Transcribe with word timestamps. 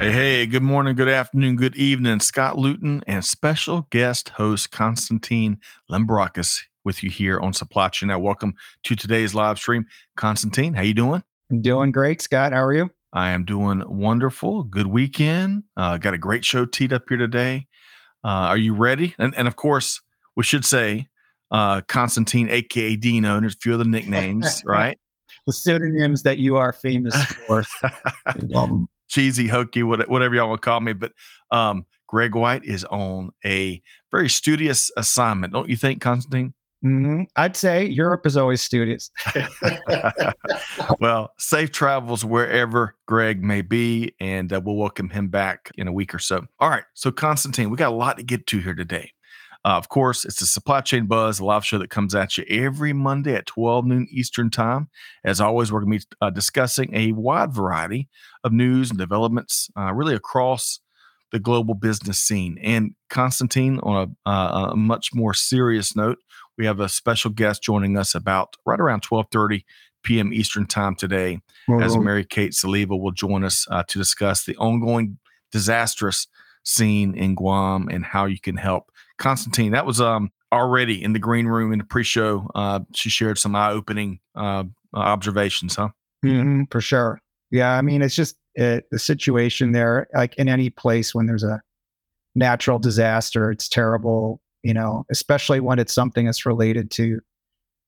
Hey, 0.00 0.12
hey, 0.12 0.46
good 0.46 0.62
morning, 0.62 0.94
good 0.94 1.10
afternoon, 1.10 1.56
good 1.56 1.76
evening. 1.76 2.20
Scott 2.20 2.56
Luton 2.56 3.04
and 3.06 3.22
special 3.22 3.86
guest 3.90 4.30
host 4.30 4.70
Constantine 4.70 5.58
Limberakis 5.90 6.62
with 6.86 7.02
you 7.02 7.10
here 7.10 7.38
on 7.38 7.52
Supply 7.52 7.90
Chain. 7.90 8.08
Now, 8.08 8.18
welcome 8.18 8.54
to 8.84 8.96
today's 8.96 9.34
live 9.34 9.58
stream. 9.58 9.84
Constantine, 10.16 10.72
how 10.72 10.80
you 10.80 10.94
doing? 10.94 11.22
I'm 11.50 11.60
doing 11.60 11.92
great, 11.92 12.22
Scott. 12.22 12.54
How 12.54 12.64
are 12.64 12.72
you? 12.72 12.88
I 13.12 13.32
am 13.32 13.44
doing 13.44 13.84
wonderful. 13.86 14.62
Good 14.62 14.86
weekend. 14.86 15.64
Uh, 15.76 15.98
got 15.98 16.14
a 16.14 16.18
great 16.18 16.46
show 16.46 16.64
teed 16.64 16.94
up 16.94 17.02
here 17.06 17.18
today. 17.18 17.66
Uh, 18.24 18.48
are 18.48 18.56
you 18.56 18.72
ready? 18.72 19.14
And, 19.18 19.34
and 19.36 19.46
of 19.46 19.56
course, 19.56 20.00
we 20.34 20.44
should 20.44 20.64
say 20.64 21.08
uh, 21.50 21.82
Constantine, 21.88 22.48
aka 22.48 22.96
Dino, 22.96 23.34
and 23.34 23.42
there's 23.42 23.54
a 23.54 23.58
few 23.58 23.74
other 23.74 23.84
nicknames, 23.84 24.62
right? 24.64 24.98
the 25.46 25.52
pseudonyms 25.52 26.22
that 26.22 26.38
you 26.38 26.56
are 26.56 26.72
famous 26.72 27.14
for. 27.46 27.64
um, 28.54 28.88
Cheesy, 29.10 29.48
hokey, 29.48 29.82
whatever 29.82 30.34
y'all 30.34 30.48
want 30.48 30.62
to 30.62 30.64
call 30.64 30.80
me. 30.80 30.92
But 30.92 31.12
um, 31.50 31.84
Greg 32.06 32.34
White 32.34 32.64
is 32.64 32.84
on 32.84 33.30
a 33.44 33.82
very 34.10 34.28
studious 34.28 34.90
assignment, 34.96 35.52
don't 35.52 35.68
you 35.68 35.76
think, 35.76 36.00
Constantine? 36.00 36.54
Mm-hmm. 36.84 37.24
I'd 37.36 37.56
say 37.56 37.84
Europe 37.84 38.24
is 38.24 38.36
always 38.36 38.62
studious. 38.62 39.10
well, 41.00 41.32
safe 41.38 41.72
travels 41.72 42.24
wherever 42.24 42.96
Greg 43.06 43.44
may 43.44 43.60
be, 43.60 44.14
and 44.18 44.50
uh, 44.52 44.60
we'll 44.64 44.76
welcome 44.76 45.10
him 45.10 45.28
back 45.28 45.70
in 45.76 45.88
a 45.88 45.92
week 45.92 46.14
or 46.14 46.18
so. 46.18 46.46
All 46.58 46.70
right. 46.70 46.84
So, 46.94 47.12
Constantine, 47.12 47.68
we 47.68 47.76
got 47.76 47.92
a 47.92 47.94
lot 47.94 48.16
to 48.16 48.22
get 48.22 48.46
to 48.46 48.60
here 48.60 48.74
today. 48.74 49.12
Uh, 49.64 49.76
of 49.76 49.88
course, 49.88 50.24
it's 50.24 50.40
the 50.40 50.46
Supply 50.46 50.80
Chain 50.80 51.06
Buzz, 51.06 51.38
a 51.38 51.44
live 51.44 51.64
show 51.64 51.78
that 51.78 51.90
comes 51.90 52.14
at 52.14 52.38
you 52.38 52.44
every 52.48 52.92
Monday 52.92 53.34
at 53.34 53.46
12 53.46 53.84
noon 53.84 54.08
Eastern 54.10 54.50
Time. 54.50 54.88
As 55.22 55.40
always, 55.40 55.70
we're 55.70 55.80
going 55.80 55.98
to 55.98 56.06
be 56.06 56.16
uh, 56.22 56.30
discussing 56.30 56.94
a 56.94 57.12
wide 57.12 57.52
variety 57.52 58.08
of 58.42 58.52
news 58.52 58.90
and 58.90 58.98
developments, 58.98 59.68
uh, 59.76 59.92
really 59.92 60.14
across 60.14 60.80
the 61.30 61.38
global 61.38 61.74
business 61.74 62.18
scene. 62.18 62.58
And 62.62 62.94
Constantine, 63.10 63.78
on 63.82 64.16
a, 64.26 64.28
uh, 64.28 64.70
a 64.72 64.76
much 64.76 65.14
more 65.14 65.34
serious 65.34 65.94
note, 65.94 66.18
we 66.56 66.66
have 66.66 66.80
a 66.80 66.88
special 66.88 67.30
guest 67.30 67.62
joining 67.62 67.96
us 67.96 68.14
about 68.14 68.56
right 68.66 68.80
around 68.80 69.02
12:30 69.02 69.64
p.m. 70.02 70.32
Eastern 70.32 70.66
Time 70.66 70.94
today, 70.94 71.38
mm-hmm. 71.68 71.82
as 71.82 71.96
Mary 71.96 72.24
Kate 72.24 72.52
Soliva 72.52 72.98
will 72.98 73.12
join 73.12 73.44
us 73.44 73.66
uh, 73.70 73.82
to 73.88 73.98
discuss 73.98 74.44
the 74.44 74.56
ongoing 74.56 75.18
disastrous 75.52 76.26
scene 76.64 77.14
in 77.14 77.34
Guam 77.34 77.88
and 77.90 78.04
how 78.04 78.26
you 78.26 78.40
can 78.40 78.56
help. 78.56 78.90
Constantine, 79.20 79.70
that 79.72 79.86
was 79.86 80.00
um 80.00 80.32
already 80.52 81.00
in 81.00 81.12
the 81.12 81.20
green 81.20 81.46
room 81.46 81.72
in 81.72 81.78
the 81.78 81.84
pre-show. 81.84 82.50
Uh, 82.56 82.80
she 82.92 83.08
shared 83.08 83.38
some 83.38 83.54
eye-opening 83.54 84.18
uh, 84.34 84.64
observations, 84.94 85.76
huh? 85.76 85.90
Mm-hmm, 86.24 86.64
for 86.72 86.80
sure. 86.80 87.20
Yeah, 87.52 87.70
I 87.78 87.82
mean, 87.82 88.02
it's 88.02 88.16
just 88.16 88.36
uh, 88.58 88.80
the 88.90 88.98
situation 88.98 89.70
there. 89.70 90.08
Like 90.12 90.34
in 90.36 90.48
any 90.48 90.70
place 90.70 91.14
when 91.14 91.26
there's 91.26 91.44
a 91.44 91.62
natural 92.34 92.80
disaster, 92.80 93.52
it's 93.52 93.68
terrible. 93.68 94.40
You 94.64 94.74
know, 94.74 95.06
especially 95.10 95.60
when 95.60 95.78
it's 95.78 95.94
something 95.94 96.26
that's 96.26 96.44
related 96.44 96.90
to 96.92 97.20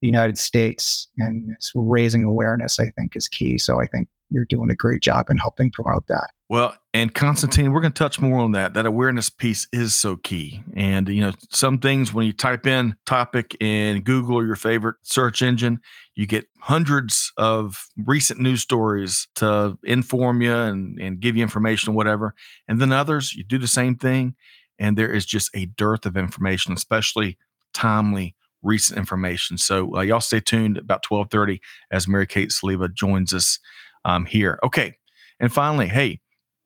the 0.01 0.07
United 0.07 0.39
States 0.39 1.09
and 1.19 1.57
raising 1.75 2.25
awareness. 2.25 2.79
I 2.79 2.91
think 2.91 3.17
is 3.17 3.29
key. 3.29 3.59
So 3.59 3.81
I 3.81 3.87
think 3.87 4.09
you're 4.31 4.47
doing 4.47 4.71
a 4.71 4.75
great 4.75 5.03
job 5.03 5.31
in 5.31 5.37
helping 5.37 5.71
promote 5.71 6.07
that. 6.07 6.31
Well, 6.53 6.77
and 6.93 7.15
Constantine, 7.15 7.73
we're 7.73 7.81
going 7.81 7.95
to 7.95 7.99
touch 7.99 8.21
more 8.21 8.39
on 8.39 8.53
that. 8.53 8.75
That 8.75 8.85
awareness 8.85 9.31
piece 9.31 9.67
is 9.73 9.95
so 9.95 10.17
key. 10.17 10.63
And, 10.77 11.09
you 11.09 11.23
know, 11.23 11.33
some 11.49 11.79
things 11.79 12.13
when 12.13 12.27
you 12.27 12.35
type 12.35 12.67
in 12.67 12.95
topic 13.07 13.57
in 13.59 14.03
Google 14.03 14.37
or 14.37 14.45
your 14.45 14.57
favorite 14.57 14.97
search 15.03 15.41
engine, 15.41 15.81
you 16.15 16.27
get 16.27 16.45
hundreds 16.61 17.33
of 17.39 17.87
recent 17.97 18.39
news 18.39 18.61
stories 18.61 19.29
to 19.37 19.79
inform 19.83 20.43
you 20.43 20.55
and, 20.55 21.01
and 21.01 21.21
give 21.21 21.39
you 21.39 21.43
information, 21.43 21.95
whatever. 21.95 22.35
And 22.69 22.83
then 22.83 22.93
others, 22.93 23.33
you 23.33 23.45
do 23.45 23.57
the 23.57 23.67
same 23.67 23.97
thing. 23.97 24.35
And 24.79 24.99
there 24.99 25.11
is 25.11 25.25
just 25.25 25.49
a 25.55 25.65
dearth 25.65 26.05
of 26.05 26.19
information, 26.19 26.75
especially 26.75 27.39
timely 27.73 28.37
recent 28.61 28.99
information. 28.99 29.57
So 29.57 29.97
uh, 29.97 30.03
y'all 30.03 30.21
stay 30.21 30.41
tuned 30.41 30.77
about 30.77 31.11
1230 31.11 31.63
as 31.91 32.07
Mary 32.07 32.27
Kate 32.27 32.51
Soliva 32.51 32.93
joins 32.93 33.33
us 33.33 33.59
um, 34.05 34.27
here. 34.27 34.59
Okay. 34.63 34.97
And 35.41 35.51
finally, 35.51 35.89
hey, 35.89 36.21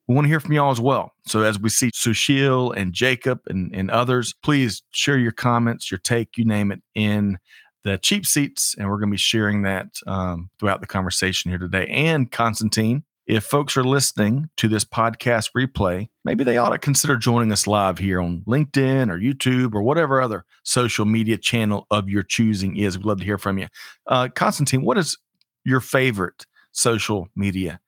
we 0.09 0.15
want 0.15 0.25
to 0.27 0.29
hear 0.29 0.41
from 0.41 0.53
y'all 0.53 0.71
as 0.71 0.81
well. 0.81 1.13
So 1.27 1.43
as 1.43 1.59
we 1.59 1.69
see 1.69 1.91
Sushil 1.91 2.75
and 2.77 2.93
Jacob 2.93 3.41
and, 3.47 3.75
and 3.75 3.91
others, 3.91 4.35
please 4.43 4.83
share 4.93 5.19
your 5.19 5.33
comments, 5.33 5.91
your 5.91 5.99
take, 5.99 6.37
you 6.37 6.45
name 6.45 6.71
it, 6.71 6.81
in 6.95 7.39
the 7.83 7.99
cheap 7.99 8.25
seats. 8.25 8.75
And 8.79 8.89
we're 8.89 8.99
going 8.99 9.11
to 9.11 9.15
be 9.15 9.19
sharing 9.19 9.63
that 9.63 9.89
um, 10.07 10.51
throughout 10.59 10.81
the 10.81 10.87
conversation 10.87 11.51
here 11.51 11.59
today. 11.59 11.87
And 11.89 12.31
Constantine, 12.31 13.05
if 13.27 13.43
folks 13.43 13.77
are 13.77 13.83
listening 13.83 14.49
to 14.59 14.69
this 14.69 14.85
podcast 14.85 15.51
replay, 15.57 16.09
maybe 16.25 16.45
they 16.45 16.59
ought 16.59 16.71
to 16.71 16.79
consider 16.79 17.17
joining 17.17 17.51
us 17.51 17.67
live 17.67 17.99
here 17.99 18.21
on 18.21 18.43
LinkedIn 18.47 19.11
or 19.11 19.19
YouTube 19.19 19.75
or 19.75 19.83
whatever 19.83 20.23
other 20.23 20.45
social 20.63 21.05
media 21.05 21.37
channel 21.37 21.89
of 21.91 22.09
your 22.09 22.23
choosing 22.23 22.77
is. 22.77 22.97
We'd 22.97 23.07
love 23.07 23.19
to 23.19 23.25
hear 23.25 23.39
from 23.39 23.59
you. 23.59 23.67
Uh, 24.07 24.29
Constantine, 24.33 24.83
what 24.83 24.99
is 24.99 25.19
your 25.65 25.81
favorite 25.81 26.47
social 26.71 27.27
media 27.35 27.81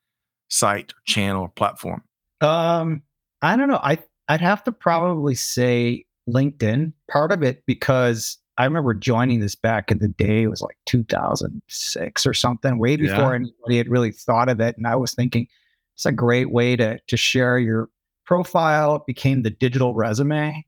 site, 0.48 0.92
channel, 1.06 1.52
platform? 1.54 2.02
Um, 2.40 3.02
I 3.42 3.56
don't 3.56 3.68
know. 3.68 3.80
I 3.82 3.98
I'd 4.28 4.40
have 4.40 4.64
to 4.64 4.72
probably 4.72 5.34
say 5.34 6.04
LinkedIn. 6.28 6.92
Part 7.10 7.32
of 7.32 7.42
it 7.42 7.64
because 7.66 8.38
I 8.58 8.64
remember 8.64 8.92
joining 8.92 9.40
this 9.40 9.54
back 9.54 9.90
in 9.90 9.98
the 9.98 10.08
day. 10.08 10.42
It 10.42 10.48
was 10.48 10.60
like 10.60 10.76
2006 10.86 12.26
or 12.26 12.34
something, 12.34 12.78
way 12.78 12.96
before 12.96 13.30
yeah. 13.30 13.34
anybody 13.34 13.78
had 13.78 13.88
really 13.88 14.10
thought 14.10 14.48
of 14.48 14.60
it. 14.60 14.76
And 14.76 14.86
I 14.86 14.96
was 14.96 15.14
thinking 15.14 15.46
it's 15.94 16.06
a 16.06 16.12
great 16.12 16.50
way 16.50 16.76
to 16.76 16.98
to 16.98 17.16
share 17.16 17.58
your 17.58 17.88
profile. 18.24 18.96
It 18.96 19.06
became 19.06 19.42
the 19.42 19.50
digital 19.50 19.94
resume, 19.94 20.64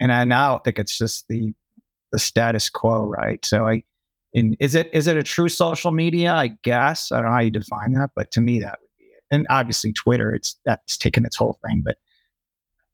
and 0.00 0.12
I 0.12 0.24
now 0.24 0.58
think 0.58 0.78
it's 0.78 0.96
just 0.98 1.28
the 1.28 1.54
the 2.12 2.18
status 2.18 2.68
quo, 2.68 3.04
right? 3.04 3.44
So 3.44 3.66
I, 3.66 3.84
in 4.32 4.56
is 4.60 4.74
it 4.74 4.90
is 4.92 5.06
it 5.06 5.16
a 5.16 5.22
true 5.22 5.48
social 5.48 5.92
media? 5.92 6.32
I 6.32 6.48
guess 6.62 7.12
I 7.12 7.16
don't 7.16 7.26
know 7.26 7.32
how 7.32 7.40
you 7.40 7.50
define 7.50 7.92
that, 7.92 8.10
but 8.14 8.30
to 8.32 8.40
me 8.40 8.60
that 8.60 8.78
and 9.30 9.46
obviously 9.50 9.92
Twitter, 9.92 10.34
it's 10.34 10.56
that's 10.64 10.96
taken 10.96 11.24
its 11.24 11.36
whole 11.36 11.58
thing, 11.66 11.82
but 11.84 11.96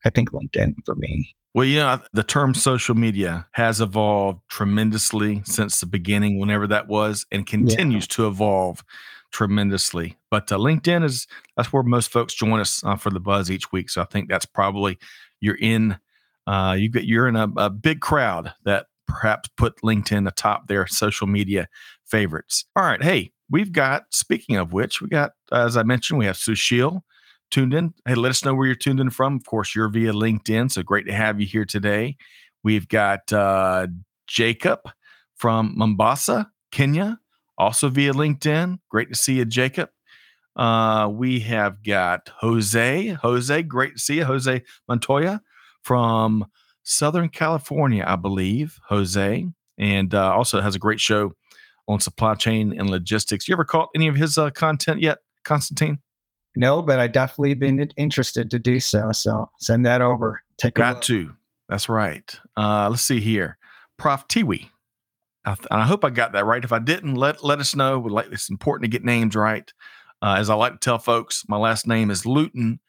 I 0.05 0.11
think 0.11 0.31
LinkedIn 0.31 0.75
for 0.85 0.95
me. 0.95 1.35
Well, 1.55 1.65
yeah, 1.65 2.01
the 2.13 2.23
term 2.23 2.53
social 2.53 2.95
media 2.95 3.47
has 3.53 3.81
evolved 3.81 4.41
tremendously 4.51 5.43
since 5.47 5.81
the 5.81 5.87
beginning, 5.87 6.39
whenever 6.39 6.67
that 6.67 6.87
was, 6.87 7.25
and 7.33 7.47
continues 7.47 8.05
yeah. 8.05 8.15
to 8.17 8.27
evolve 8.27 8.85
tremendously. 9.33 10.17
But 10.31 10.53
uh, 10.53 10.59
LinkedIn 10.59 11.03
is 11.03 11.27
that's 11.57 11.73
where 11.73 11.83
most 11.83 12.11
folks 12.11 12.35
join 12.35 12.61
us 12.61 12.85
uh, 12.85 12.97
for 12.97 13.11
the 13.11 13.21
buzz 13.21 13.51
each 13.51 13.73
week. 13.73 13.89
So 13.89 14.03
I 14.03 14.05
think 14.05 14.29
that's 14.29 14.47
probably 14.47 14.99
you're 15.41 15.59
in 15.59 15.99
uh, 16.47 16.77
you 16.79 16.91
get 16.91 17.05
you're 17.05 17.27
in 17.27 17.37
a, 17.37 17.49
a 17.57 17.71
big 17.71 18.01
crowd 18.01 18.53
that 18.65 18.87
perhaps 19.09 19.49
put 19.57 19.81
LinkedIn 19.83 20.29
atop 20.29 20.69
their 20.69 20.87
social 20.87 21.27
media 21.27 21.69
favorites. 22.05 22.67
All 22.77 22.85
right, 22.85 23.03
hey, 23.03 23.33
we've 23.51 23.73
got, 23.73 24.05
speaking 24.11 24.57
of 24.57 24.73
which, 24.73 25.01
we 25.01 25.09
got, 25.09 25.33
as 25.53 25.77
I 25.77 25.83
mentioned, 25.83 26.19
we 26.19 26.27
have 26.27 26.37
Sushil 26.37 27.03
tuned 27.51 27.75
in. 27.75 27.95
Hey, 28.07 28.15
let 28.15 28.31
us 28.31 28.45
know 28.45 28.55
where 28.55 28.67
you're 28.67 28.75
tuned 28.75 29.01
in 29.01 29.11
from. 29.11 29.37
Of 29.37 29.45
course, 29.45 29.75
you're 29.75 29.89
via 29.89 30.13
LinkedIn. 30.13 30.73
So 30.73 30.83
great 30.83 31.07
to 31.07 31.13
have 31.13 31.41
you 31.41 31.47
here 31.47 31.65
today. 31.65 32.17
We've 32.63 32.89
got 32.89 33.33
uh, 33.33 33.87
Jacob 34.27 34.81
from 35.37 35.75
Mombasa, 35.77 36.51
Kenya, 36.73 37.19
also 37.59 37.89
via 37.89 38.13
LinkedIn. 38.13 38.79
Great 38.91 39.09
to 39.11 39.15
see 39.15 39.35
you, 39.35 39.45
Jacob. 39.45 39.91
Uh, 40.57 41.09
we 41.13 41.41
have 41.41 41.83
got 41.83 42.31
Jose. 42.41 43.09
Jose, 43.09 43.63
great 43.63 43.95
to 43.95 43.99
see 43.99 44.17
you. 44.17 44.25
Jose 44.25 44.63
Montoya 44.89 45.43
from 45.83 46.47
Southern 46.83 47.29
California, 47.29 48.05
I 48.07 48.17
believe. 48.17 48.81
Jose. 48.89 49.47
And 49.79 50.15
uh, 50.15 50.35
also 50.35 50.61
has 50.63 50.75
a 50.75 50.79
great 50.79 51.01
show 51.01 51.33
on 51.89 52.01
supply 52.01 52.35
chain 52.35 52.79
and 52.79 52.91
logistics. 52.91 53.49
You 53.49 53.55
ever 53.55 53.65
caught 53.65 53.91
any 53.95 54.09
of 54.09 54.17
his 54.17 54.39
uh, 54.39 54.51
content 54.51 55.01
yet, 55.01 55.19
Constantine? 55.45 55.99
No, 56.57 56.83
but 56.83 56.99
I 56.99 57.07
definitely 57.07 57.55
been 57.55 57.81
interested 57.97 58.51
to 58.51 58.59
do 58.59 58.81
so. 58.81 59.13
So 59.13 59.51
send 59.59 59.85
that 59.87 60.01
over. 60.01 60.43
Take 60.59 60.75
got 60.75 61.03
to. 61.03 61.35
That's 61.69 61.89
right. 61.89 62.39
Uh, 62.57 62.89
let's 62.91 63.03
see 63.03 63.21
here, 63.21 63.59
Prof. 63.99 64.27
Tiwi. 64.29 64.71
I, 65.45 65.55
th- 65.55 65.69
I, 65.71 65.85
hope 65.85 66.05
I 66.05 66.11
got 66.11 66.33
that 66.33 66.47
right. 66.47 66.65
If 66.65 66.73
I 66.73 66.79
didn't, 66.79 67.15
let 67.15 67.45
let 67.45 67.61
us 67.61 67.77
know. 67.77 67.99
We 67.99 68.11
Like 68.11 68.33
it's 68.33 68.49
important 68.49 68.85
to 68.85 68.89
get 68.89 69.05
names 69.05 69.37
right. 69.37 69.71
Uh, 70.23 70.37
as 70.39 70.49
I 70.49 70.55
like 70.55 70.73
to 70.73 70.79
tell 70.79 70.99
folks, 70.99 71.45
my 71.47 71.59
last 71.59 71.87
name 71.87 72.11
is 72.11 72.25
Luton, 72.25 72.81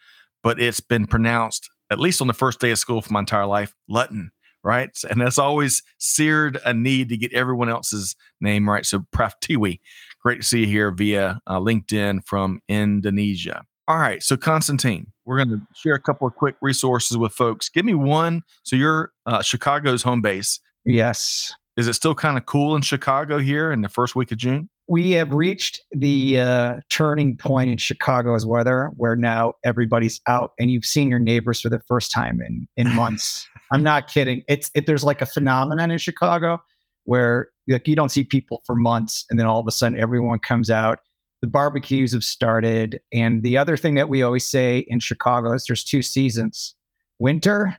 but 0.43 0.61
it's 0.61 0.79
been 0.79 1.05
pronounced 1.05 1.69
at 1.89 1.99
least 1.99 2.21
on 2.21 2.27
the 2.27 2.33
first 2.33 2.59
day 2.59 2.71
of 2.71 2.79
school 2.79 3.01
for 3.01 3.13
my 3.13 3.19
entire 3.19 3.45
life, 3.45 3.73
Lutton, 3.87 4.31
right? 4.67 4.89
And 5.09 5.21
that's 5.21 5.39
always 5.39 5.81
seared 5.97 6.59
a 6.65 6.73
need 6.73 7.07
to 7.09 7.17
get 7.17 7.31
everyone 7.31 7.69
else's 7.69 8.17
name 8.41 8.69
right. 8.69 8.85
So, 8.85 9.05
Prof. 9.13 9.33
Tiwi, 9.41 9.79
great 10.21 10.41
to 10.41 10.47
see 10.47 10.61
you 10.61 10.67
here 10.67 10.91
via 10.91 11.39
uh, 11.47 11.59
LinkedIn 11.59 12.25
from 12.25 12.59
Indonesia. 12.67 13.63
All 13.87 13.97
right. 13.97 14.21
So, 14.21 14.35
Constantine, 14.35 15.07
we're 15.25 15.37
going 15.37 15.57
to 15.57 15.61
share 15.73 15.93
a 15.93 16.01
couple 16.01 16.27
of 16.27 16.35
quick 16.35 16.55
resources 16.61 17.17
with 17.17 17.31
folks. 17.31 17.69
Give 17.69 17.85
me 17.85 17.93
one. 17.93 18.43
So, 18.63 18.75
you're 18.75 19.11
uh, 19.25 19.41
Chicago's 19.41 20.03
home 20.03 20.21
base. 20.21 20.59
Yes. 20.83 21.53
Is 21.77 21.87
it 21.87 21.93
still 21.93 22.15
kind 22.15 22.37
of 22.37 22.45
cool 22.45 22.75
in 22.75 22.81
Chicago 22.81 23.37
here 23.37 23.71
in 23.71 23.81
the 23.81 23.89
first 23.89 24.15
week 24.15 24.31
of 24.33 24.37
June? 24.37 24.67
We 24.89 25.11
have 25.11 25.31
reached 25.31 25.81
the 25.91 26.39
uh, 26.39 26.75
turning 26.89 27.37
point 27.37 27.69
in 27.69 27.77
Chicago's 27.77 28.45
weather 28.45 28.89
where 28.97 29.15
now 29.15 29.53
everybody's 29.63 30.19
out 30.27 30.53
and 30.59 30.71
you've 30.71 30.85
seen 30.85 31.09
your 31.09 31.19
neighbors 31.19 31.61
for 31.61 31.69
the 31.69 31.81
first 31.87 32.11
time 32.11 32.41
in, 32.41 32.67
in 32.77 32.93
months. 32.95 33.47
I'm 33.71 33.83
not 33.83 34.07
kidding. 34.07 34.43
It's 34.47 34.71
it, 34.75 34.85
there's 34.85 35.03
like 35.03 35.21
a 35.21 35.25
phenomenon 35.25 35.91
in 35.91 35.97
Chicago 35.97 36.61
where 37.03 37.49
like 37.67 37.87
you 37.87 37.95
don't 37.95 38.09
see 38.09 38.23
people 38.23 38.61
for 38.65 38.75
months 38.75 39.25
and 39.29 39.39
then 39.39 39.45
all 39.45 39.59
of 39.59 39.67
a 39.67 39.71
sudden 39.71 39.99
everyone 39.99 40.39
comes 40.39 40.69
out 40.69 40.99
the 41.41 41.47
barbecues 41.47 42.13
have 42.13 42.23
started. 42.23 42.99
And 43.13 43.43
the 43.43 43.57
other 43.57 43.77
thing 43.77 43.95
that 43.95 44.09
we 44.09 44.23
always 44.23 44.47
say 44.47 44.79
in 44.87 44.99
Chicago 44.99 45.53
is 45.53 45.65
there's 45.65 45.83
two 45.83 46.01
seasons 46.01 46.75
winter 47.19 47.77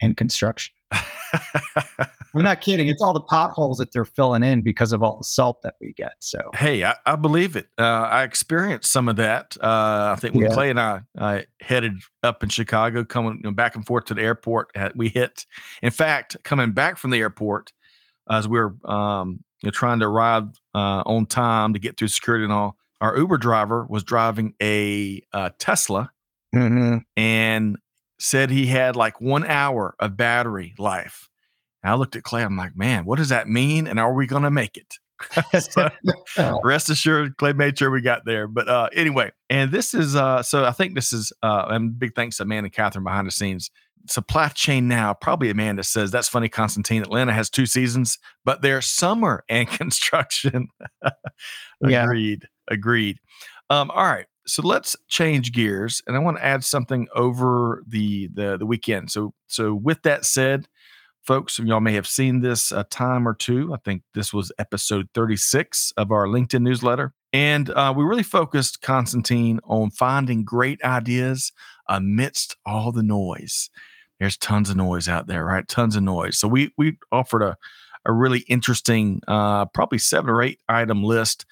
and 0.00 0.16
construction. 0.16 0.74
I'm 2.34 2.42
not 2.42 2.60
kidding. 2.60 2.88
It's 2.88 3.02
all 3.02 3.12
the 3.12 3.20
potholes 3.20 3.78
that 3.78 3.92
they're 3.92 4.04
filling 4.04 4.42
in 4.42 4.62
because 4.62 4.92
of 4.92 5.02
all 5.02 5.18
the 5.18 5.24
salt 5.24 5.62
that 5.62 5.74
we 5.80 5.92
get. 5.92 6.14
So, 6.20 6.38
hey, 6.54 6.84
I, 6.84 6.94
I 7.04 7.16
believe 7.16 7.56
it. 7.56 7.68
Uh, 7.78 7.82
I 7.82 8.22
experienced 8.22 8.90
some 8.90 9.08
of 9.08 9.16
that. 9.16 9.56
Uh, 9.60 10.14
I 10.16 10.20
think 10.20 10.34
when 10.34 10.44
yeah. 10.44 10.54
Clay 10.54 10.70
and 10.70 10.80
I 10.80 11.02
uh, 11.18 11.40
headed 11.60 11.94
up 12.22 12.42
in 12.42 12.48
Chicago, 12.48 13.04
coming 13.04 13.34
you 13.36 13.42
know, 13.42 13.50
back 13.52 13.76
and 13.76 13.86
forth 13.86 14.06
to 14.06 14.14
the 14.14 14.22
airport, 14.22 14.70
uh, 14.76 14.90
we 14.94 15.08
hit. 15.08 15.46
In 15.82 15.90
fact, 15.90 16.36
coming 16.42 16.72
back 16.72 16.96
from 16.96 17.10
the 17.10 17.18
airport, 17.18 17.72
as 18.30 18.48
we 18.48 18.58
were 18.58 18.74
um, 18.84 19.44
you 19.62 19.66
know, 19.66 19.70
trying 19.70 20.00
to 20.00 20.06
arrive 20.06 20.44
uh, 20.74 21.02
on 21.04 21.26
time 21.26 21.72
to 21.74 21.78
get 21.78 21.98
through 21.98 22.08
security 22.08 22.44
and 22.44 22.52
all, 22.52 22.76
our 23.00 23.16
Uber 23.16 23.36
driver 23.36 23.84
was 23.88 24.04
driving 24.04 24.54
a 24.62 25.22
uh, 25.32 25.50
Tesla 25.58 26.10
mm-hmm. 26.54 26.98
and 27.16 27.76
said 28.18 28.50
he 28.50 28.66
had 28.66 28.94
like 28.94 29.20
one 29.20 29.44
hour 29.44 29.96
of 29.98 30.16
battery 30.16 30.74
life. 30.78 31.28
And 31.82 31.92
I 31.92 31.94
looked 31.94 32.16
at 32.16 32.22
Clay. 32.22 32.42
I'm 32.42 32.56
like, 32.56 32.76
man, 32.76 33.04
what 33.04 33.18
does 33.18 33.30
that 33.30 33.48
mean? 33.48 33.86
And 33.86 33.98
are 33.98 34.12
we 34.12 34.26
going 34.26 34.42
to 34.44 34.50
make 34.50 34.76
it? 34.76 34.94
so, 36.34 36.60
rest 36.62 36.90
assured, 36.90 37.36
Clay 37.36 37.52
made 37.52 37.78
sure 37.78 37.90
we 37.90 38.00
got 38.00 38.24
there. 38.24 38.46
But 38.46 38.68
uh, 38.68 38.88
anyway, 38.92 39.32
and 39.50 39.70
this 39.70 39.94
is 39.94 40.16
uh, 40.16 40.42
so 40.42 40.64
I 40.64 40.72
think 40.72 40.94
this 40.94 41.12
is 41.12 41.32
uh, 41.42 41.66
and 41.68 41.98
big 41.98 42.14
thanks 42.14 42.36
to 42.36 42.44
Amanda 42.44 42.66
and 42.66 42.72
Catherine 42.72 43.04
behind 43.04 43.26
the 43.26 43.32
scenes. 43.32 43.70
Supply 44.08 44.48
chain 44.48 44.88
now, 44.88 45.14
probably 45.14 45.48
Amanda 45.48 45.84
says 45.84 46.10
that's 46.10 46.28
funny. 46.28 46.48
Constantine, 46.48 47.02
Atlanta 47.02 47.32
has 47.32 47.48
two 47.48 47.66
seasons, 47.66 48.18
but 48.44 48.60
they're 48.60 48.82
summer 48.82 49.44
and 49.48 49.68
construction. 49.68 50.68
agreed, 51.82 52.42
yeah. 52.42 52.74
agreed. 52.74 53.18
Um, 53.70 53.90
all 53.92 54.04
right, 54.04 54.26
so 54.44 54.62
let's 54.62 54.96
change 55.08 55.52
gears, 55.52 56.02
and 56.06 56.16
I 56.16 56.18
want 56.18 56.38
to 56.38 56.44
add 56.44 56.64
something 56.64 57.06
over 57.14 57.84
the 57.86 58.28
the 58.34 58.56
the 58.58 58.66
weekend. 58.66 59.10
So 59.10 59.34
so 59.46 59.72
with 59.74 60.02
that 60.02 60.24
said, 60.24 60.66
folks, 61.24 61.58
y'all 61.58 61.80
may 61.80 61.94
have 61.94 62.06
seen 62.06 62.40
this 62.40 62.72
a 62.72 62.84
time 62.84 63.26
or 63.26 63.34
two. 63.34 63.72
I 63.72 63.78
think 63.84 64.02
this 64.14 64.32
was 64.32 64.52
episode 64.58 65.08
36 65.14 65.92
of 65.96 66.10
our 66.10 66.26
LinkedIn 66.26 66.62
newsletter. 66.62 67.12
And 67.32 67.70
uh, 67.70 67.94
we 67.96 68.04
really 68.04 68.22
focused, 68.22 68.82
Constantine, 68.82 69.60
on 69.64 69.90
finding 69.90 70.44
great 70.44 70.82
ideas 70.84 71.52
amidst 71.88 72.56
all 72.66 72.92
the 72.92 73.02
noise. 73.02 73.70
There's 74.20 74.36
tons 74.36 74.70
of 74.70 74.76
noise 74.76 75.08
out 75.08 75.26
there, 75.26 75.44
right? 75.44 75.66
Tons 75.66 75.96
of 75.96 76.02
noise. 76.02 76.38
So 76.38 76.46
we 76.46 76.72
we 76.76 76.98
offered 77.10 77.42
a, 77.42 77.56
a 78.04 78.12
really 78.12 78.40
interesting, 78.40 79.20
uh, 79.26 79.66
probably 79.66 79.98
seven 79.98 80.30
or 80.30 80.42
eight 80.42 80.60
item 80.68 81.02
list, 81.02 81.46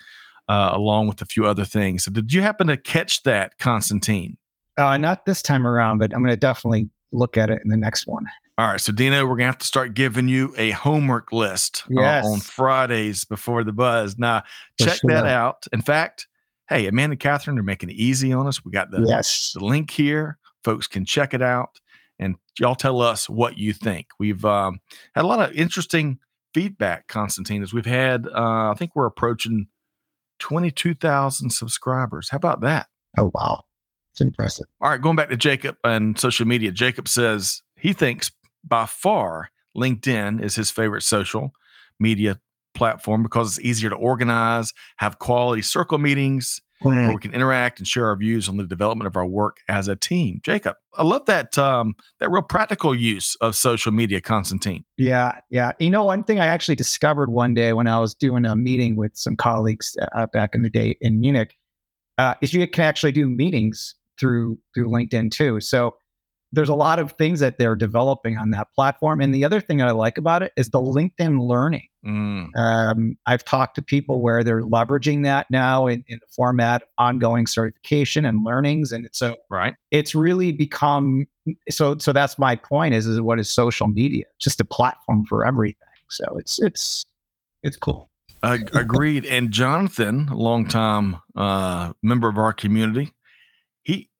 uh, 0.48 0.70
along 0.72 1.08
with 1.08 1.22
a 1.22 1.26
few 1.26 1.46
other 1.46 1.64
things. 1.64 2.04
So 2.04 2.10
did 2.10 2.32
you 2.32 2.42
happen 2.42 2.66
to 2.68 2.76
catch 2.76 3.22
that, 3.22 3.58
Constantine? 3.58 4.36
Uh, 4.76 4.96
not 4.98 5.26
this 5.26 5.42
time 5.42 5.66
around, 5.66 5.98
but 5.98 6.14
I'm 6.14 6.20
going 6.20 6.30
to 6.30 6.36
definitely 6.36 6.88
look 7.12 7.36
at 7.36 7.50
it 7.50 7.60
in 7.64 7.70
the 7.70 7.76
next 7.76 8.06
one. 8.06 8.26
All 8.60 8.66
right, 8.66 8.80
so 8.80 8.92
Dino, 8.92 9.24
we're 9.24 9.36
gonna 9.36 9.46
have 9.46 9.56
to 9.56 9.66
start 9.66 9.94
giving 9.94 10.28
you 10.28 10.52
a 10.58 10.72
homework 10.72 11.32
list 11.32 11.84
yes. 11.88 12.26
uh, 12.26 12.28
on 12.28 12.40
Fridays 12.40 13.24
before 13.24 13.64
the 13.64 13.72
buzz. 13.72 14.18
Now, 14.18 14.42
check 14.78 14.98
sure. 14.98 15.10
that 15.10 15.24
out. 15.24 15.66
In 15.72 15.80
fact, 15.80 16.28
hey, 16.68 16.86
Amanda 16.86 17.14
and 17.14 17.20
Catherine 17.20 17.58
are 17.58 17.62
making 17.62 17.88
it 17.88 17.94
easy 17.94 18.34
on 18.34 18.46
us. 18.46 18.62
We 18.62 18.70
got 18.70 18.90
the, 18.90 19.00
yes. 19.00 19.52
the 19.54 19.64
link 19.64 19.90
here. 19.90 20.36
Folks 20.62 20.86
can 20.86 21.06
check 21.06 21.32
it 21.32 21.40
out, 21.40 21.80
and 22.18 22.36
y'all 22.58 22.74
tell 22.74 23.00
us 23.00 23.30
what 23.30 23.56
you 23.56 23.72
think. 23.72 24.08
We've 24.18 24.44
um, 24.44 24.82
had 25.14 25.24
a 25.24 25.26
lot 25.26 25.40
of 25.40 25.56
interesting 25.56 26.18
feedback, 26.52 27.08
Constantine, 27.08 27.62
as 27.62 27.72
we've 27.72 27.86
had. 27.86 28.26
Uh, 28.26 28.72
I 28.72 28.74
think 28.76 28.90
we're 28.94 29.06
approaching 29.06 29.68
twenty-two 30.38 30.92
thousand 30.96 31.48
subscribers. 31.48 32.28
How 32.28 32.36
about 32.36 32.60
that? 32.60 32.88
Oh 33.16 33.30
wow, 33.32 33.64
it's 34.12 34.20
impressive. 34.20 34.66
All 34.82 34.90
right, 34.90 35.00
going 35.00 35.16
back 35.16 35.30
to 35.30 35.36
Jacob 35.38 35.78
and 35.82 36.20
social 36.20 36.46
media. 36.46 36.70
Jacob 36.72 37.08
says 37.08 37.62
he 37.78 37.94
thinks 37.94 38.30
by 38.64 38.86
far, 38.86 39.50
LinkedIn 39.76 40.42
is 40.42 40.56
his 40.56 40.70
favorite 40.70 41.02
social 41.02 41.52
media 41.98 42.40
platform 42.74 43.22
because 43.22 43.58
it's 43.58 43.66
easier 43.66 43.90
to 43.90 43.96
organize, 43.96 44.72
have 44.96 45.18
quality 45.18 45.62
circle 45.62 45.98
meetings 45.98 46.60
where 46.82 47.12
we 47.12 47.18
can 47.18 47.34
interact 47.34 47.78
and 47.78 47.86
share 47.86 48.06
our 48.06 48.16
views 48.16 48.48
on 48.48 48.56
the 48.56 48.64
development 48.64 49.06
of 49.06 49.16
our 49.16 49.26
work 49.26 49.58
as 49.68 49.86
a 49.88 49.96
team. 49.96 50.40
Jacob, 50.42 50.76
I 50.94 51.02
love 51.02 51.26
that 51.26 51.58
um, 51.58 51.94
that 52.20 52.30
real 52.30 52.42
practical 52.42 52.94
use 52.94 53.36
of 53.36 53.54
social 53.54 53.92
media, 53.92 54.20
Constantine. 54.20 54.84
Yeah, 54.96 55.40
yeah. 55.50 55.72
You 55.78 55.90
know, 55.90 56.04
one 56.04 56.24
thing 56.24 56.40
I 56.40 56.46
actually 56.46 56.76
discovered 56.76 57.30
one 57.30 57.54
day 57.54 57.72
when 57.72 57.86
I 57.86 57.98
was 57.98 58.14
doing 58.14 58.46
a 58.46 58.56
meeting 58.56 58.96
with 58.96 59.14
some 59.14 59.36
colleagues 59.36 59.96
uh, 60.14 60.26
back 60.32 60.54
in 60.54 60.62
the 60.62 60.70
day 60.70 60.96
in 61.00 61.20
Munich 61.20 61.56
uh, 62.18 62.34
is 62.40 62.54
you 62.54 62.66
can 62.66 62.84
actually 62.84 63.12
do 63.12 63.28
meetings 63.28 63.94
through 64.18 64.58
through 64.74 64.88
LinkedIn 64.88 65.30
too. 65.30 65.60
So 65.60 65.96
there's 66.52 66.68
a 66.68 66.74
lot 66.74 66.98
of 66.98 67.12
things 67.12 67.40
that 67.40 67.58
they're 67.58 67.76
developing 67.76 68.36
on 68.36 68.50
that 68.50 68.72
platform. 68.74 69.20
And 69.20 69.34
the 69.34 69.44
other 69.44 69.60
thing 69.60 69.78
that 69.78 69.88
I 69.88 69.92
like 69.92 70.18
about 70.18 70.42
it 70.42 70.52
is 70.56 70.70
the 70.70 70.80
LinkedIn 70.80 71.40
learning. 71.40 71.86
Mm. 72.04 72.56
Um, 72.56 73.18
I've 73.26 73.44
talked 73.44 73.74
to 73.76 73.82
people 73.82 74.20
where 74.20 74.42
they're 74.42 74.62
leveraging 74.62 75.22
that 75.24 75.46
now 75.50 75.86
in, 75.86 76.02
in, 76.08 76.18
the 76.20 76.26
format 76.34 76.84
ongoing 76.98 77.46
certification 77.46 78.24
and 78.24 78.44
learnings. 78.44 78.90
And 78.90 79.08
so 79.12 79.36
right. 79.50 79.74
it's 79.90 80.14
really 80.14 80.50
become 80.50 81.26
so 81.68 81.98
so 81.98 82.12
that's 82.12 82.38
my 82.38 82.56
point 82.56 82.94
is, 82.94 83.06
is 83.06 83.20
what 83.20 83.38
is 83.38 83.50
social 83.50 83.86
media? 83.86 84.24
Just 84.38 84.60
a 84.60 84.64
platform 84.64 85.26
for 85.26 85.44
everything. 85.44 85.76
So 86.08 86.24
it's 86.38 86.60
it's 86.60 87.04
it's 87.62 87.76
cool. 87.76 88.10
Uh, 88.42 88.58
agreed. 88.72 89.26
And 89.26 89.50
Jonathan, 89.50 90.28
a 90.30 90.34
longtime 90.34 91.18
uh, 91.36 91.92
member 92.02 92.28
of 92.28 92.38
our 92.38 92.54
community, 92.54 93.12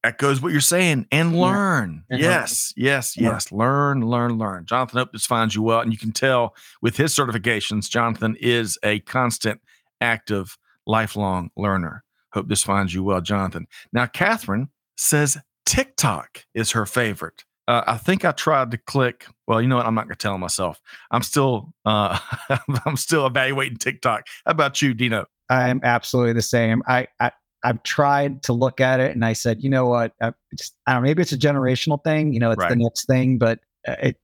echoes 0.05 0.41
what 0.41 0.53
you're 0.53 0.61
saying 0.61 1.07
and 1.13 1.39
learn. 1.39 2.05
Yeah. 2.11 2.19
Yes, 2.19 2.73
yes, 2.77 3.17
yes. 3.17 3.53
Learn, 3.53 4.07
learn, 4.07 4.39
learn. 4.39 4.67
Jonathan 4.67 4.99
hope 4.99 5.13
this 5.13 5.27
finds 5.27 5.55
you 5.55 5.63
well. 5.63 5.81
And 5.81 5.93
you 5.93 5.99
can 5.99 6.13
tell 6.13 6.55
with 6.83 6.97
his 6.97 7.15
certifications, 7.15 7.89
Jonathan 7.89 8.37
is 8.41 8.79
a 8.83 9.01
constant, 9.01 9.61
active, 10.01 10.57
lifelong 10.87 11.51
learner. 11.57 12.05
Hope 12.33 12.49
this 12.49 12.63
finds 12.63 12.95
you 12.95 13.03
well, 13.03 13.21
Jonathan. 13.21 13.67
Now, 13.93 14.07
Catherine 14.07 14.69
says 14.97 15.39
TikTok 15.67 16.45
is 16.55 16.73
her 16.73 16.87
favorite. 16.87 17.45
Uh, 17.69 17.85
I 17.87 17.99
think 17.99 18.25
I 18.25 18.33
tried 18.33 18.71
to 18.73 18.79
click. 18.79 19.27
Well, 19.47 19.61
you 19.61 19.69
know 19.69 19.77
what? 19.77 19.87
I'm 19.87 19.95
not 19.95 20.07
going 20.07 20.17
to 20.17 20.23
tell 20.23 20.39
myself. 20.39 20.81
I'm 21.11 21.23
still, 21.23 21.73
uh, 21.85 22.19
I'm 22.87 22.97
still 22.97 23.27
evaluating 23.27 23.79
TikTok. 23.79 24.27
How 24.45 24.53
about 24.53 24.83
you, 24.83 24.95
Dino? 24.95 25.27
I'm 25.49 25.81
absolutely 25.83 26.33
the 26.33 26.43
same. 26.43 26.83
I, 26.87 27.09
I 27.19 27.33
I've 27.63 27.83
tried 27.83 28.43
to 28.45 28.53
look 28.53 28.81
at 28.81 29.01
it 29.01 29.13
and 29.13 29.25
I 29.25 29.33
said, 29.35 29.63
you 29.63 29.71
know 29.71 29.87
what? 29.87 30.13
I, 30.21 30.33
just, 30.57 30.75
I 30.87 30.95
don't 30.95 31.03
know, 31.03 31.09
maybe 31.09 31.23
it's 31.23 31.33
a 31.33 31.39
generational 31.39 32.03
thing. 32.03 32.33
You 32.33 32.41
know, 32.41 32.51
it's 32.51 32.61
right. 32.61 32.71
the 32.71 32.77
next 32.77 33.07
thing, 33.07 33.39
but 33.39 33.61
uh, 33.87 33.97
it, 34.03 34.17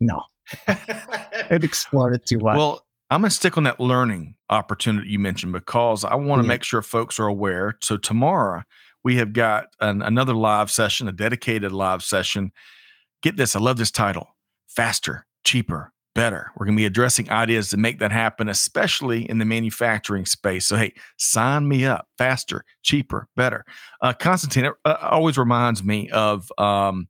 no, 0.00 0.22
it 0.68 1.64
exploded 1.64 2.26
too 2.26 2.38
much. 2.38 2.56
Well, 2.56 2.84
I'm 3.10 3.20
going 3.20 3.30
to 3.30 3.36
stick 3.36 3.56
on 3.56 3.64
that 3.64 3.80
learning 3.80 4.36
opportunity 4.50 5.08
you 5.10 5.18
mentioned 5.18 5.52
because 5.52 6.04
I 6.04 6.14
want 6.14 6.40
to 6.40 6.46
yeah. 6.46 6.48
make 6.48 6.62
sure 6.62 6.82
folks 6.82 7.18
are 7.18 7.26
aware. 7.26 7.78
So 7.82 7.96
tomorrow 7.96 8.62
we 9.02 9.16
have 9.16 9.32
got 9.32 9.68
an, 9.80 10.02
another 10.02 10.34
live 10.34 10.70
session, 10.70 11.08
a 11.08 11.12
dedicated 11.12 11.72
live 11.72 12.02
session. 12.02 12.52
Get 13.22 13.36
this. 13.36 13.54
I 13.54 13.60
love 13.60 13.76
this 13.76 13.90
title 13.90 14.28
faster, 14.66 15.26
cheaper, 15.44 15.92
better. 16.14 16.50
We're 16.56 16.66
going 16.66 16.76
to 16.76 16.80
be 16.80 16.86
addressing 16.86 17.30
ideas 17.30 17.70
to 17.70 17.76
make 17.76 17.98
that 17.98 18.12
happen, 18.12 18.48
especially 18.48 19.28
in 19.28 19.38
the 19.38 19.44
manufacturing 19.44 20.26
space. 20.26 20.66
So, 20.66 20.76
hey, 20.76 20.94
sign 21.16 21.68
me 21.68 21.84
up 21.84 22.08
faster, 22.16 22.64
cheaper, 22.82 23.28
better. 23.36 23.64
Uh, 24.00 24.12
Constantine 24.12 24.72
uh, 24.84 24.96
always 25.02 25.36
reminds 25.36 25.82
me 25.82 26.08
of 26.10 26.50
um, 26.58 27.08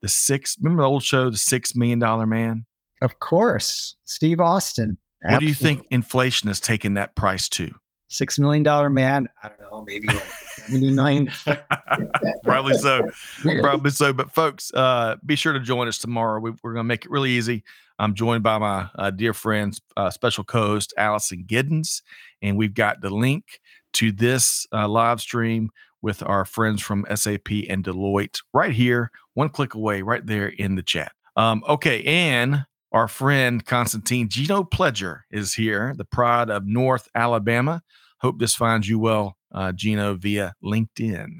the 0.00 0.08
six, 0.08 0.56
remember 0.60 0.82
the 0.82 0.88
old 0.88 1.02
show, 1.02 1.30
The 1.30 1.38
Six 1.38 1.74
Million 1.74 1.98
Dollar 1.98 2.26
Man? 2.26 2.66
Of 3.00 3.18
course, 3.18 3.96
Steve 4.04 4.40
Austin. 4.40 4.98
What 5.22 5.34
Absolutely. 5.34 5.46
do 5.46 5.48
you 5.48 5.54
think 5.54 5.86
inflation 5.90 6.48
has 6.48 6.60
taken 6.60 6.94
that 6.94 7.14
price 7.14 7.48
to? 7.50 7.72
six 8.12 8.38
million 8.38 8.62
dollar 8.62 8.90
man. 8.90 9.28
I 9.42 9.48
don't 9.48 9.60
know, 9.60 9.84
maybe 9.86 10.06
like 10.08 10.22
79. 10.66 11.32
Probably 12.44 12.74
so. 12.74 13.10
Probably 13.60 13.90
so. 13.90 14.12
But 14.12 14.30
folks, 14.30 14.72
uh, 14.74 15.16
be 15.24 15.34
sure 15.34 15.52
to 15.52 15.60
join 15.60 15.88
us 15.88 15.98
tomorrow. 15.98 16.40
We, 16.40 16.50
are 16.50 16.54
going 16.62 16.76
to 16.76 16.84
make 16.84 17.04
it 17.04 17.10
really 17.10 17.30
easy. 17.30 17.64
I'm 17.98 18.14
joined 18.14 18.42
by 18.42 18.58
my 18.58 18.88
uh, 18.96 19.10
dear 19.10 19.34
friends, 19.34 19.80
uh, 19.96 20.10
special 20.10 20.44
co-host 20.44 20.92
Allison 20.96 21.44
Giddens, 21.46 22.02
and 22.40 22.56
we've 22.56 22.74
got 22.74 23.00
the 23.00 23.10
link 23.10 23.60
to 23.94 24.12
this 24.12 24.66
uh, 24.72 24.88
live 24.88 25.20
stream 25.20 25.70
with 26.02 26.22
our 26.22 26.44
friends 26.44 26.82
from 26.82 27.06
SAP 27.14 27.48
and 27.68 27.84
Deloitte 27.84 28.40
right 28.52 28.72
here, 28.72 29.10
one 29.34 29.48
click 29.48 29.74
away, 29.74 30.02
right 30.02 30.26
there 30.26 30.48
in 30.48 30.74
the 30.74 30.82
chat. 30.82 31.12
Um, 31.36 31.62
okay, 31.68 32.02
and 32.02 32.66
our 32.90 33.08
friend 33.08 33.64
Constantine 33.64 34.28
Gino 34.28 34.64
Pledger 34.64 35.20
is 35.30 35.54
here, 35.54 35.94
the 35.96 36.04
pride 36.04 36.50
of 36.50 36.66
North 36.66 37.08
Alabama. 37.14 37.82
Hope 38.18 38.38
this 38.38 38.54
finds 38.54 38.88
you 38.88 38.98
well, 38.98 39.36
uh, 39.52 39.72
Gino, 39.72 40.14
via 40.14 40.54
LinkedIn. 40.62 41.38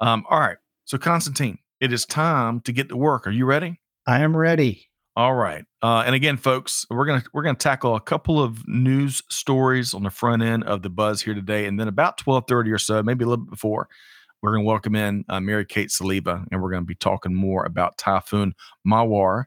Um, 0.00 0.24
all 0.30 0.40
right, 0.40 0.56
so 0.84 0.96
Constantine, 0.96 1.58
it 1.80 1.92
is 1.92 2.06
time 2.06 2.60
to 2.60 2.72
get 2.72 2.88
to 2.88 2.96
work. 2.96 3.26
Are 3.26 3.32
you 3.32 3.44
ready? 3.44 3.80
I 4.06 4.20
am 4.20 4.36
ready. 4.36 4.87
All 5.18 5.34
right, 5.34 5.64
uh, 5.82 6.04
and 6.06 6.14
again, 6.14 6.36
folks, 6.36 6.86
we're 6.90 7.04
gonna 7.04 7.24
we're 7.32 7.42
gonna 7.42 7.58
tackle 7.58 7.96
a 7.96 8.00
couple 8.00 8.40
of 8.40 8.68
news 8.68 9.20
stories 9.28 9.92
on 9.92 10.04
the 10.04 10.10
front 10.10 10.42
end 10.44 10.62
of 10.62 10.82
the 10.82 10.90
buzz 10.90 11.20
here 11.20 11.34
today, 11.34 11.66
and 11.66 11.80
then 11.80 11.88
about 11.88 12.18
twelve 12.18 12.44
thirty 12.46 12.70
or 12.70 12.78
so, 12.78 13.02
maybe 13.02 13.24
a 13.24 13.26
little 13.26 13.44
bit 13.44 13.50
before, 13.50 13.88
we're 14.40 14.52
gonna 14.52 14.62
welcome 14.62 14.94
in 14.94 15.24
uh, 15.28 15.40
Mary 15.40 15.64
Kate 15.64 15.88
Soliva, 15.88 16.46
and 16.52 16.62
we're 16.62 16.70
gonna 16.70 16.84
be 16.84 16.94
talking 16.94 17.34
more 17.34 17.64
about 17.64 17.98
Typhoon 17.98 18.54
Mawar 18.86 19.46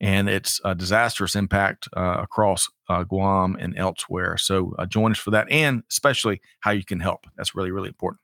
and 0.00 0.30
its 0.30 0.58
uh, 0.64 0.72
disastrous 0.72 1.34
impact 1.34 1.86
uh, 1.94 2.16
across 2.22 2.70
uh, 2.88 3.04
Guam 3.04 3.58
and 3.60 3.76
elsewhere. 3.76 4.38
So 4.38 4.74
uh, 4.78 4.86
join 4.86 5.10
us 5.10 5.18
for 5.18 5.32
that, 5.32 5.50
and 5.50 5.82
especially 5.90 6.40
how 6.60 6.70
you 6.70 6.82
can 6.82 6.98
help. 6.98 7.26
That's 7.36 7.54
really, 7.54 7.72
really 7.72 7.88
important. 7.88 8.22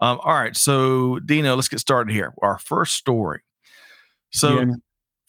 Um, 0.00 0.20
all 0.22 0.34
right, 0.34 0.56
so 0.56 1.18
Dino, 1.18 1.56
let's 1.56 1.66
get 1.66 1.80
started 1.80 2.14
here. 2.14 2.32
Our 2.40 2.60
first 2.60 2.94
story. 2.94 3.40
So, 4.30 4.60
yeah. 4.60 4.74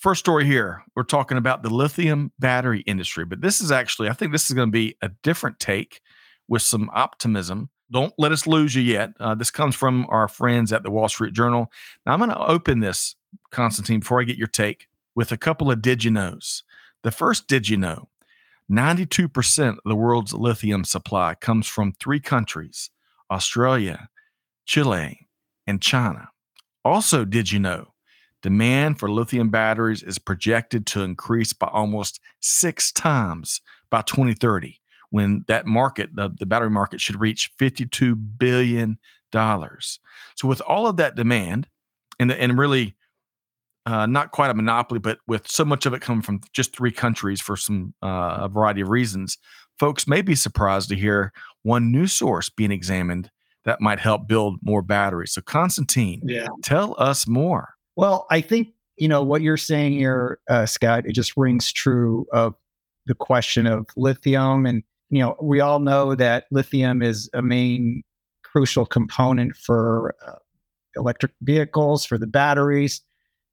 First 0.01 0.19
story 0.19 0.45
here, 0.45 0.83
we're 0.95 1.03
talking 1.03 1.37
about 1.37 1.61
the 1.61 1.69
lithium 1.69 2.31
battery 2.39 2.81
industry, 2.81 3.23
but 3.23 3.41
this 3.41 3.61
is 3.61 3.71
actually, 3.71 4.09
I 4.09 4.13
think 4.13 4.31
this 4.31 4.49
is 4.49 4.55
going 4.55 4.67
to 4.67 4.71
be 4.71 4.97
a 5.01 5.09
different 5.23 5.59
take 5.59 6.01
with 6.47 6.63
some 6.63 6.89
optimism. 6.91 7.69
Don't 7.91 8.13
let 8.17 8.31
us 8.31 8.47
lose 8.47 8.73
you 8.75 8.81
yet. 8.81 9.11
Uh, 9.19 9.35
this 9.35 9.51
comes 9.51 9.75
from 9.75 10.07
our 10.09 10.27
friends 10.27 10.73
at 10.73 10.83
the 10.83 10.91
Wall 10.91 11.07
Street 11.07 11.33
Journal. 11.33 11.71
Now, 12.05 12.13
I'm 12.13 12.19
going 12.19 12.31
to 12.31 12.47
open 12.47 12.79
this, 12.79 13.15
Constantine, 13.51 13.99
before 13.99 14.19
I 14.19 14.23
get 14.23 14.37
your 14.37 14.47
take 14.47 14.87
with 15.13 15.31
a 15.31 15.37
couple 15.37 15.71
of 15.71 15.81
did 15.81 16.03
you 16.03 16.11
knows. 16.11 16.63
The 17.03 17.11
first 17.11 17.47
did 17.47 17.69
you 17.69 17.77
know 17.77 18.09
92% 18.71 19.69
of 19.69 19.77
the 19.85 19.95
world's 19.95 20.33
lithium 20.33 20.83
supply 20.83 21.35
comes 21.35 21.67
from 21.67 21.93
three 21.93 22.19
countries 22.19 22.89
Australia, 23.29 24.09
Chile, 24.65 25.27
and 25.67 25.81
China. 25.81 26.29
Also, 26.83 27.23
did 27.23 27.51
you 27.51 27.59
know 27.59 27.90
demand 28.41 28.99
for 28.99 29.09
lithium 29.09 29.49
batteries 29.49 30.03
is 30.03 30.19
projected 30.19 30.85
to 30.87 31.01
increase 31.01 31.53
by 31.53 31.67
almost 31.67 32.19
six 32.39 32.91
times 32.91 33.61
by 33.89 34.01
2030 34.01 34.79
when 35.11 35.43
that 35.47 35.65
market, 35.65 36.09
the, 36.15 36.29
the 36.39 36.45
battery 36.45 36.69
market, 36.69 36.99
should 36.99 37.19
reach 37.19 37.51
$52 37.57 38.37
billion. 38.37 38.97
So, 39.33 40.47
with 40.47 40.61
all 40.61 40.87
of 40.87 40.97
that 40.97 41.15
demand, 41.15 41.67
and, 42.19 42.31
and 42.31 42.57
really 42.57 42.95
uh, 43.85 44.05
not 44.05 44.31
quite 44.31 44.51
a 44.51 44.53
monopoly, 44.53 44.99
but 44.99 45.19
with 45.27 45.47
so 45.47 45.63
much 45.63 45.85
of 45.85 45.93
it 45.93 46.01
coming 46.01 46.21
from 46.21 46.41
just 46.53 46.75
three 46.75 46.91
countries 46.91 47.39
for 47.39 47.55
some 47.55 47.93
uh, 48.03 48.39
a 48.41 48.49
variety 48.49 48.81
of 48.81 48.89
reasons, 48.89 49.37
folks 49.79 50.07
may 50.07 50.21
be 50.21 50.35
surprised 50.35 50.89
to 50.89 50.95
hear 50.95 51.31
one 51.63 51.91
new 51.91 52.07
source 52.07 52.49
being 52.49 52.71
examined 52.71 53.29
that 53.63 53.79
might 53.79 53.99
help 53.99 54.27
build 54.27 54.57
more 54.63 54.81
batteries. 54.81 55.31
So, 55.31 55.41
Constantine, 55.41 56.21
yeah. 56.25 56.47
tell 56.61 56.95
us 56.97 57.27
more. 57.27 57.75
Well, 57.95 58.27
I 58.29 58.41
think 58.41 58.69
you 58.97 59.07
know 59.07 59.23
what 59.23 59.41
you're 59.41 59.57
saying 59.57 59.93
here, 59.93 60.39
uh, 60.49 60.65
Scott. 60.65 61.05
It 61.05 61.13
just 61.13 61.35
rings 61.37 61.71
true 61.71 62.25
of 62.31 62.55
the 63.05 63.15
question 63.15 63.67
of 63.67 63.87
lithium, 63.97 64.65
and 64.65 64.83
you 65.09 65.19
know 65.19 65.35
we 65.41 65.59
all 65.59 65.79
know 65.79 66.15
that 66.15 66.45
lithium 66.51 67.01
is 67.01 67.29
a 67.33 67.41
main 67.41 68.03
crucial 68.43 68.85
component 68.85 69.55
for 69.55 70.15
uh, 70.27 70.35
electric 70.95 71.31
vehicles 71.41 72.05
for 72.05 72.17
the 72.17 72.27
batteries 72.27 73.01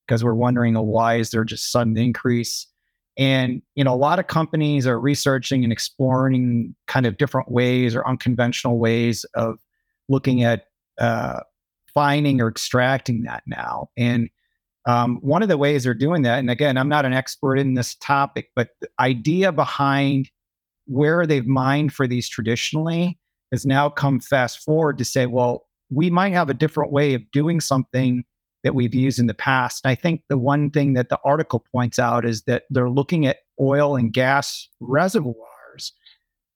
because 0.06 0.24
we're 0.24 0.34
wondering 0.34 0.76
oh, 0.76 0.82
why 0.82 1.16
is 1.16 1.30
there 1.30 1.44
just 1.44 1.70
sudden 1.70 1.96
increase 1.96 2.66
and 3.16 3.62
you 3.74 3.84
know 3.84 3.92
a 3.92 3.96
lot 3.96 4.18
of 4.18 4.26
companies 4.28 4.86
are 4.86 4.98
researching 4.98 5.64
and 5.64 5.72
exploring 5.72 6.74
kind 6.86 7.06
of 7.06 7.16
different 7.16 7.50
ways 7.50 7.94
or 7.94 8.06
unconventional 8.06 8.78
ways 8.78 9.24
of 9.34 9.58
looking 10.08 10.42
at 10.42 10.66
uh, 10.98 11.40
finding 11.98 12.40
or 12.40 12.48
extracting 12.48 13.22
that 13.22 13.42
now 13.46 13.88
and 13.96 14.28
um, 14.86 15.18
one 15.20 15.42
of 15.42 15.48
the 15.48 15.58
ways 15.58 15.84
they're 15.84 15.94
doing 15.94 16.22
that 16.22 16.38
and 16.38 16.50
again 16.50 16.76
i'm 16.76 16.88
not 16.88 17.04
an 17.04 17.12
expert 17.12 17.56
in 17.56 17.74
this 17.74 17.94
topic 17.96 18.50
but 18.54 18.70
the 18.80 18.88
idea 19.00 19.50
behind 19.50 20.30
where 20.86 21.26
they've 21.26 21.46
mined 21.46 21.92
for 21.92 22.06
these 22.06 22.28
traditionally 22.28 23.18
has 23.52 23.66
now 23.66 23.88
come 23.88 24.20
fast 24.20 24.60
forward 24.60 24.96
to 24.98 25.04
say 25.04 25.26
well 25.26 25.66
we 25.90 26.10
might 26.10 26.32
have 26.32 26.50
a 26.50 26.54
different 26.54 26.92
way 26.92 27.14
of 27.14 27.30
doing 27.32 27.60
something 27.60 28.24
that 28.64 28.74
we've 28.74 28.94
used 28.94 29.18
in 29.18 29.26
the 29.26 29.34
past. 29.34 29.86
I 29.86 29.94
think 29.94 30.22
the 30.28 30.38
one 30.38 30.70
thing 30.70 30.94
that 30.94 31.08
the 31.08 31.18
article 31.24 31.64
points 31.72 31.98
out 31.98 32.24
is 32.24 32.42
that 32.42 32.64
they're 32.70 32.90
looking 32.90 33.26
at 33.26 33.38
oil 33.60 33.96
and 33.96 34.12
gas 34.12 34.68
reservoirs 34.80 35.92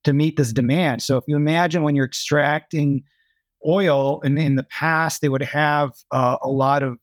to 0.04 0.12
meet 0.12 0.36
this 0.36 0.52
demand. 0.52 1.02
So 1.02 1.16
if 1.16 1.24
you 1.28 1.36
imagine 1.36 1.82
when 1.82 1.94
you're 1.94 2.06
extracting 2.06 3.04
oil, 3.66 4.20
and 4.22 4.38
in 4.38 4.56
the 4.56 4.64
past 4.64 5.20
they 5.20 5.28
would 5.28 5.42
have 5.42 5.92
uh, 6.10 6.36
a 6.42 6.48
lot 6.48 6.82
of 6.82 6.98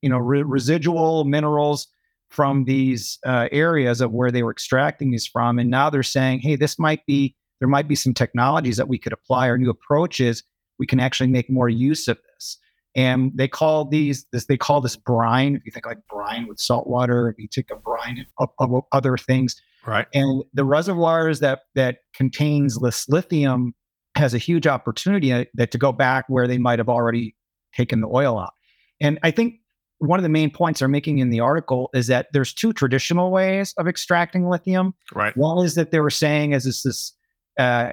you 0.00 0.08
know 0.08 0.18
re- 0.18 0.42
residual 0.42 1.24
minerals 1.24 1.88
from 2.30 2.64
these 2.64 3.18
uh, 3.26 3.48
areas 3.52 4.00
of 4.00 4.12
where 4.12 4.30
they 4.30 4.42
were 4.42 4.50
extracting 4.50 5.10
these 5.10 5.26
from, 5.26 5.58
and 5.58 5.70
now 5.70 5.90
they're 5.90 6.02
saying, 6.02 6.40
hey, 6.40 6.56
this 6.56 6.78
might 6.78 7.04
be 7.06 7.36
there 7.62 7.68
might 7.68 7.86
be 7.86 7.94
some 7.94 8.12
technologies 8.12 8.76
that 8.76 8.88
we 8.88 8.98
could 8.98 9.12
apply 9.12 9.46
or 9.46 9.56
new 9.56 9.70
approaches. 9.70 10.42
We 10.80 10.86
can 10.86 10.98
actually 10.98 11.28
make 11.28 11.48
more 11.48 11.68
use 11.68 12.08
of 12.08 12.18
this. 12.34 12.58
And 12.96 13.30
they 13.36 13.46
call 13.46 13.84
these 13.84 14.26
this 14.32 14.46
they 14.46 14.56
call 14.56 14.80
this 14.80 14.96
brine. 14.96 15.54
If 15.54 15.64
you 15.64 15.70
think 15.70 15.86
like 15.86 15.98
brine 16.10 16.48
with 16.48 16.58
salt 16.58 16.88
water 16.88 17.28
if 17.28 17.38
you 17.38 17.46
take 17.46 17.70
a 17.70 17.76
brine 17.76 18.26
of, 18.38 18.50
of 18.58 18.82
other 18.90 19.16
things. 19.16 19.62
Right. 19.86 20.08
And 20.12 20.42
the 20.52 20.64
reservoirs 20.64 21.38
that 21.38 21.60
that 21.76 21.98
contains 22.14 22.80
this 22.80 23.08
lithium 23.08 23.74
has 24.14 24.34
a 24.34 24.38
huge 24.38 24.66
opportunity 24.66 25.32
uh, 25.32 25.44
that 25.54 25.70
to 25.70 25.78
go 25.78 25.92
back 25.92 26.24
where 26.28 26.46
they 26.46 26.58
might 26.58 26.78
have 26.78 26.88
already 26.88 27.34
taken 27.74 28.00
the 28.00 28.08
oil 28.08 28.38
out 28.38 28.52
and 29.00 29.18
i 29.22 29.30
think 29.30 29.54
one 29.98 30.18
of 30.18 30.24
the 30.24 30.28
main 30.28 30.50
points 30.50 30.80
they're 30.80 30.88
making 30.88 31.18
in 31.18 31.30
the 31.30 31.40
article 31.40 31.88
is 31.94 32.08
that 32.08 32.26
there's 32.32 32.52
two 32.52 32.72
traditional 32.72 33.30
ways 33.30 33.72
of 33.78 33.86
extracting 33.86 34.48
lithium 34.48 34.94
right 35.14 35.36
one 35.36 35.64
is 35.64 35.74
that 35.74 35.90
they 35.90 36.00
were 36.00 36.10
saying 36.10 36.54
as 36.54 36.64
this 36.64 36.82
this 36.82 37.12
uh, 37.58 37.92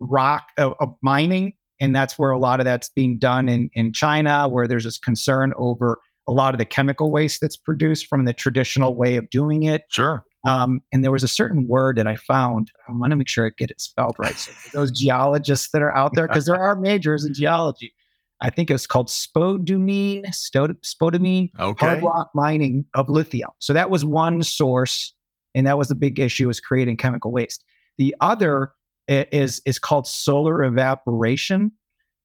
rock 0.00 0.44
uh, 0.58 0.70
mining 1.02 1.52
and 1.82 1.96
that's 1.96 2.16
where 2.16 2.30
a 2.30 2.38
lot 2.38 2.60
of 2.60 2.64
that's 2.64 2.90
being 2.90 3.18
done 3.18 3.48
in, 3.48 3.68
in 3.74 3.92
China, 3.92 4.48
where 4.48 4.68
there's 4.68 4.84
this 4.84 4.98
concern 4.98 5.52
over 5.56 5.98
a 6.28 6.32
lot 6.32 6.54
of 6.54 6.58
the 6.58 6.64
chemical 6.64 7.10
waste 7.10 7.40
that's 7.40 7.56
produced 7.56 8.06
from 8.06 8.24
the 8.24 8.32
traditional 8.32 8.94
way 8.94 9.16
of 9.16 9.28
doing 9.30 9.64
it. 9.64 9.82
Sure. 9.88 10.24
Um, 10.44 10.82
and 10.92 11.04
there 11.04 11.12
was 11.12 11.22
a 11.22 11.28
certain 11.28 11.68
word 11.68 11.96
that 11.96 12.06
I 12.06 12.16
found. 12.16 12.72
I 12.88 12.92
want 12.92 13.10
to 13.12 13.16
make 13.16 13.28
sure 13.28 13.46
I 13.46 13.50
get 13.56 13.70
it 13.70 13.80
spelled 13.80 14.16
right. 14.18 14.36
So 14.36 14.52
those 14.72 14.90
geologists 14.90 15.70
that 15.72 15.82
are 15.82 15.96
out 15.96 16.14
there, 16.14 16.26
because 16.26 16.46
there 16.46 16.60
are 16.60 16.74
majors 16.74 17.24
in 17.24 17.32
geology. 17.32 17.94
I 18.40 18.50
think 18.50 18.70
it's 18.70 18.88
called 18.88 19.06
spodumene, 19.06 20.26
spodumene, 20.26 21.50
okay. 21.60 21.86
hard 21.86 22.02
rock 22.02 22.30
mining 22.34 22.84
of 22.94 23.08
lithium. 23.08 23.50
So 23.60 23.72
that 23.72 23.88
was 23.88 24.04
one 24.04 24.42
source, 24.42 25.14
and 25.54 25.64
that 25.68 25.78
was 25.78 25.88
the 25.88 25.94
big 25.94 26.18
issue: 26.18 26.50
is 26.50 26.58
creating 26.58 26.96
chemical 26.96 27.30
waste. 27.30 27.62
The 27.98 28.16
other 28.20 28.72
is 29.06 29.62
is 29.64 29.78
called 29.78 30.08
solar 30.08 30.64
evaporation, 30.64 31.70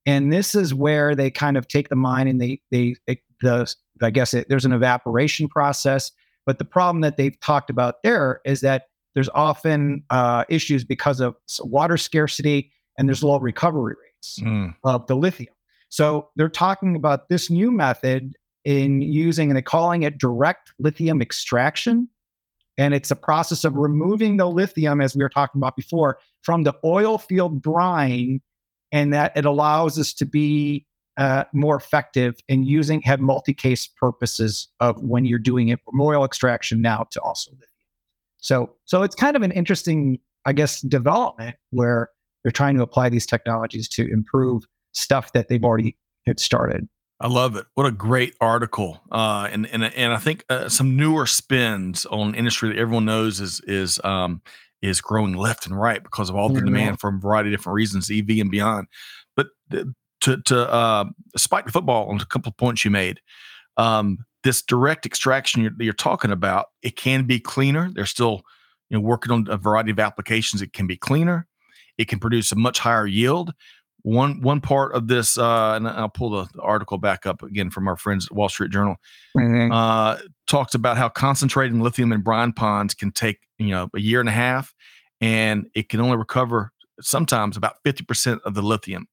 and 0.08 0.34
this 0.34 0.56
is 0.56 0.74
where 0.74 1.14
they 1.14 1.30
kind 1.30 1.56
of 1.56 1.68
take 1.68 1.90
the 1.90 1.96
mine 1.96 2.28
and 2.28 2.42
they 2.42 2.62
they, 2.72 2.96
the 3.42 3.72
I 4.02 4.10
guess 4.10 4.34
it, 4.34 4.48
there's 4.50 4.66
an 4.66 4.74
evaporation 4.74 5.48
process, 5.48 6.12
but 6.48 6.58
the 6.58 6.66
problem 6.66 7.02
that 7.02 7.18
they've 7.18 7.40
talked 7.42 7.70
about 7.70 8.02
there 8.04 8.42
is 8.46 8.62
that 8.62 8.86
there's 9.14 9.30
often 9.36 10.04
uh, 10.10 10.46
issues 10.50 10.84
because 10.86 11.20
of 11.20 11.36
water 11.60 11.98
scarcity 11.98 12.72
and 12.98 13.08
there's 13.08 13.22
low 13.22 13.38
recovery 13.38 13.96
rates 14.02 14.40
mm. 14.40 14.74
of 14.84 15.06
the 15.08 15.16
lithium. 15.16 15.54
So 15.90 16.30
they're 16.36 16.50
talking 16.50 16.96
about 16.96 17.28
this 17.30 17.50
new 17.50 17.70
method 17.70 18.36
in 18.64 19.02
using, 19.02 19.50
and 19.50 19.56
they're 19.56 19.62
calling 19.62 20.04
it 20.04 20.18
direct 20.18 20.72
lithium 20.80 21.22
extraction. 21.22 22.10
And 22.78 22.94
it's 22.94 23.12
a 23.12 23.16
process 23.16 23.66
of 23.66 23.76
removing 23.76 24.38
the 24.38 24.48
lithium, 24.48 25.02
as 25.02 25.16
we 25.16 25.24
were 25.24 25.30
talking 25.30 25.60
about 25.60 25.76
before, 25.76 26.18
from 26.44 26.64
the 26.64 26.76
oil 26.86 27.18
field 27.18 27.62
brine, 27.62 28.42
and 28.94 29.14
that 29.14 29.36
it 29.36 29.44
allows 29.44 30.00
us 30.00 30.14
to 30.14 30.26
be 30.26 30.87
uh, 31.18 31.44
more 31.52 31.76
effective 31.76 32.36
in 32.48 32.64
using 32.64 33.02
have 33.02 33.20
multi-case 33.20 33.88
purposes 33.88 34.68
of 34.80 35.02
when 35.02 35.26
you're 35.26 35.40
doing 35.40 35.70
it 35.70 35.80
from 35.84 36.00
oil 36.00 36.24
extraction 36.24 36.82
now 36.82 37.08
to 37.12 37.22
also 37.22 37.52
lithium. 37.52 37.70
So, 38.38 38.76
so 38.86 39.04
it's 39.04 39.16
kind 39.16 39.36
of 39.36 39.42
an 39.42 39.52
interesting, 39.52 40.20
I 40.46 40.54
guess, 40.54 40.82
development 40.82 41.56
where 41.72 42.10
they're 42.44 42.52
trying 42.52 42.78
to 42.78 42.84
apply 42.84 43.10
these 43.10 43.26
technologies 43.26 43.90
to 43.90 44.08
improve 44.12 44.64
stuff 44.94 45.34
that 45.34 45.50
they've 45.50 45.64
already 45.64 45.98
had 46.26 46.40
started. 46.40 46.88
I 47.20 47.28
love 47.28 47.56
it. 47.56 47.66
What 47.74 47.88
a 47.88 47.92
great 47.92 48.36
article, 48.40 49.02
uh, 49.12 49.50
and 49.52 49.66
and 49.68 49.84
and 49.84 50.14
I 50.14 50.18
think 50.18 50.46
uh, 50.50 50.70
some 50.70 50.96
newer 50.96 51.26
spins 51.26 52.06
on 52.06 52.36
industry 52.36 52.70
that 52.70 52.78
everyone 52.78 53.06
knows 53.06 53.40
is 53.40 53.60
is 53.62 54.00
um, 54.04 54.44
is 54.84 55.02
growing 55.02 55.34
left 55.34 55.66
and 55.66 55.76
right 55.76 56.04
because 56.04 56.30
of 56.30 56.36
all 56.36 56.50
the 56.50 56.62
demand 56.62 57.00
from 57.00 57.16
a 57.16 57.20
variety 57.20 57.50
of 57.50 57.60
different 57.60 57.74
reasons, 57.74 58.12
EV 58.12 58.38
and 58.40 58.52
beyond. 58.52 58.88
But 59.36 59.48
to 60.28 60.42
to 60.44 60.72
uh, 60.72 61.06
spike 61.36 61.66
the 61.66 61.72
football 61.72 62.10
on 62.10 62.20
a 62.20 62.26
couple 62.26 62.50
of 62.50 62.58
points 62.58 62.86
you 62.86 62.92
made, 62.92 63.20
um, 63.78 64.20
this 64.44 64.62
direct 64.62 65.06
extraction 65.06 65.62
you're, 65.62 65.74
you're 65.80 65.94
talking 65.94 66.32
about, 66.32 66.68
it 66.82 66.96
can 66.96 67.26
be 67.26 67.40
cleaner. 67.40 67.92
They're 67.94 68.06
still 68.06 68.42
you 68.90 68.98
know 68.98 69.02
working 69.02 69.32
on 69.32 69.48
a 69.50 69.58
variety 69.58 69.92
of 69.92 70.00
applications. 70.00 70.62
It 70.62 70.74
can 70.74 70.88
be 70.88 70.98
cleaner. 70.98 71.48
It 71.98 72.08
can 72.08 72.20
produce 72.20 72.52
a 72.52 72.56
much 72.56 72.80
higher 72.80 73.08
yield 73.08 73.54
one 74.08 74.40
one 74.40 74.62
part 74.62 74.94
of 74.94 75.08
this, 75.08 75.38
uh, 75.38 75.74
and 75.74 75.86
I'll 75.86 76.08
pull 76.08 76.30
the, 76.30 76.48
the, 76.54 76.62
article 76.62 76.98
back 76.98 77.26
up 77.26 77.44
again 77.44 77.70
from 77.70 77.90
our 77.90 77.98
friends 77.98 78.28
at 78.28 78.32
Wall 78.32 78.48
Street 78.48 78.72
Journal. 78.72 78.96
Mm-hmm. 79.36 79.70
Uh, 79.70 80.18
talks 80.48 80.74
about 80.74 80.96
how 80.96 81.10
concentrating 81.10 81.82
lithium 81.82 82.14
in 82.14 82.22
brine 82.22 82.54
ponds 82.54 82.94
can 82.94 83.12
take 83.12 83.40
you 83.58 83.68
know 83.68 83.90
a 83.94 84.00
year 84.00 84.22
and 84.22 84.30
a 84.30 84.34
half, 84.34 84.74
and 85.20 85.68
it 85.76 85.90
can 85.90 86.00
only 86.00 86.16
recover 86.16 86.72
sometimes 87.02 87.58
about 87.58 87.76
fifty 87.84 88.06
percent 88.06 88.42
of 88.46 88.54
the 88.54 88.62
lithium. 88.62 89.10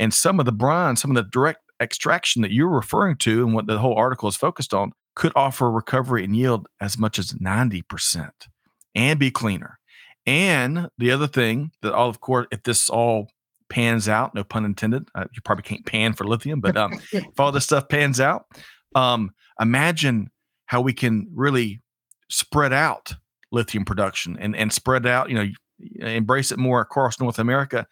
And 0.00 0.14
some 0.14 0.40
of 0.40 0.46
the 0.46 0.52
brine, 0.52 0.96
some 0.96 1.10
of 1.10 1.14
the 1.14 1.30
direct 1.30 1.60
extraction 1.80 2.40
that 2.40 2.52
you're 2.52 2.68
referring 2.68 3.16
to, 3.18 3.44
and 3.44 3.54
what 3.54 3.66
the 3.66 3.78
whole 3.78 3.94
article 3.94 4.28
is 4.30 4.34
focused 4.34 4.72
on, 4.72 4.92
could 5.14 5.30
offer 5.36 5.70
recovery 5.70 6.24
and 6.24 6.34
yield 6.34 6.66
as 6.80 6.98
much 6.98 7.18
as 7.18 7.38
ninety 7.38 7.82
percent, 7.82 8.48
and 8.94 9.20
be 9.20 9.30
cleaner. 9.30 9.78
And 10.26 10.88
the 10.96 11.10
other 11.10 11.26
thing 11.26 11.72
that 11.82 11.92
all 11.92 12.08
of 12.08 12.20
course, 12.20 12.46
if 12.50 12.62
this 12.62 12.88
all 12.88 13.28
pans 13.68 14.08
out, 14.08 14.34
no 14.34 14.42
pun 14.42 14.64
intended. 14.64 15.08
Uh, 15.14 15.26
you 15.34 15.42
probably 15.42 15.62
can't 15.62 15.84
pan 15.84 16.14
for 16.14 16.24
lithium, 16.24 16.60
but 16.60 16.76
um, 16.78 16.98
if 17.12 17.38
all 17.38 17.52
this 17.52 17.64
stuff 17.64 17.88
pans 17.88 18.20
out, 18.20 18.46
um, 18.94 19.30
imagine 19.60 20.30
how 20.66 20.80
we 20.80 20.94
can 20.94 21.28
really 21.34 21.82
spread 22.30 22.72
out 22.72 23.14
lithium 23.52 23.84
production 23.84 24.38
and 24.40 24.56
and 24.56 24.72
spread 24.72 25.06
out. 25.06 25.28
You 25.28 25.34
know, 25.34 26.06
embrace 26.06 26.50
it 26.52 26.58
more 26.58 26.80
across 26.80 27.20
North 27.20 27.38
America 27.38 27.86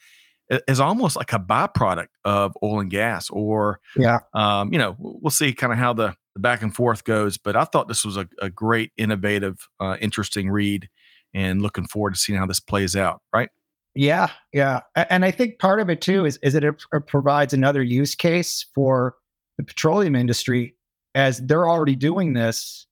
as 0.66 0.80
almost 0.80 1.16
like 1.16 1.32
a 1.32 1.38
byproduct 1.38 2.08
of 2.24 2.56
oil 2.62 2.80
and 2.80 2.90
gas. 2.90 3.30
Or 3.30 3.80
yeah, 3.96 4.20
um, 4.34 4.72
you 4.72 4.78
know, 4.78 4.96
we'll 4.98 5.30
see 5.30 5.52
kind 5.52 5.72
of 5.72 5.78
how 5.78 5.92
the, 5.92 6.14
the 6.34 6.40
back 6.40 6.62
and 6.62 6.74
forth 6.74 7.04
goes. 7.04 7.38
But 7.38 7.56
I 7.56 7.64
thought 7.64 7.88
this 7.88 8.04
was 8.04 8.16
a, 8.16 8.28
a 8.40 8.50
great, 8.50 8.92
innovative, 8.96 9.68
uh, 9.80 9.96
interesting 10.00 10.50
read, 10.50 10.88
and 11.34 11.62
looking 11.62 11.86
forward 11.86 12.14
to 12.14 12.20
seeing 12.20 12.38
how 12.38 12.46
this 12.46 12.60
plays 12.60 12.96
out. 12.96 13.22
Right. 13.32 13.50
Yeah, 13.94 14.28
yeah, 14.52 14.82
and 14.94 15.24
I 15.24 15.32
think 15.32 15.58
part 15.58 15.80
of 15.80 15.90
it 15.90 16.00
too 16.00 16.24
is 16.24 16.36
is 16.36 16.52
that 16.52 16.62
it, 16.62 16.74
it 16.92 17.06
provides 17.08 17.52
another 17.52 17.82
use 17.82 18.14
case 18.14 18.64
for 18.72 19.16
the 19.56 19.64
petroleum 19.64 20.14
industry 20.14 20.76
as 21.16 21.38
they're 21.38 21.68
already 21.68 21.96
doing 21.96 22.32
this. 22.32 22.86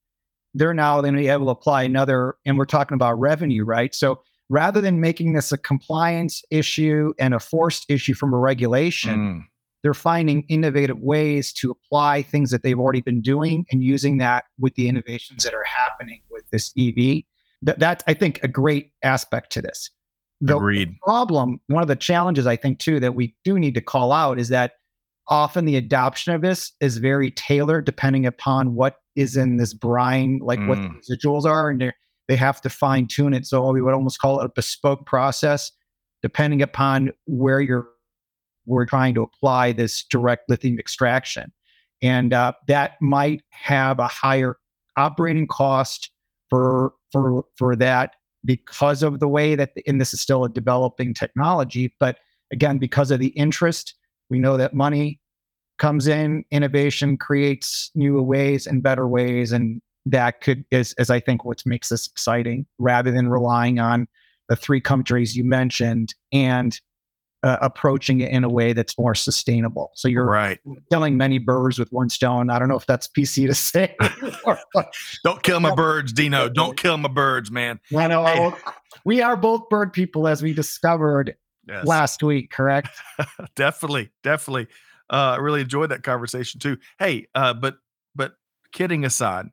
They're 0.53 0.73
now 0.73 0.99
going 0.99 1.13
to 1.13 1.19
be 1.19 1.29
able 1.29 1.45
to 1.45 1.51
apply 1.51 1.83
another, 1.83 2.35
and 2.45 2.57
we're 2.57 2.65
talking 2.65 2.95
about 2.95 3.17
revenue, 3.19 3.63
right? 3.63 3.95
So 3.95 4.21
rather 4.49 4.81
than 4.81 5.01
making 5.01 5.33
this 5.33 5.51
a 5.51 5.57
compliance 5.57 6.43
issue 6.49 7.13
and 7.19 7.33
a 7.33 7.39
forced 7.39 7.89
issue 7.89 8.13
from 8.13 8.33
a 8.33 8.37
regulation, 8.37 9.19
mm. 9.19 9.43
they're 9.83 9.93
finding 9.93 10.43
innovative 10.43 10.99
ways 10.99 11.51
to 11.53 11.71
apply 11.71 12.21
things 12.21 12.51
that 12.51 12.63
they've 12.63 12.79
already 12.79 13.01
been 13.01 13.21
doing 13.21 13.65
and 13.71 13.83
using 13.83 14.17
that 14.17 14.45
with 14.59 14.75
the 14.75 14.87
innovations 14.87 15.43
that 15.43 15.53
are 15.53 15.65
happening 15.65 16.21
with 16.31 16.43
this 16.51 16.71
EV. 16.77 17.23
That, 17.63 17.79
that's, 17.79 18.03
I 18.07 18.13
think, 18.13 18.39
a 18.43 18.47
great 18.47 18.91
aspect 19.03 19.51
to 19.53 19.61
this. 19.61 19.89
The 20.39 20.55
Agreed. 20.55 20.95
problem, 21.01 21.59
one 21.67 21.81
of 21.81 21.87
the 21.87 21.95
challenges 21.95 22.45
I 22.45 22.55
think 22.55 22.79
too 22.79 22.99
that 22.99 23.15
we 23.15 23.35
do 23.43 23.57
need 23.57 23.73
to 23.73 23.81
call 23.81 24.11
out 24.11 24.39
is 24.39 24.49
that 24.49 24.73
often 25.27 25.65
the 25.65 25.75
adoption 25.75 26.33
of 26.33 26.41
this 26.41 26.71
is 26.79 26.97
very 26.97 27.31
tailored 27.31 27.85
depending 27.85 28.25
upon 28.25 28.75
what 28.75 28.97
is 29.15 29.35
in 29.35 29.57
this 29.57 29.73
brine, 29.73 30.39
like 30.43 30.59
mm. 30.59 30.67
what 30.67 30.77
the 30.77 30.89
residuals 30.89 31.45
are, 31.45 31.71
and 31.71 31.91
they 32.27 32.35
have 32.35 32.61
to 32.61 32.69
fine 32.69 33.07
tune 33.07 33.33
it. 33.33 33.45
So 33.45 33.71
we 33.71 33.81
would 33.81 33.93
almost 33.93 34.19
call 34.19 34.39
it 34.39 34.45
a 34.45 34.49
bespoke 34.49 35.05
process, 35.05 35.71
depending 36.21 36.61
upon 36.61 37.11
where 37.25 37.61
you're 37.61 37.87
we're 38.65 38.85
trying 38.85 39.15
to 39.15 39.21
apply 39.21 39.71
this 39.71 40.03
direct 40.03 40.49
lithium 40.49 40.77
extraction, 40.77 41.53
and 42.01 42.33
uh, 42.33 42.51
that 42.67 43.01
might 43.01 43.41
have 43.49 43.99
a 43.99 44.07
higher 44.07 44.57
operating 44.97 45.47
cost 45.47 46.11
for 46.49 46.93
for 47.11 47.45
for 47.55 47.75
that 47.75 48.15
because 48.45 49.03
of 49.03 49.19
the 49.19 49.27
way 49.27 49.55
that, 49.55 49.71
and 49.85 49.99
this 49.99 50.13
is 50.13 50.21
still 50.21 50.43
a 50.43 50.49
developing 50.49 51.13
technology, 51.13 51.93
but 51.99 52.17
again, 52.51 52.77
because 52.77 53.11
of 53.11 53.19
the 53.19 53.27
interest, 53.29 53.93
we 54.29 54.39
know 54.39 54.57
that 54.57 54.73
money 54.73 55.19
comes 55.77 56.07
in, 56.07 56.43
innovation 56.49 57.17
creates 57.17 57.91
new 57.93 58.21
ways 58.21 58.65
and 58.65 58.81
better 58.81 59.07
ways. 59.07 59.51
And 59.51 59.81
that 60.11 60.41
could, 60.41 60.65
is, 60.71 60.93
is 60.97 61.09
I 61.09 61.19
think 61.19 61.45
what 61.45 61.65
makes 61.65 61.89
this 61.89 62.07
exciting 62.07 62.65
rather 62.77 63.11
than 63.11 63.29
relying 63.29 63.79
on 63.79 64.07
the 64.49 64.55
three 64.55 64.81
countries 64.81 65.35
you 65.35 65.43
mentioned 65.43 66.13
and 66.31 66.79
uh, 67.43 67.57
approaching 67.61 68.21
it 68.21 68.31
in 68.31 68.43
a 68.43 68.49
way 68.49 68.73
that's 68.73 68.97
more 68.97 69.13
sustainable. 69.13 69.91
So 69.95 70.07
you're 70.07 70.25
right. 70.25 70.59
killing 70.91 71.17
many 71.17 71.37
birds 71.37 71.77
with 71.77 71.91
one 71.91 72.09
stone. 72.09 72.49
I 72.49 72.57
don't 72.59 72.67
know 72.67 72.77
if 72.77 72.85
that's 72.85 73.07
PC 73.07 73.47
to 73.47 73.53
say. 73.53 73.95
don't 75.23 75.43
kill 75.43 75.59
my 75.59 75.75
birds, 75.75 76.11
Dino. 76.13 76.49
Don't 76.49 76.75
kill 76.77 76.97
my 76.97 77.09
birds, 77.09 77.51
man. 77.51 77.79
I 77.95 78.07
know. 78.07 78.25
Hey. 78.25 78.53
We 79.05 79.21
are 79.21 79.37
both 79.37 79.69
bird 79.69 79.93
people, 79.93 80.27
as 80.27 80.41
we 80.41 80.53
discovered 80.53 81.35
yes. 81.67 81.85
last 81.85 82.23
week. 82.23 82.49
Correct? 82.49 82.89
definitely, 83.55 84.09
definitely. 84.23 84.67
Uh, 85.09 85.35
I 85.35 85.37
really 85.37 85.61
enjoyed 85.61 85.91
that 85.91 86.03
conversation 86.03 86.59
too. 86.59 86.77
Hey, 86.99 87.27
uh, 87.35 87.53
but 87.53 87.77
but 88.15 88.33
kidding 88.73 89.05
aside, 89.05 89.45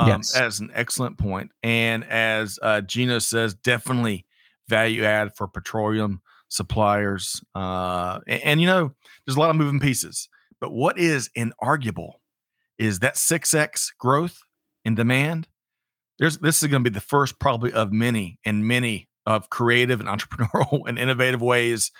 um, 0.00 0.08
yes. 0.08 0.36
as 0.36 0.60
an 0.60 0.70
excellent 0.74 1.18
point, 1.18 1.50
and 1.62 2.04
as 2.04 2.58
uh, 2.62 2.80
Gino 2.80 3.18
says, 3.18 3.54
definitely 3.54 4.26
value 4.68 5.04
add 5.04 5.36
for 5.36 5.46
petroleum 5.46 6.20
suppliers. 6.48 7.40
Uh, 7.54 8.20
and, 8.26 8.42
and, 8.42 8.60
you 8.60 8.66
know, 8.66 8.94
there's 9.24 9.36
a 9.36 9.40
lot 9.40 9.50
of 9.50 9.56
moving 9.56 9.80
pieces. 9.80 10.28
But 10.60 10.72
what 10.72 10.98
is 10.98 11.30
inarguable 11.36 12.14
is 12.78 13.00
that 13.00 13.14
6x 13.14 13.88
growth 13.98 14.38
in 14.84 14.94
demand. 14.94 15.48
There's 16.18 16.38
this 16.38 16.62
is 16.62 16.68
going 16.68 16.82
to 16.82 16.90
be 16.90 16.94
the 16.94 17.00
first 17.00 17.38
probably 17.38 17.72
of 17.72 17.92
many 17.92 18.38
and 18.44 18.66
many 18.66 19.08
of 19.26 19.50
creative 19.50 20.00
and 20.00 20.08
entrepreneurial 20.20 20.88
and 20.88 20.98
innovative 20.98 21.42
ways 21.42 21.90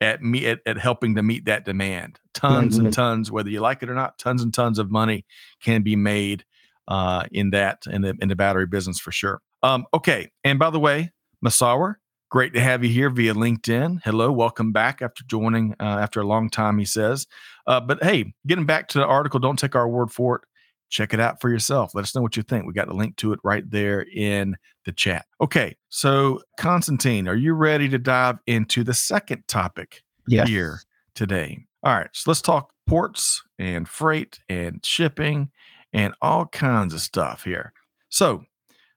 at 0.00 0.22
me 0.22 0.46
at, 0.46 0.60
at 0.66 0.78
helping 0.78 1.14
to 1.16 1.22
meet 1.22 1.46
that 1.46 1.64
demand. 1.64 2.20
Tons 2.34 2.76
mm-hmm. 2.76 2.86
and 2.86 2.94
tons, 2.94 3.30
whether 3.32 3.48
you 3.48 3.60
like 3.60 3.82
it 3.82 3.88
or 3.88 3.94
not, 3.94 4.18
tons 4.18 4.42
and 4.42 4.52
tons 4.52 4.78
of 4.78 4.90
money 4.90 5.24
can 5.62 5.82
be 5.82 5.96
made 5.96 6.44
uh, 6.88 7.24
in 7.32 7.50
that 7.50 7.82
in 7.90 8.02
the 8.02 8.16
in 8.20 8.28
the 8.28 8.36
battery 8.36 8.66
business 8.66 8.98
for 8.98 9.12
sure. 9.12 9.40
Um, 9.62 9.86
okay, 9.94 10.30
and 10.42 10.58
by 10.58 10.70
the 10.70 10.80
way, 10.80 11.12
Masawer, 11.44 11.96
Great 12.34 12.52
to 12.52 12.60
have 12.60 12.82
you 12.82 12.90
here 12.90 13.10
via 13.10 13.32
LinkedIn. 13.32 14.00
Hello, 14.02 14.32
welcome 14.32 14.72
back 14.72 15.00
after 15.00 15.22
joining 15.22 15.72
uh, 15.78 15.98
after 16.00 16.20
a 16.20 16.26
long 16.26 16.50
time, 16.50 16.78
he 16.78 16.84
says. 16.84 17.28
Uh, 17.68 17.78
but 17.78 18.02
hey, 18.02 18.34
getting 18.44 18.66
back 18.66 18.88
to 18.88 18.98
the 18.98 19.06
article, 19.06 19.38
don't 19.38 19.56
take 19.56 19.76
our 19.76 19.88
word 19.88 20.10
for 20.10 20.34
it. 20.34 20.42
Check 20.90 21.14
it 21.14 21.20
out 21.20 21.40
for 21.40 21.48
yourself. 21.48 21.94
Let 21.94 22.02
us 22.02 22.12
know 22.12 22.22
what 22.22 22.36
you 22.36 22.42
think. 22.42 22.66
We 22.66 22.72
got 22.72 22.88
the 22.88 22.94
link 22.94 23.14
to 23.18 23.32
it 23.34 23.38
right 23.44 23.62
there 23.70 24.04
in 24.12 24.56
the 24.84 24.90
chat. 24.90 25.26
Okay, 25.40 25.76
so 25.90 26.40
Constantine, 26.58 27.28
are 27.28 27.36
you 27.36 27.54
ready 27.54 27.88
to 27.88 27.98
dive 27.98 28.38
into 28.48 28.82
the 28.82 28.94
second 28.94 29.44
topic 29.46 30.02
yes. 30.26 30.48
here 30.48 30.80
today? 31.14 31.66
All 31.84 31.94
right, 31.94 32.10
so 32.12 32.32
let's 32.32 32.42
talk 32.42 32.72
ports 32.88 33.44
and 33.60 33.88
freight 33.88 34.40
and 34.48 34.84
shipping 34.84 35.52
and 35.94 36.12
all 36.20 36.46
kinds 36.46 36.92
of 36.92 37.00
stuff 37.00 37.44
here. 37.44 37.72
So, 38.10 38.44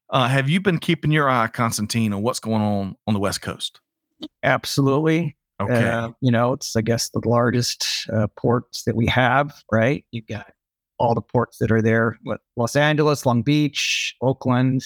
uh, 0.09 0.27
have 0.27 0.49
you 0.49 0.59
been 0.59 0.79
keeping 0.79 1.11
your 1.11 1.29
eye, 1.29 1.47
Constantine, 1.47 2.11
on 2.11 2.21
what's 2.21 2.39
going 2.39 2.61
on 2.61 2.95
on 3.07 3.13
the 3.13 3.19
West 3.19 3.41
Coast? 3.41 3.79
Absolutely. 4.43 5.37
Okay. 5.61 5.87
Uh, 5.87 6.09
you 6.21 6.31
know, 6.31 6.53
it's 6.53 6.75
I 6.75 6.81
guess 6.81 7.09
the 7.09 7.21
largest 7.25 8.09
uh, 8.13 8.27
ports 8.35 8.83
that 8.83 8.95
we 8.95 9.05
have, 9.07 9.63
right? 9.71 10.03
You've 10.11 10.27
got 10.27 10.51
all 10.99 11.13
the 11.13 11.21
ports 11.21 11.57
that 11.59 11.71
are 11.71 11.81
there: 11.81 12.17
what, 12.23 12.41
Los 12.55 12.75
Angeles, 12.75 13.25
Long 13.25 13.41
Beach, 13.43 14.15
Oakland. 14.21 14.83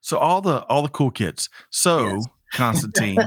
So 0.00 0.18
all 0.18 0.40
the 0.40 0.62
all 0.64 0.82
the 0.82 0.88
cool 0.88 1.10
kids. 1.10 1.48
So 1.70 2.08
yes. 2.08 2.26
Constantine, 2.52 3.18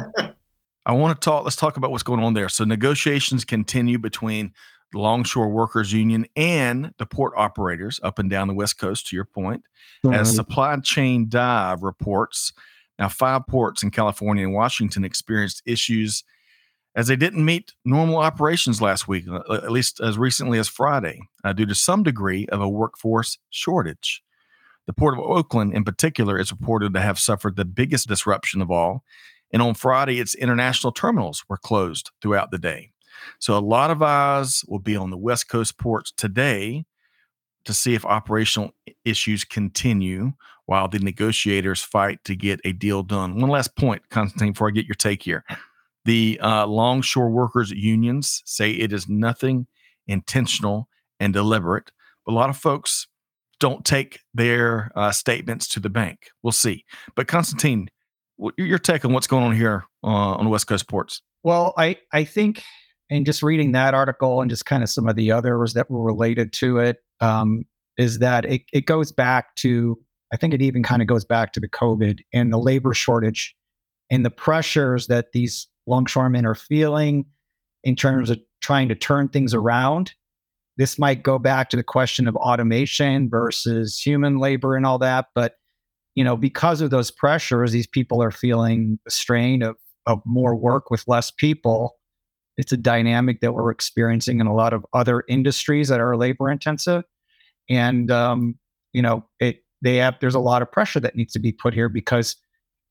I 0.85 0.93
want 0.93 1.19
to 1.19 1.23
talk. 1.23 1.43
Let's 1.43 1.55
talk 1.55 1.77
about 1.77 1.91
what's 1.91 2.03
going 2.03 2.23
on 2.23 2.33
there. 2.33 2.49
So 2.49 2.63
negotiations 2.63 3.45
continue 3.45 3.97
between 3.97 4.53
the 4.91 4.99
Longshore 4.99 5.49
Workers 5.49 5.93
Union 5.93 6.25
and 6.35 6.93
the 6.97 7.05
port 7.05 7.33
operators 7.35 7.99
up 8.03 8.19
and 8.19 8.29
down 8.29 8.47
the 8.47 8.53
West 8.53 8.77
Coast, 8.77 9.07
to 9.07 9.15
your 9.15 9.25
point, 9.25 9.63
mm-hmm. 10.03 10.13
as 10.13 10.35
Supply 10.35 10.75
Chain 10.77 11.27
Dive 11.29 11.83
reports. 11.83 12.53
Now, 12.99 13.09
five 13.09 13.47
ports 13.47 13.83
in 13.83 13.91
California 13.91 14.45
and 14.45 14.53
Washington 14.53 15.03
experienced 15.03 15.63
issues 15.65 16.23
as 16.93 17.07
they 17.07 17.15
didn't 17.15 17.43
meet 17.43 17.73
normal 17.85 18.17
operations 18.17 18.81
last 18.81 19.07
week, 19.07 19.25
uh, 19.27 19.53
at 19.53 19.71
least 19.71 20.01
as 20.01 20.17
recently 20.17 20.59
as 20.59 20.67
Friday, 20.67 21.21
uh, 21.43 21.53
due 21.53 21.65
to 21.65 21.73
some 21.73 22.03
degree 22.03 22.45
of 22.47 22.61
a 22.61 22.69
workforce 22.69 23.37
shortage. 23.49 24.21
The 24.87 24.93
Port 24.93 25.13
of 25.13 25.21
Oakland, 25.21 25.73
in 25.73 25.83
particular, 25.85 26.37
is 26.37 26.51
reported 26.51 26.93
to 26.93 26.99
have 26.99 27.17
suffered 27.17 27.55
the 27.55 27.65
biggest 27.65 28.07
disruption 28.07 28.61
of 28.61 28.69
all 28.69 29.03
And 29.53 29.61
on 29.61 29.73
Friday, 29.73 30.19
its 30.19 30.35
international 30.35 30.91
terminals 30.91 31.43
were 31.49 31.57
closed 31.57 32.11
throughout 32.21 32.51
the 32.51 32.57
day. 32.57 32.91
So 33.39 33.57
a 33.57 33.59
lot 33.59 33.91
of 33.91 34.01
eyes 34.01 34.63
will 34.67 34.79
be 34.79 34.95
on 34.95 35.09
the 35.09 35.17
West 35.17 35.49
Coast 35.49 35.77
ports 35.77 36.11
today 36.15 36.85
to 37.65 37.73
see 37.73 37.93
if 37.93 38.05
operational 38.05 38.71
issues 39.05 39.43
continue 39.43 40.33
while 40.65 40.87
the 40.87 40.99
negotiators 40.99 41.81
fight 41.81 42.23
to 42.23 42.35
get 42.35 42.59
a 42.63 42.71
deal 42.71 43.03
done. 43.03 43.39
One 43.39 43.49
last 43.49 43.75
point, 43.75 44.09
Constantine, 44.09 44.53
before 44.53 44.67
I 44.67 44.71
get 44.71 44.85
your 44.85 44.95
take 44.95 45.23
here. 45.23 45.43
The 46.05 46.39
uh, 46.41 46.65
longshore 46.65 47.29
workers 47.29 47.71
unions 47.71 48.41
say 48.45 48.71
it 48.71 48.91
is 48.91 49.07
nothing 49.07 49.67
intentional 50.07 50.87
and 51.19 51.33
deliberate. 51.33 51.91
But 52.25 52.33
a 52.33 52.35
lot 52.35 52.49
of 52.49 52.57
folks 52.57 53.07
don't 53.59 53.85
take 53.85 54.19
their 54.33 54.91
uh, 54.95 55.11
statements 55.11 55.67
to 55.69 55.79
the 55.79 55.89
bank. 55.89 56.29
We'll 56.41 56.51
see. 56.51 56.85
But 57.15 57.27
Constantine, 57.27 57.89
your 58.57 58.79
take 58.79 59.05
on 59.05 59.13
what's 59.13 59.27
going 59.27 59.43
on 59.43 59.55
here 59.55 59.85
uh, 60.03 60.07
on 60.07 60.45
the 60.45 60.49
West 60.49 60.67
Coast 60.67 60.87
ports? 60.87 61.21
Well, 61.43 61.73
I 61.77 61.97
I 62.11 62.23
think, 62.23 62.63
and 63.11 63.25
just 63.25 63.43
reading 63.43 63.73
that 63.73 63.93
article 63.93 64.41
and 64.41 64.49
just 64.49 64.65
kind 64.65 64.81
of 64.81 64.89
some 64.89 65.07
of 65.07 65.15
the 65.15 65.31
others 65.31 65.73
that 65.73 65.91
were 65.91 66.01
related 66.01 66.53
to 66.53 66.79
it, 66.79 66.97
um, 67.19 67.65
is 67.97 68.19
that 68.19 68.45
it 68.45 68.63
it 68.73 68.85
goes 68.87 69.11
back 69.11 69.55
to 69.57 69.99
I 70.33 70.37
think 70.37 70.53
it 70.53 70.61
even 70.61 70.81
kind 70.81 71.01
of 71.01 71.07
goes 71.07 71.25
back 71.25 71.53
to 71.53 71.59
the 71.59 71.67
COVID 71.67 72.21
and 72.33 72.51
the 72.51 72.57
labor 72.57 72.93
shortage 72.93 73.55
and 74.09 74.25
the 74.25 74.31
pressures 74.31 75.07
that 75.07 75.33
these 75.33 75.67
longshoremen 75.87 76.45
are 76.45 76.55
feeling 76.55 77.25
in 77.83 77.95
terms 77.95 78.29
of 78.29 78.39
trying 78.61 78.87
to 78.89 78.95
turn 78.95 79.27
things 79.27 79.53
around. 79.53 80.13
This 80.77 80.97
might 80.97 81.23
go 81.23 81.37
back 81.37 81.69
to 81.69 81.77
the 81.77 81.83
question 81.83 82.27
of 82.27 82.35
automation 82.37 83.29
versus 83.29 83.99
human 83.99 84.37
labor 84.37 84.75
and 84.75 84.85
all 84.85 84.99
that. 84.99 85.27
But, 85.35 85.55
you 86.15 86.23
know, 86.23 86.37
because 86.37 86.81
of 86.81 86.91
those 86.91 87.11
pressures, 87.11 87.71
these 87.71 87.87
people 87.87 88.23
are 88.23 88.31
feeling 88.31 88.99
the 89.03 89.11
strain 89.11 89.63
of, 89.63 89.75
of 90.05 90.21
more 90.25 90.55
work 90.55 90.89
with 90.89 91.03
less 91.07 91.29
people. 91.29 91.97
It's 92.61 92.71
a 92.71 92.77
dynamic 92.77 93.41
that 93.41 93.53
we're 93.55 93.71
experiencing 93.71 94.39
in 94.39 94.45
a 94.45 94.53
lot 94.53 94.71
of 94.71 94.85
other 94.93 95.23
industries 95.27 95.87
that 95.87 95.99
are 95.99 96.15
labor 96.15 96.51
intensive. 96.51 97.03
And, 97.71 98.11
um, 98.11 98.55
you 98.93 99.01
know, 99.01 99.25
it, 99.39 99.63
they 99.81 99.95
have, 99.95 100.17
there's 100.21 100.35
a 100.35 100.39
lot 100.39 100.61
of 100.61 100.71
pressure 100.71 100.99
that 100.99 101.15
needs 101.15 101.33
to 101.33 101.39
be 101.39 101.51
put 101.51 101.73
here 101.73 101.89
because 101.89 102.35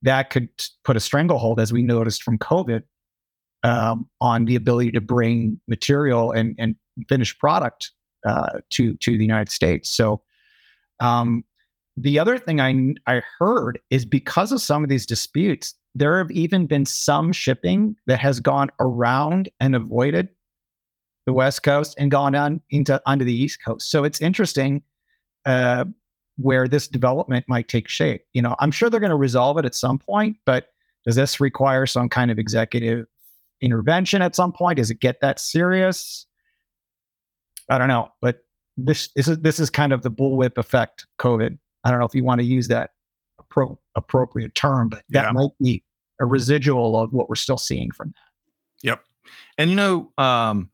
that 0.03 0.31
could 0.31 0.49
put 0.83 0.97
a 0.97 1.01
stranglehold, 1.01 1.61
as 1.61 1.73
we 1.73 1.83
noticed 1.83 2.25
from 2.25 2.37
COVID, 2.37 2.83
um, 3.63 4.09
on 4.21 4.45
the 4.47 4.57
ability 4.57 4.91
to 4.91 5.01
bring 5.01 5.61
material 5.69 6.33
and, 6.33 6.57
and 6.59 6.75
finished 7.09 7.39
product 7.39 7.93
uh, 8.27 8.59
to 8.71 8.97
to 8.97 9.17
the 9.17 9.25
United 9.25 9.53
States. 9.53 9.89
So, 9.89 10.21
um, 10.99 11.45
the 11.97 12.19
other 12.19 12.39
thing 12.39 12.61
I 12.61 12.95
I 13.07 13.23
heard 13.39 13.79
is 13.91 14.05
because 14.05 14.51
of 14.51 14.61
some 14.61 14.83
of 14.83 14.91
these 14.91 15.07
disputes, 15.07 15.75
there 15.95 16.19
have 16.19 16.31
even 16.31 16.67
been 16.67 16.87
some 16.87 17.33
shipping 17.33 17.97
that 18.07 18.21
has 18.21 18.41
gone 18.41 18.71
around 18.79 19.49
and 19.59 19.75
avoided 19.75 20.29
the 21.27 21.33
West 21.33 21.63
Coast 21.63 21.95
and 21.99 22.11
gone 22.11 22.35
on 22.35 22.61
into 22.71 23.01
onto 23.07 23.25
the 23.25 23.35
East 23.35 23.63
Coast. 23.65 23.91
So 23.91 24.05
it's 24.05 24.21
interesting 24.21 24.83
uh, 25.47 25.85
where 26.37 26.69
this 26.69 26.89
development 26.89 27.45
might 27.49 27.69
take 27.69 27.89
shape. 27.89 28.23
You 28.33 28.43
know, 28.43 28.57
I'm 28.61 28.71
sure 28.71 28.89
they're 28.89 29.01
going 29.01 29.11
to 29.11 29.17
resolve 29.17 29.59
it 29.59 29.65
at 29.65 29.75
some 29.75 29.99
point, 29.99 30.37
but 30.45 30.69
does 31.05 31.17
this 31.17 31.41
require 31.41 31.87
some 31.87 32.09
kind 32.09 32.31
of 32.31 32.39
executive 32.39 33.07
intervention 33.61 34.23
at 34.23 34.37
some 34.37 34.53
point? 34.53 34.77
Does 34.77 34.91
it 34.91 35.01
get 35.01 35.21
that 35.21 35.41
serious? 35.41 36.27
I 37.69 37.79
don't 37.79 37.89
know, 37.89 38.09
but 38.21 38.45
this, 38.77 39.09
this 39.15 39.29
is 39.29 39.39
this 39.39 39.61
is 39.61 39.71
kind 39.71 39.93
of 39.93 40.03
the 40.03 40.11
bullwhip 40.11 40.57
effect. 40.57 41.07
COVID. 41.19 41.59
I 41.85 41.91
don't 41.91 41.99
know 41.99 42.07
if 42.07 42.15
you 42.15 42.25
want 42.25 42.41
to 42.41 42.47
use 42.47 42.69
that 42.69 42.91
appro- 43.51 43.79
appropriate 43.95 44.55
term, 44.55 44.89
but 44.89 45.03
that 45.11 45.25
yeah. 45.27 45.33
might 45.33 45.51
be 45.61 45.83
a 46.21 46.27
residual 46.27 47.01
of 47.01 47.13
what 47.13 47.29
we're 47.29 47.35
still 47.35 47.59
seeing 47.59 47.91
from 47.91 48.09
that. 48.09 48.89
Yep, 48.89 49.05
and 49.59 49.71
you 49.71 49.77
know, 49.77 50.13
um, 50.19 50.71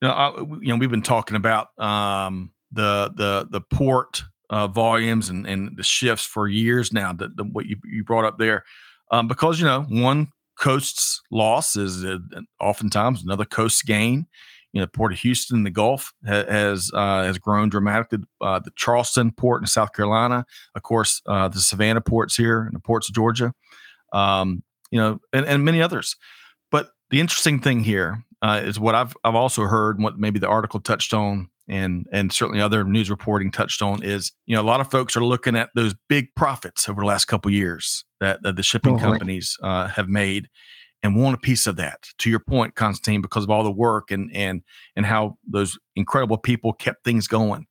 you 0.00 0.08
know, 0.08 0.14
I, 0.14 0.38
you 0.38 0.68
know, 0.68 0.76
we've 0.76 0.90
been 0.90 1.02
talking 1.02 1.36
about 1.36 1.68
um, 1.78 2.52
the 2.72 3.12
the 3.14 3.46
the 3.50 3.60
port 3.60 4.24
uh, 4.50 4.66
volumes 4.66 5.28
and 5.28 5.46
and 5.46 5.76
the 5.76 5.82
shifts 5.82 6.24
for 6.24 6.48
years 6.48 6.92
now. 6.92 7.12
That 7.12 7.30
what 7.52 7.66
you 7.66 7.76
you 7.84 8.04
brought 8.04 8.24
up 8.24 8.38
there, 8.38 8.64
um, 9.10 9.28
because 9.28 9.60
you 9.60 9.66
know, 9.66 9.82
one 9.82 10.28
coast's 10.58 11.20
loss 11.30 11.76
is 11.76 12.04
uh, 12.04 12.18
oftentimes 12.60 13.22
another 13.22 13.44
coast's 13.44 13.82
gain. 13.82 14.26
You 14.74 14.80
know, 14.80 14.86
Port 14.88 15.12
of 15.12 15.20
Houston, 15.20 15.62
the 15.62 15.70
Gulf 15.70 16.12
ha- 16.26 16.44
has 16.48 16.90
uh, 16.92 17.22
has 17.22 17.38
grown 17.38 17.68
dramatically. 17.68 18.18
Uh, 18.40 18.58
the 18.58 18.72
Charleston 18.76 19.30
port 19.30 19.62
in 19.62 19.66
South 19.66 19.92
Carolina, 19.92 20.44
of 20.74 20.82
course, 20.82 21.22
uh, 21.26 21.48
the 21.48 21.60
Savannah 21.60 22.00
ports 22.00 22.36
here, 22.36 22.64
and 22.64 22.74
the 22.74 22.80
ports 22.80 23.08
of 23.08 23.14
Georgia, 23.14 23.54
um, 24.12 24.64
you 24.90 24.98
know, 24.98 25.20
and, 25.32 25.46
and 25.46 25.64
many 25.64 25.80
others. 25.80 26.16
But 26.72 26.90
the 27.10 27.20
interesting 27.20 27.60
thing 27.60 27.84
here 27.84 28.24
uh, 28.42 28.60
is 28.64 28.80
what 28.80 28.96
I've 28.96 29.14
I've 29.22 29.36
also 29.36 29.62
heard, 29.62 30.02
what 30.02 30.18
maybe 30.18 30.40
the 30.40 30.48
article 30.48 30.80
touched 30.80 31.14
on, 31.14 31.48
and 31.68 32.06
and 32.12 32.32
certainly 32.32 32.60
other 32.60 32.84
news 32.84 33.10
reporting 33.10 33.50
touched 33.50 33.80
on 33.80 34.02
is 34.02 34.32
you 34.46 34.56
know 34.56 34.62
a 34.62 34.66
lot 34.66 34.80
of 34.80 34.90
folks 34.90 35.16
are 35.16 35.24
looking 35.24 35.56
at 35.56 35.70
those 35.74 35.94
big 36.08 36.34
profits 36.34 36.88
over 36.88 37.00
the 37.00 37.06
last 37.06 37.26
couple 37.26 37.50
years 37.50 38.04
that, 38.20 38.42
that 38.42 38.56
the 38.56 38.62
shipping 38.62 38.96
oh, 38.96 38.98
companies 38.98 39.56
uh, 39.62 39.86
have 39.88 40.08
made 40.08 40.48
and 41.04 41.14
want 41.14 41.36
a 41.36 41.38
piece 41.38 41.68
of 41.68 41.76
that. 41.76 42.08
To 42.18 42.30
your 42.30 42.40
point, 42.40 42.74
Constantine, 42.74 43.20
because 43.20 43.44
of 43.44 43.50
all 43.50 43.62
the 43.62 43.70
work 43.70 44.10
and 44.10 44.34
and 44.34 44.62
and 44.96 45.06
how 45.06 45.38
those 45.46 45.78
incredible 45.94 46.38
people 46.38 46.72
kept 46.72 47.04
things 47.04 47.28
going. 47.28 47.66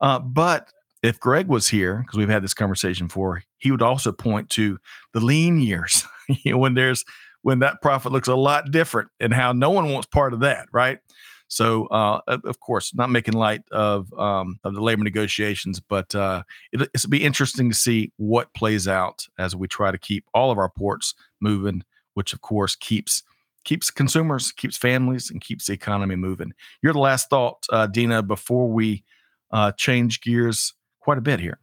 Uh, 0.00 0.18
but 0.18 0.68
if 1.02 1.20
Greg 1.20 1.46
was 1.46 1.68
here, 1.68 1.98
because 1.98 2.18
we've 2.18 2.28
had 2.28 2.42
this 2.42 2.52
conversation 2.52 3.06
before, 3.06 3.42
he 3.58 3.70
would 3.70 3.82
also 3.82 4.10
point 4.10 4.50
to 4.50 4.78
the 5.12 5.20
lean 5.20 5.60
years, 5.60 6.04
you 6.28 6.52
know, 6.52 6.58
when 6.58 6.74
there's 6.74 7.04
when 7.42 7.60
that 7.60 7.80
profit 7.80 8.10
looks 8.10 8.28
a 8.28 8.34
lot 8.34 8.70
different, 8.70 9.08
and 9.20 9.32
how 9.32 9.52
no 9.52 9.70
one 9.70 9.90
wants 9.90 10.08
part 10.08 10.34
of 10.34 10.40
that, 10.40 10.66
right? 10.72 10.98
So, 11.46 11.86
uh, 11.86 12.20
of 12.26 12.58
course, 12.58 12.92
not 12.94 13.10
making 13.10 13.34
light 13.34 13.62
of 13.70 14.12
um, 14.14 14.58
of 14.64 14.74
the 14.74 14.80
labor 14.80 15.04
negotiations, 15.04 15.78
but 15.78 16.12
uh, 16.14 16.42
it, 16.72 16.88
it'll 16.92 17.10
be 17.10 17.22
interesting 17.22 17.70
to 17.70 17.76
see 17.76 18.10
what 18.16 18.52
plays 18.54 18.88
out 18.88 19.28
as 19.38 19.54
we 19.54 19.68
try 19.68 19.92
to 19.92 19.98
keep 19.98 20.24
all 20.34 20.50
of 20.50 20.58
our 20.58 20.70
ports 20.70 21.14
moving 21.40 21.84
which 22.14 22.32
of 22.32 22.40
course 22.40 22.74
keeps 22.76 23.22
keeps 23.64 23.90
consumers, 23.90 24.52
keeps 24.52 24.76
families, 24.76 25.30
and 25.30 25.40
keeps 25.40 25.66
the 25.66 25.72
economy 25.72 26.16
moving. 26.16 26.52
You're 26.82 26.92
the 26.92 26.98
last 26.98 27.30
thought, 27.30 27.64
uh, 27.70 27.86
Dina, 27.86 28.22
before 28.22 28.68
we 28.68 29.04
uh, 29.52 29.72
change 29.72 30.20
gears 30.20 30.74
quite 31.00 31.18
a 31.18 31.22
bit 31.22 31.40
here. 31.40 31.58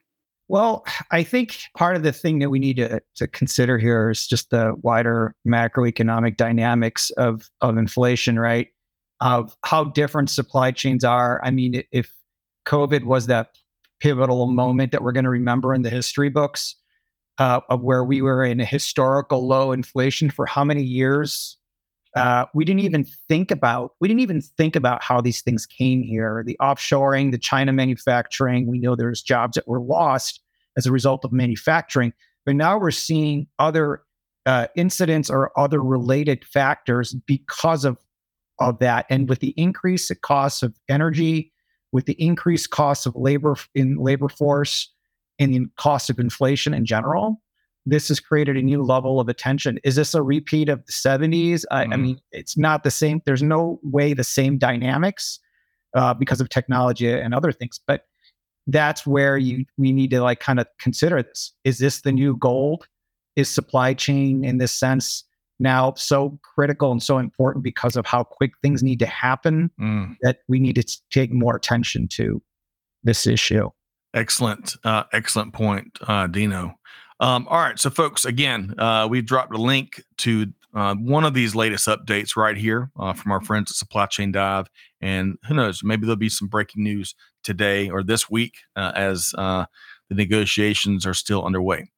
Well, 0.47 0.85
I 1.11 1.23
think 1.23 1.59
part 1.77 1.95
of 1.95 2.03
the 2.03 2.11
thing 2.11 2.39
that 2.39 2.49
we 2.49 2.59
need 2.59 2.77
to, 2.77 3.01
to 3.15 3.27
consider 3.27 3.77
here 3.77 4.09
is 4.09 4.27
just 4.27 4.49
the 4.49 4.75
wider 4.81 5.33
macroeconomic 5.47 6.35
dynamics 6.35 7.09
of, 7.11 7.49
of 7.61 7.77
inflation, 7.77 8.37
right? 8.37 8.67
Of 9.21 9.55
how 9.63 9.85
different 9.85 10.29
supply 10.29 10.71
chains 10.71 11.05
are. 11.05 11.39
I 11.43 11.51
mean, 11.51 11.83
if 11.91 12.11
COVID 12.65 13.05
was 13.05 13.27
that 13.27 13.51
pivotal 14.01 14.47
moment 14.47 14.91
that 14.91 15.03
we're 15.03 15.13
going 15.13 15.23
to 15.23 15.29
remember 15.29 15.73
in 15.73 15.83
the 15.83 15.89
history 15.89 16.29
books, 16.29 16.75
uh, 17.41 17.59
of 17.69 17.81
where 17.81 18.03
we 18.03 18.21
were 18.21 18.45
in 18.45 18.59
a 18.59 18.65
historical 18.65 19.47
low 19.47 19.71
inflation 19.71 20.29
for 20.29 20.45
how 20.45 20.63
many 20.63 20.83
years? 20.83 21.57
Uh, 22.15 22.45
we 22.53 22.63
didn't 22.63 22.81
even 22.81 23.03
think 23.27 23.49
about 23.49 23.95
we 23.99 24.07
didn't 24.07 24.19
even 24.19 24.41
think 24.41 24.75
about 24.75 25.01
how 25.03 25.19
these 25.21 25.41
things 25.41 25.65
came 25.65 26.03
here. 26.03 26.43
The 26.45 26.55
offshoring, 26.61 27.31
the 27.31 27.39
China 27.39 27.73
manufacturing. 27.73 28.67
We 28.67 28.77
know 28.77 28.95
there's 28.95 29.23
jobs 29.23 29.55
that 29.55 29.67
were 29.67 29.81
lost 29.81 30.39
as 30.77 30.85
a 30.85 30.91
result 30.91 31.25
of 31.25 31.31
manufacturing, 31.31 32.13
but 32.45 32.55
now 32.55 32.77
we're 32.77 32.91
seeing 32.91 33.47
other 33.57 34.03
uh, 34.45 34.67
incidents 34.75 35.27
or 35.27 35.57
other 35.59 35.81
related 35.81 36.45
factors 36.45 37.15
because 37.25 37.85
of 37.85 37.97
of 38.59 38.77
that. 38.79 39.07
And 39.09 39.27
with 39.27 39.39
the 39.39 39.55
increase 39.57 40.11
in 40.11 40.17
costs 40.21 40.61
of 40.61 40.77
energy, 40.89 41.51
with 41.91 42.05
the 42.05 42.21
increased 42.21 42.69
costs 42.69 43.07
of 43.07 43.15
labor 43.15 43.55
in 43.73 43.95
labor 43.97 44.29
force, 44.29 44.91
and 45.41 45.53
the 45.53 45.65
cost 45.75 46.09
of 46.09 46.19
inflation 46.19 46.73
in 46.73 46.85
general, 46.85 47.41
this 47.85 48.09
has 48.09 48.19
created 48.19 48.57
a 48.57 48.61
new 48.61 48.83
level 48.83 49.19
of 49.19 49.27
attention. 49.27 49.79
Is 49.83 49.95
this 49.95 50.13
a 50.13 50.21
repeat 50.21 50.69
of 50.69 50.85
the 50.85 50.91
70s? 50.91 51.65
I, 51.71 51.85
mm. 51.85 51.93
I 51.93 51.97
mean, 51.97 52.21
it's 52.31 52.57
not 52.57 52.83
the 52.83 52.91
same. 52.91 53.21
There's 53.25 53.41
no 53.41 53.79
way 53.81 54.13
the 54.13 54.23
same 54.23 54.59
dynamics 54.59 55.39
uh, 55.95 56.13
because 56.13 56.41
of 56.41 56.49
technology 56.49 57.11
and 57.11 57.33
other 57.33 57.51
things. 57.51 57.79
But 57.85 58.05
that's 58.67 59.07
where 59.07 59.37
you 59.37 59.65
we 59.79 59.91
need 59.91 60.11
to 60.11 60.21
like 60.21 60.39
kind 60.39 60.59
of 60.59 60.67
consider 60.79 61.23
this. 61.23 61.53
Is 61.63 61.79
this 61.79 62.01
the 62.01 62.11
new 62.11 62.37
gold? 62.37 62.87
Is 63.35 63.49
supply 63.49 63.93
chain 63.93 64.43
in 64.43 64.59
this 64.59 64.71
sense 64.71 65.23
now 65.59 65.93
so 65.95 66.37
critical 66.43 66.91
and 66.91 67.01
so 67.01 67.17
important 67.17 67.63
because 67.63 67.95
of 67.95 68.05
how 68.05 68.23
quick 68.23 68.51
things 68.61 68.83
need 68.83 68.99
to 68.99 69.05
happen 69.07 69.71
mm. 69.79 70.15
that 70.21 70.39
we 70.47 70.59
need 70.59 70.75
to 70.75 71.01
take 71.11 71.33
more 71.33 71.55
attention 71.55 72.07
to 72.09 72.41
this 73.03 73.25
issue? 73.25 73.69
Excellent, 74.13 74.75
uh, 74.83 75.03
excellent 75.13 75.53
point, 75.53 75.97
uh, 76.07 76.27
Dino. 76.27 76.75
Um, 77.19 77.47
all 77.49 77.59
right, 77.59 77.79
so 77.79 77.89
folks, 77.89 78.25
again, 78.25 78.73
uh, 78.77 79.07
we 79.09 79.21
dropped 79.21 79.53
a 79.53 79.61
link 79.61 80.03
to 80.17 80.47
uh, 80.73 80.95
one 80.95 81.23
of 81.23 81.33
these 81.33 81.53
latest 81.55 81.87
updates 81.87 82.35
right 82.35 82.57
here 82.57 82.89
uh, 82.99 83.13
from 83.13 83.31
our 83.31 83.41
friends 83.41 83.71
at 83.71 83.75
Supply 83.75 84.05
Chain 84.07 84.31
Dive, 84.31 84.67
and 85.01 85.37
who 85.47 85.53
knows, 85.53 85.83
maybe 85.83 86.05
there'll 86.05 86.15
be 86.15 86.29
some 86.29 86.47
breaking 86.47 86.83
news 86.83 87.13
today 87.43 87.89
or 87.89 88.03
this 88.03 88.29
week 88.29 88.55
uh, 88.75 88.91
as 88.95 89.31
the 89.31 89.67
negotiations 90.09 91.05
are 91.05 91.13
still 91.13 91.45
underway. 91.45 91.89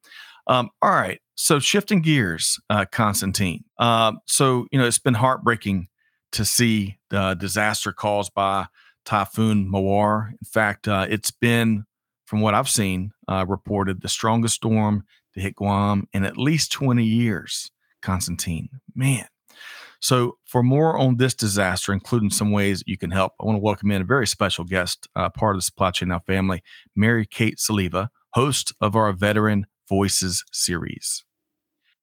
Um, 0.46 0.70
all 0.82 0.90
right, 0.90 1.20
So 1.36 1.58
shifting 1.58 2.00
gears, 2.00 2.60
uh, 2.70 2.84
Constantine. 2.90 3.64
Uh, 3.78 4.12
so 4.26 4.66
you 4.70 4.78
know 4.78 4.86
it's 4.86 4.98
been 4.98 5.14
heartbreaking 5.14 5.88
to 6.32 6.44
see 6.44 6.98
the 7.10 7.34
disaster 7.34 7.92
caused 7.92 8.32
by 8.34 8.66
Typhoon 9.04 9.70
Mawar. 9.70 10.30
In 10.30 10.46
fact, 10.46 10.88
uh, 10.88 11.06
it's 11.08 11.30
been, 11.30 11.84
from 12.24 12.40
what 12.40 12.54
I've 12.54 12.68
seen, 12.68 13.12
uh, 13.28 13.44
reported 13.48 14.00
the 14.00 14.08
strongest 14.08 14.56
storm 14.56 15.04
to 15.34 15.40
hit 15.40 15.56
Guam 15.56 16.06
in 16.12 16.24
at 16.24 16.36
least 16.36 16.72
20 16.72 17.04
years. 17.04 17.70
Constantine, 18.02 18.68
man. 18.94 19.26
So, 20.00 20.36
for 20.44 20.62
more 20.62 20.98
on 20.98 21.16
this 21.16 21.34
disaster, 21.34 21.90
including 21.94 22.28
some 22.28 22.52
ways 22.52 22.84
you 22.86 22.98
can 22.98 23.10
help, 23.10 23.32
I 23.40 23.46
want 23.46 23.56
to 23.56 23.62
welcome 23.62 23.90
in 23.90 24.02
a 24.02 24.04
very 24.04 24.26
special 24.26 24.64
guest, 24.64 25.08
uh, 25.16 25.30
part 25.30 25.56
of 25.56 25.58
the 25.58 25.64
Supply 25.64 25.90
Chain 25.90 26.10
Now 26.10 26.18
family, 26.26 26.62
Mary 26.94 27.24
Kate 27.24 27.56
Soliva, 27.56 28.08
host 28.34 28.74
of 28.82 28.96
our 28.96 29.10
Veteran 29.14 29.66
Voices 29.88 30.44
series. 30.52 31.24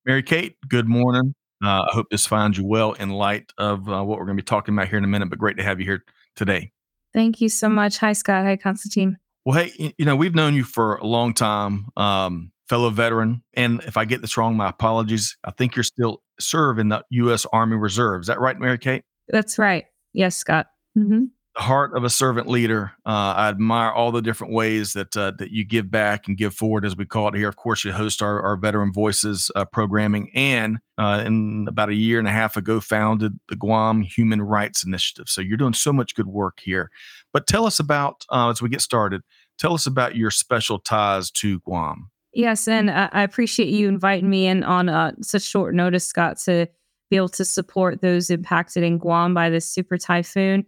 Mary 0.03 0.23
Kate, 0.23 0.55
good 0.67 0.87
morning. 0.87 1.35
Uh, 1.63 1.83
I 1.83 1.89
hope 1.91 2.07
this 2.09 2.25
finds 2.25 2.57
you 2.57 2.65
well 2.65 2.93
in 2.93 3.11
light 3.11 3.51
of 3.59 3.87
uh, 3.87 4.01
what 4.03 4.17
we're 4.17 4.25
going 4.25 4.37
to 4.37 4.41
be 4.41 4.47
talking 4.47 4.73
about 4.73 4.87
here 4.87 4.97
in 4.97 5.03
a 5.03 5.07
minute, 5.07 5.29
but 5.29 5.37
great 5.37 5.57
to 5.57 5.63
have 5.63 5.79
you 5.79 5.85
here 5.85 6.03
today. 6.35 6.71
Thank 7.13 7.39
you 7.39 7.49
so 7.49 7.69
much. 7.69 7.99
Hi, 7.99 8.13
Scott. 8.13 8.45
Hi, 8.45 8.57
Constantine. 8.57 9.17
Well, 9.45 9.63
hey, 9.63 9.93
you 9.97 10.05
know, 10.05 10.15
we've 10.15 10.35
known 10.35 10.53
you 10.53 10.63
for 10.63 10.95
a 10.97 11.05
long 11.05 11.33
time, 11.33 11.87
um, 11.97 12.51
fellow 12.69 12.89
veteran. 12.89 13.43
And 13.53 13.81
if 13.85 13.97
I 13.97 14.05
get 14.05 14.21
this 14.21 14.37
wrong, 14.37 14.55
my 14.55 14.69
apologies. 14.69 15.37
I 15.43 15.51
think 15.51 15.75
you're 15.75 15.83
still 15.83 16.21
serve 16.39 16.79
in 16.79 16.89
the 16.89 17.03
U.S. 17.09 17.45
Army 17.51 17.75
Reserve. 17.75 18.21
Is 18.21 18.27
that 18.27 18.39
right, 18.39 18.57
Mary 18.57 18.77
Kate? 18.77 19.03
That's 19.27 19.57
right. 19.57 19.85
Yes, 20.13 20.35
Scott. 20.37 20.67
Mm-hmm 20.97 21.25
heart 21.61 21.95
of 21.95 22.03
a 22.03 22.09
servant 22.09 22.47
leader. 22.47 22.91
Uh, 23.05 23.33
I 23.37 23.49
admire 23.49 23.91
all 23.91 24.11
the 24.11 24.21
different 24.21 24.53
ways 24.53 24.93
that 24.93 25.15
uh, 25.15 25.31
that 25.37 25.51
you 25.51 25.63
give 25.63 25.89
back 25.89 26.27
and 26.27 26.37
give 26.37 26.53
forward, 26.53 26.85
as 26.85 26.95
we 26.95 27.05
call 27.05 27.29
it 27.29 27.35
here. 27.35 27.47
Of 27.47 27.55
course, 27.55 27.85
you 27.85 27.91
host 27.91 28.21
our, 28.21 28.41
our 28.41 28.55
Veteran 28.55 28.91
Voices 28.91 29.51
uh, 29.55 29.65
programming, 29.65 30.31
and 30.33 30.79
uh, 30.97 31.23
in 31.25 31.67
about 31.67 31.89
a 31.89 31.95
year 31.95 32.19
and 32.19 32.27
a 32.27 32.31
half 32.31 32.57
ago, 32.57 32.79
founded 32.79 33.39
the 33.49 33.55
Guam 33.55 34.01
Human 34.01 34.41
Rights 34.41 34.83
Initiative. 34.83 35.29
So 35.29 35.41
you're 35.41 35.57
doing 35.57 35.73
so 35.73 35.93
much 35.93 36.15
good 36.15 36.27
work 36.27 36.59
here. 36.61 36.91
But 37.33 37.47
tell 37.47 37.65
us 37.65 37.79
about 37.79 38.25
uh, 38.31 38.49
as 38.49 38.61
we 38.61 38.69
get 38.69 38.81
started. 38.81 39.21
Tell 39.57 39.73
us 39.73 39.85
about 39.85 40.15
your 40.15 40.31
special 40.31 40.79
ties 40.79 41.29
to 41.31 41.59
Guam. 41.59 42.09
Yes, 42.33 42.67
and 42.67 42.89
I 42.89 43.23
appreciate 43.23 43.69
you 43.69 43.89
inviting 43.89 44.29
me 44.29 44.47
in 44.47 44.63
on 44.63 44.89
uh, 44.89 45.11
such 45.21 45.43
short 45.43 45.75
notice, 45.75 46.05
Scott, 46.05 46.37
to 46.45 46.67
be 47.09 47.17
able 47.17 47.29
to 47.29 47.43
support 47.43 48.01
those 48.01 48.29
impacted 48.29 48.83
in 48.83 48.97
Guam 48.97 49.33
by 49.33 49.49
this 49.49 49.67
super 49.67 49.97
typhoon. 49.97 50.65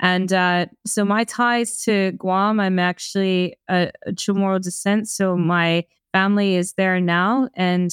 And 0.00 0.32
uh, 0.32 0.66
so 0.86 1.04
my 1.04 1.24
ties 1.24 1.82
to 1.82 2.12
Guam, 2.12 2.60
I'm 2.60 2.78
actually 2.78 3.56
a, 3.68 3.90
a 4.06 4.12
Chamorro 4.12 4.62
descent. 4.62 5.08
So 5.08 5.36
my 5.36 5.84
family 6.12 6.54
is 6.54 6.74
there 6.74 7.00
now. 7.00 7.48
And 7.54 7.90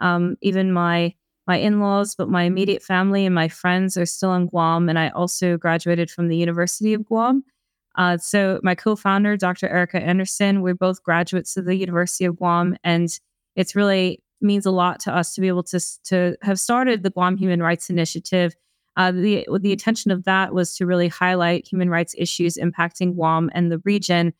um, 0.00 0.36
even 0.42 0.72
my 0.72 1.14
my 1.46 1.56
in-laws, 1.56 2.14
but 2.14 2.28
my 2.28 2.42
immediate 2.42 2.82
family 2.82 3.24
and 3.24 3.34
my 3.34 3.48
friends 3.48 3.96
are 3.96 4.04
still 4.04 4.34
in 4.34 4.48
Guam. 4.48 4.90
And 4.90 4.98
I 4.98 5.08
also 5.08 5.56
graduated 5.56 6.10
from 6.10 6.28
the 6.28 6.36
University 6.36 6.92
of 6.92 7.06
Guam. 7.06 7.42
Uh, 7.96 8.18
so 8.18 8.60
my 8.62 8.74
co-founder, 8.74 9.36
Dr. 9.38 9.66
Erica 9.66 9.98
Anderson, 9.98 10.60
we're 10.60 10.74
both 10.74 11.02
graduates 11.02 11.56
of 11.56 11.64
the 11.64 11.74
University 11.74 12.26
of 12.26 12.36
Guam, 12.36 12.76
and 12.84 13.08
it's 13.56 13.74
really 13.74 14.22
means 14.40 14.66
a 14.66 14.70
lot 14.70 15.00
to 15.00 15.12
us 15.12 15.34
to 15.34 15.40
be 15.40 15.48
able 15.48 15.64
to 15.64 15.80
to 16.04 16.36
have 16.42 16.60
started 16.60 17.02
the 17.02 17.10
Guam 17.10 17.36
Human 17.36 17.60
Rights 17.60 17.90
Initiative 17.90 18.54
uh, 18.98 19.12
the 19.12 19.46
the 19.60 19.72
intention 19.72 20.10
of 20.10 20.24
that 20.24 20.52
was 20.52 20.74
to 20.76 20.84
really 20.84 21.08
highlight 21.08 21.66
human 21.66 21.88
rights 21.88 22.14
issues 22.18 22.56
impacting 22.56 23.14
Guam 23.14 23.48
and 23.54 23.70
the 23.70 23.78
region. 23.84 24.34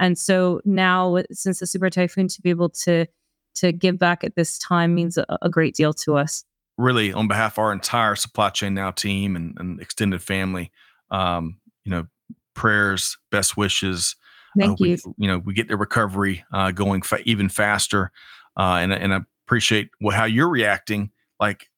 And 0.00 0.18
so 0.18 0.60
now, 0.64 1.22
since 1.30 1.60
the 1.60 1.66
super 1.66 1.88
typhoon, 1.88 2.26
to 2.26 2.42
be 2.42 2.50
able 2.50 2.70
to 2.70 3.06
to 3.54 3.72
give 3.72 3.98
back 3.98 4.24
at 4.24 4.34
this 4.34 4.58
time 4.58 4.94
means 4.94 5.16
a, 5.16 5.24
a 5.42 5.48
great 5.48 5.76
deal 5.76 5.92
to 5.94 6.16
us. 6.16 6.44
Really, 6.76 7.12
on 7.12 7.28
behalf 7.28 7.54
of 7.54 7.58
our 7.60 7.72
entire 7.72 8.16
supply 8.16 8.50
chain 8.50 8.74
now 8.74 8.90
team 8.90 9.36
and, 9.36 9.56
and 9.58 9.80
extended 9.80 10.22
family, 10.22 10.72
um, 11.12 11.58
you 11.84 11.90
know, 11.90 12.06
prayers, 12.54 13.16
best 13.30 13.56
wishes. 13.56 14.16
Thank 14.58 14.80
uh, 14.80 14.84
you. 14.84 14.98
We, 15.06 15.24
you 15.24 15.28
know, 15.28 15.38
we 15.38 15.54
get 15.54 15.68
the 15.68 15.76
recovery 15.76 16.44
uh, 16.52 16.72
going 16.72 17.02
fa- 17.02 17.22
even 17.26 17.48
faster, 17.48 18.10
uh, 18.58 18.78
and 18.80 18.92
and 18.92 19.14
I 19.14 19.20
appreciate 19.46 19.90
how 20.10 20.24
you're 20.24 20.48
reacting. 20.48 21.10
Like 21.38 21.69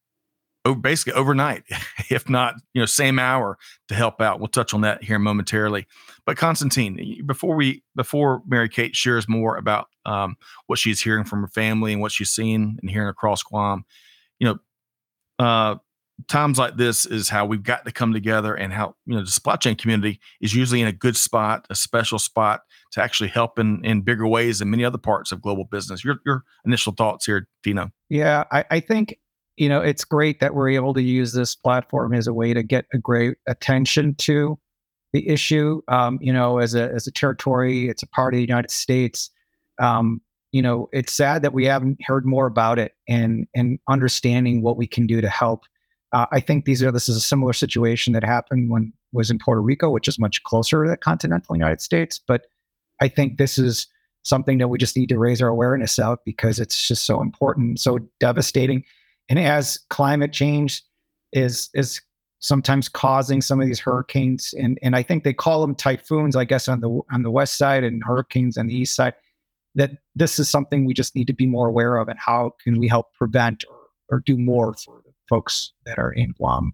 basically 0.64 1.12
overnight, 1.14 1.64
if 2.10 2.28
not, 2.28 2.54
you 2.74 2.80
know, 2.80 2.86
same 2.86 3.18
hour 3.18 3.58
to 3.88 3.94
help 3.94 4.20
out. 4.20 4.38
We'll 4.38 4.48
touch 4.48 4.74
on 4.74 4.82
that 4.82 5.02
here 5.02 5.18
momentarily. 5.18 5.86
But 6.24 6.36
Constantine, 6.36 7.22
before 7.26 7.56
we 7.56 7.82
before 7.96 8.42
Mary 8.46 8.68
Kate 8.68 8.94
shares 8.94 9.28
more 9.28 9.56
about 9.56 9.88
um, 10.06 10.36
what 10.66 10.78
she's 10.78 11.00
hearing 11.00 11.24
from 11.24 11.40
her 11.40 11.48
family 11.48 11.92
and 11.92 12.00
what 12.00 12.12
she's 12.12 12.30
seeing 12.30 12.78
and 12.80 12.90
hearing 12.90 13.08
across 13.08 13.42
Guam, 13.42 13.84
you 14.38 14.46
know, 14.46 15.44
uh, 15.44 15.76
times 16.28 16.58
like 16.58 16.76
this 16.76 17.04
is 17.06 17.28
how 17.28 17.44
we've 17.44 17.62
got 17.62 17.84
to 17.84 17.92
come 17.92 18.12
together 18.12 18.54
and 18.54 18.72
how 18.72 18.94
you 19.06 19.16
know 19.16 19.22
the 19.22 19.30
supply 19.30 19.56
chain 19.56 19.74
community 19.74 20.20
is 20.40 20.54
usually 20.54 20.80
in 20.80 20.86
a 20.86 20.92
good 20.92 21.16
spot, 21.16 21.66
a 21.70 21.74
special 21.74 22.18
spot 22.18 22.60
to 22.92 23.02
actually 23.02 23.28
help 23.28 23.58
in 23.58 23.84
in 23.84 24.02
bigger 24.02 24.26
ways 24.26 24.60
than 24.60 24.70
many 24.70 24.84
other 24.84 24.98
parts 24.98 25.32
of 25.32 25.42
global 25.42 25.64
business. 25.64 26.04
Your 26.04 26.16
your 26.24 26.44
initial 26.64 26.92
thoughts 26.92 27.26
here, 27.26 27.48
Dino? 27.62 27.90
Yeah, 28.08 28.44
I, 28.52 28.64
I 28.70 28.80
think 28.80 29.18
you 29.56 29.68
know, 29.68 29.80
it's 29.80 30.04
great 30.04 30.40
that 30.40 30.54
we're 30.54 30.70
able 30.70 30.94
to 30.94 31.02
use 31.02 31.32
this 31.32 31.54
platform 31.54 32.14
as 32.14 32.26
a 32.26 32.32
way 32.32 32.54
to 32.54 32.62
get 32.62 32.86
a 32.92 32.98
great 32.98 33.36
attention 33.46 34.14
to 34.16 34.58
the 35.12 35.28
issue. 35.28 35.82
Um, 35.88 36.18
you 36.20 36.32
know, 36.32 36.58
as 36.58 36.74
a 36.74 36.90
as 36.92 37.06
a 37.06 37.12
territory, 37.12 37.88
it's 37.88 38.02
a 38.02 38.08
part 38.08 38.34
of 38.34 38.38
the 38.38 38.42
United 38.42 38.70
States. 38.70 39.30
Um, 39.78 40.20
you 40.52 40.62
know, 40.62 40.88
it's 40.92 41.12
sad 41.12 41.42
that 41.42 41.52
we 41.52 41.64
haven't 41.64 42.02
heard 42.04 42.24
more 42.26 42.46
about 42.46 42.78
it 42.78 42.92
and 43.08 43.46
and 43.54 43.78
understanding 43.88 44.62
what 44.62 44.76
we 44.76 44.86
can 44.86 45.06
do 45.06 45.20
to 45.20 45.28
help. 45.28 45.64
Uh, 46.12 46.26
I 46.30 46.40
think 46.40 46.64
these 46.64 46.82
are 46.82 46.92
this 46.92 47.08
is 47.08 47.16
a 47.16 47.20
similar 47.20 47.52
situation 47.52 48.12
that 48.14 48.24
happened 48.24 48.70
when 48.70 48.92
was 49.12 49.30
in 49.30 49.38
Puerto 49.38 49.60
Rico, 49.60 49.90
which 49.90 50.08
is 50.08 50.18
much 50.18 50.42
closer 50.44 50.84
to 50.84 50.90
the 50.90 50.96
continental 50.96 51.54
United 51.54 51.82
States. 51.82 52.18
But 52.26 52.46
I 53.00 53.08
think 53.08 53.36
this 53.36 53.58
is 53.58 53.86
something 54.22 54.58
that 54.58 54.68
we 54.68 54.78
just 54.78 54.96
need 54.96 55.08
to 55.08 55.18
raise 55.18 55.42
our 55.42 55.48
awareness 55.48 55.98
out 55.98 56.20
because 56.24 56.60
it's 56.60 56.86
just 56.86 57.04
so 57.04 57.20
important, 57.20 57.80
so 57.80 57.98
devastating 58.20 58.84
and 59.28 59.38
as 59.38 59.78
climate 59.90 60.32
change 60.32 60.82
is 61.32 61.70
is 61.74 62.00
sometimes 62.40 62.88
causing 62.88 63.40
some 63.40 63.60
of 63.60 63.66
these 63.66 63.80
hurricanes, 63.80 64.54
and 64.58 64.78
and 64.82 64.96
I 64.96 65.02
think 65.02 65.24
they 65.24 65.32
call 65.32 65.60
them 65.60 65.74
typhoons, 65.74 66.36
I 66.36 66.44
guess 66.44 66.68
on 66.68 66.80
the 66.80 67.00
on 67.10 67.22
the 67.22 67.30
west 67.30 67.56
side 67.56 67.84
and 67.84 68.02
hurricanes 68.04 68.58
on 68.58 68.66
the 68.66 68.74
east 68.74 68.94
side, 68.94 69.14
that 69.74 69.92
this 70.14 70.38
is 70.38 70.48
something 70.48 70.84
we 70.84 70.94
just 70.94 71.14
need 71.14 71.26
to 71.28 71.32
be 71.32 71.46
more 71.46 71.68
aware 71.68 71.96
of, 71.96 72.08
and 72.08 72.18
how 72.18 72.52
can 72.62 72.78
we 72.78 72.88
help 72.88 73.14
prevent 73.14 73.64
or, 73.68 74.16
or 74.16 74.20
do 74.20 74.36
more 74.36 74.74
for 74.74 75.00
the 75.04 75.12
folks 75.28 75.72
that 75.86 75.98
are 75.98 76.12
in 76.12 76.32
Guam 76.32 76.72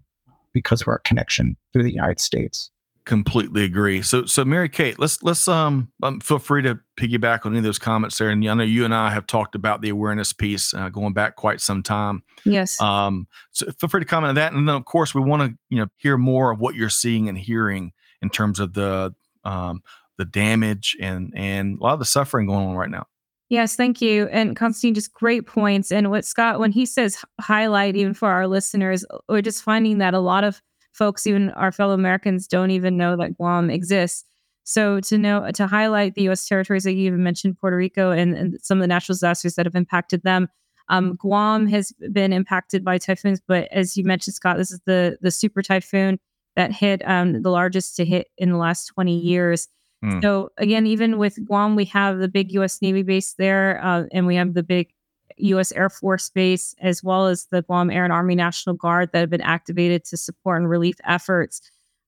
because 0.53 0.81
of 0.81 0.87
our 0.87 0.99
connection 0.99 1.55
through 1.71 1.83
the 1.83 1.93
United 1.93 2.19
States 2.19 2.71
completely 3.09 3.63
agree. 3.63 4.03
So, 4.03 4.27
so 4.27 4.45
Mary 4.45 4.69
Kate, 4.69 4.99
let's 4.99 5.23
let's 5.23 5.47
um, 5.47 5.91
um, 6.03 6.19
feel 6.19 6.37
free 6.37 6.61
to 6.61 6.79
piggyback 6.95 7.43
on 7.43 7.53
any 7.53 7.57
of 7.57 7.63
those 7.63 7.79
comments 7.79 8.19
there. 8.19 8.29
And 8.29 8.47
I 8.47 8.53
know 8.53 8.63
you 8.63 8.85
and 8.85 8.93
I 8.93 9.09
have 9.09 9.25
talked 9.25 9.55
about 9.55 9.81
the 9.81 9.89
awareness 9.89 10.31
piece 10.31 10.75
uh, 10.75 10.89
going 10.89 11.13
back 11.13 11.35
quite 11.35 11.59
some 11.59 11.81
time. 11.81 12.21
Yes. 12.45 12.79
Um, 12.79 13.27
so 13.51 13.65
feel 13.71 13.89
free 13.89 14.01
to 14.01 14.05
comment 14.05 14.29
on 14.29 14.35
that, 14.35 14.53
and 14.53 14.69
then 14.69 14.75
of 14.75 14.85
course 14.85 15.15
we 15.15 15.21
want 15.21 15.41
to 15.41 15.57
you 15.69 15.79
know 15.79 15.87
hear 15.97 16.17
more 16.17 16.51
of 16.51 16.59
what 16.59 16.75
you're 16.75 16.87
seeing 16.87 17.27
and 17.27 17.37
hearing 17.37 17.93
in 18.21 18.29
terms 18.29 18.59
of 18.59 18.75
the 18.75 19.15
um, 19.43 19.81
the 20.19 20.25
damage 20.25 20.95
and 21.01 21.33
and 21.35 21.79
a 21.79 21.83
lot 21.83 21.93
of 21.93 21.99
the 21.99 22.05
suffering 22.05 22.45
going 22.45 22.67
on 22.67 22.75
right 22.75 22.91
now. 22.91 23.07
Yes, 23.49 23.75
thank 23.75 24.03
you. 24.03 24.27
And 24.27 24.55
Constantine, 24.55 24.93
just 24.93 25.11
great 25.13 25.47
points. 25.47 25.91
And 25.91 26.11
what 26.11 26.25
Scott, 26.25 26.59
when 26.59 26.71
he 26.71 26.85
says 26.85 27.17
highlight, 27.41 27.95
even 27.95 28.13
for 28.13 28.29
our 28.29 28.47
listeners, 28.47 29.03
we're 29.27 29.41
just 29.41 29.63
finding 29.63 29.97
that 29.97 30.13
a 30.13 30.19
lot 30.19 30.43
of 30.43 30.61
folks, 30.91 31.27
even 31.27 31.49
our 31.51 31.71
fellow 31.71 31.93
Americans, 31.93 32.47
don't 32.47 32.71
even 32.71 32.97
know 32.97 33.15
that 33.17 33.37
Guam 33.37 33.69
exists. 33.69 34.25
So 34.63 34.99
to 35.01 35.17
know 35.17 35.49
to 35.51 35.65
highlight 35.65 36.13
the 36.13 36.23
U.S. 36.23 36.47
territories 36.47 36.83
that 36.83 36.93
you 36.93 37.07
even 37.07 37.23
mentioned, 37.23 37.59
Puerto 37.59 37.75
Rico, 37.75 38.11
and, 38.11 38.35
and 38.37 38.57
some 38.61 38.77
of 38.77 38.81
the 38.81 38.87
natural 38.87 39.15
disasters 39.15 39.55
that 39.55 39.65
have 39.65 39.75
impacted 39.75 40.21
them. 40.23 40.47
Um, 40.89 41.15
Guam 41.15 41.67
has 41.67 41.91
been 42.11 42.33
impacted 42.33 42.83
by 42.83 42.97
typhoons, 42.97 43.41
but 43.47 43.67
as 43.71 43.97
you 43.97 44.03
mentioned, 44.03 44.35
Scott, 44.35 44.57
this 44.57 44.71
is 44.71 44.79
the 44.85 45.17
the 45.21 45.31
super 45.31 45.61
typhoon 45.61 46.19
that 46.55 46.71
hit 46.71 47.01
um, 47.07 47.41
the 47.41 47.49
largest 47.49 47.95
to 47.95 48.05
hit 48.05 48.27
in 48.37 48.51
the 48.51 48.57
last 48.57 48.87
20 48.87 49.17
years. 49.17 49.67
Mm. 50.03 50.21
So 50.21 50.49
again, 50.57 50.85
even 50.87 51.17
with 51.17 51.43
Guam, 51.45 51.75
we 51.75 51.85
have 51.85 52.19
the 52.19 52.27
big 52.27 52.51
U.S. 52.53 52.81
Navy 52.81 53.03
base 53.03 53.33
there, 53.33 53.83
uh, 53.83 54.03
and 54.11 54.27
we 54.27 54.35
have 54.35 54.53
the 54.53 54.63
big 54.63 54.93
U.S. 55.39 55.71
Air 55.71 55.89
Force 55.89 56.29
Base, 56.29 56.75
as 56.79 57.03
well 57.03 57.27
as 57.27 57.47
the 57.51 57.61
Guam 57.63 57.89
Air 57.89 58.03
and 58.03 58.13
Army 58.13 58.35
National 58.35 58.75
Guard 58.75 59.11
that 59.11 59.19
have 59.19 59.29
been 59.29 59.41
activated 59.41 60.05
to 60.05 60.17
support 60.17 60.61
and 60.61 60.69
relief 60.69 60.95
efforts. 61.05 61.61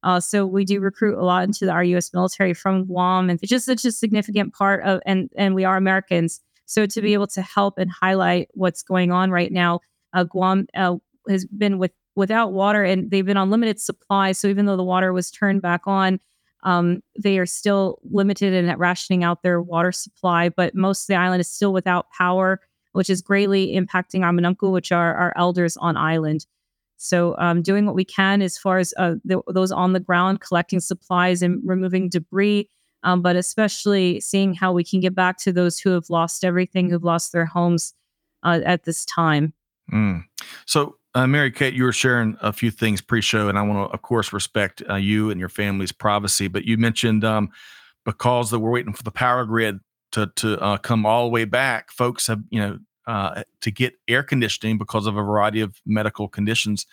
Uh, 0.04 0.20
so 0.20 0.46
we 0.46 0.66
do 0.66 0.80
recruit 0.80 1.18
a 1.18 1.24
lot 1.24 1.44
into 1.44 1.70
our 1.70 1.84
U.S. 1.84 2.14
military 2.14 2.54
from 2.54 2.86
Guam, 2.86 3.30
and 3.30 3.40
it's 3.42 3.50
just 3.50 3.66
such 3.66 3.86
a 3.86 3.92
significant 3.92 4.54
part 4.54 4.84
of, 4.84 5.00
and 5.06 5.30
and 5.36 5.54
we 5.54 5.64
are 5.64 5.78
Americans. 5.78 6.42
So 6.66 6.86
to 6.86 7.02
be 7.02 7.14
able 7.14 7.28
to 7.28 7.42
help 7.42 7.78
and 7.78 7.92
highlight 7.92 8.48
what's 8.54 8.82
going 8.82 9.12
on 9.12 9.30
right 9.30 9.52
now, 9.52 9.82
uh, 10.14 10.24
Guam 10.24 10.68
uh, 10.74 10.96
has 11.30 11.46
been 11.46 11.78
with 11.78 11.92
without 12.16 12.52
water, 12.52 12.84
and 12.84 13.12
they've 13.12 13.26
been 13.26 13.38
on 13.38 13.52
limited 13.52 13.80
supply. 13.80 14.32
So 14.32 14.48
even 14.48 14.66
though 14.66 14.78
the 14.78 14.84
water 14.84 15.14
was 15.14 15.30
turned 15.30 15.62
back 15.62 15.82
on, 15.86 16.20
um, 16.64 17.02
they 17.18 17.38
are 17.38 17.46
still 17.46 18.00
limited 18.04 18.54
in 18.54 18.76
rationing 18.78 19.24
out 19.24 19.44
their 19.44 19.62
water 19.62 19.92
supply. 19.92 20.50
But 20.50 20.74
most 20.74 21.04
of 21.04 21.08
the 21.08 21.16
island 21.16 21.42
is 21.42 21.50
still 21.50 21.74
without 21.74 22.10
power 22.12 22.60
which 22.94 23.10
is 23.10 23.22
greatly 23.22 23.74
impacting 23.74 24.24
our 24.24 24.32
Amanunku, 24.32 24.72
which 24.72 24.92
are 24.92 25.16
our 25.16 25.34
elders 25.36 25.78
on 25.78 25.98
island. 25.98 26.46
So, 26.98 27.36
um, 27.40 27.64
doing 27.64 27.86
what 27.88 27.96
we 27.96 28.06
can 28.06 28.42
as 28.44 28.58
far 28.58 28.78
as 28.78 28.94
uh, 28.98 29.16
the, 29.26 29.42
those 29.48 29.72
on 29.72 29.94
the 29.94 30.00
ground, 30.00 30.42
collecting 30.42 30.80
supplies 30.80 31.42
and 31.42 31.60
removing 31.66 32.10
debris, 32.10 32.70
um, 33.04 33.24
but 33.24 33.36
especially 33.36 34.20
seeing 34.20 34.54
how 34.54 34.72
we 34.72 34.84
can 34.84 35.00
get 35.00 35.16
back 35.16 35.40
to 35.40 35.52
those 35.52 35.80
who 35.80 35.90
have 35.92 36.12
lost 36.12 36.46
everything, 36.46 36.90
who've 36.90 37.04
lost 37.04 37.32
their 37.32 37.48
homes 37.48 37.96
uh, 38.44 38.60
at 38.64 38.84
this 38.84 39.04
time. 39.06 39.54
Mm. 39.92 40.26
So, 40.68 40.98
uh, 41.16 41.28
Mary 41.28 41.52
Kate, 41.52 41.74
you 41.74 41.84
were 41.84 41.92
sharing 41.92 42.38
a 42.40 42.54
few 42.54 42.72
things 42.72 43.02
pre-show, 43.02 43.50
and 43.50 43.58
I 43.58 43.64
want 43.64 43.90
to, 43.90 43.94
of 43.94 44.02
course, 44.04 44.32
respect 44.32 44.84
uh, 44.88 44.96
you 44.96 45.32
and 45.32 45.40
your 45.40 45.50
family's 45.50 45.92
privacy. 45.92 46.48
But 46.48 46.66
you 46.66 46.78
mentioned 46.78 47.26
um, 47.26 47.50
because 48.06 48.52
that 48.52 48.60
we're 48.60 48.72
waiting 48.72 48.94
for 48.94 49.04
the 49.04 49.12
power 49.12 49.44
grid 49.46 49.80
to 50.12 50.32
to 50.36 50.60
uh, 50.60 50.78
come 50.78 51.06
all 51.06 51.26
the 51.26 51.32
way 51.32 51.46
back, 51.46 51.92
folks 51.92 52.28
have 52.28 52.42
you 52.50 52.60
know 52.60 52.80
uh, 53.08 53.44
to 53.62 53.72
get 53.72 53.94
air 54.08 54.24
conditioning 54.24 54.78
because 54.78 55.08
of 55.08 55.16
a 55.16 55.22
variety 55.22 55.62
of 55.62 55.76
medical 55.86 56.28
conditions. 56.28 56.86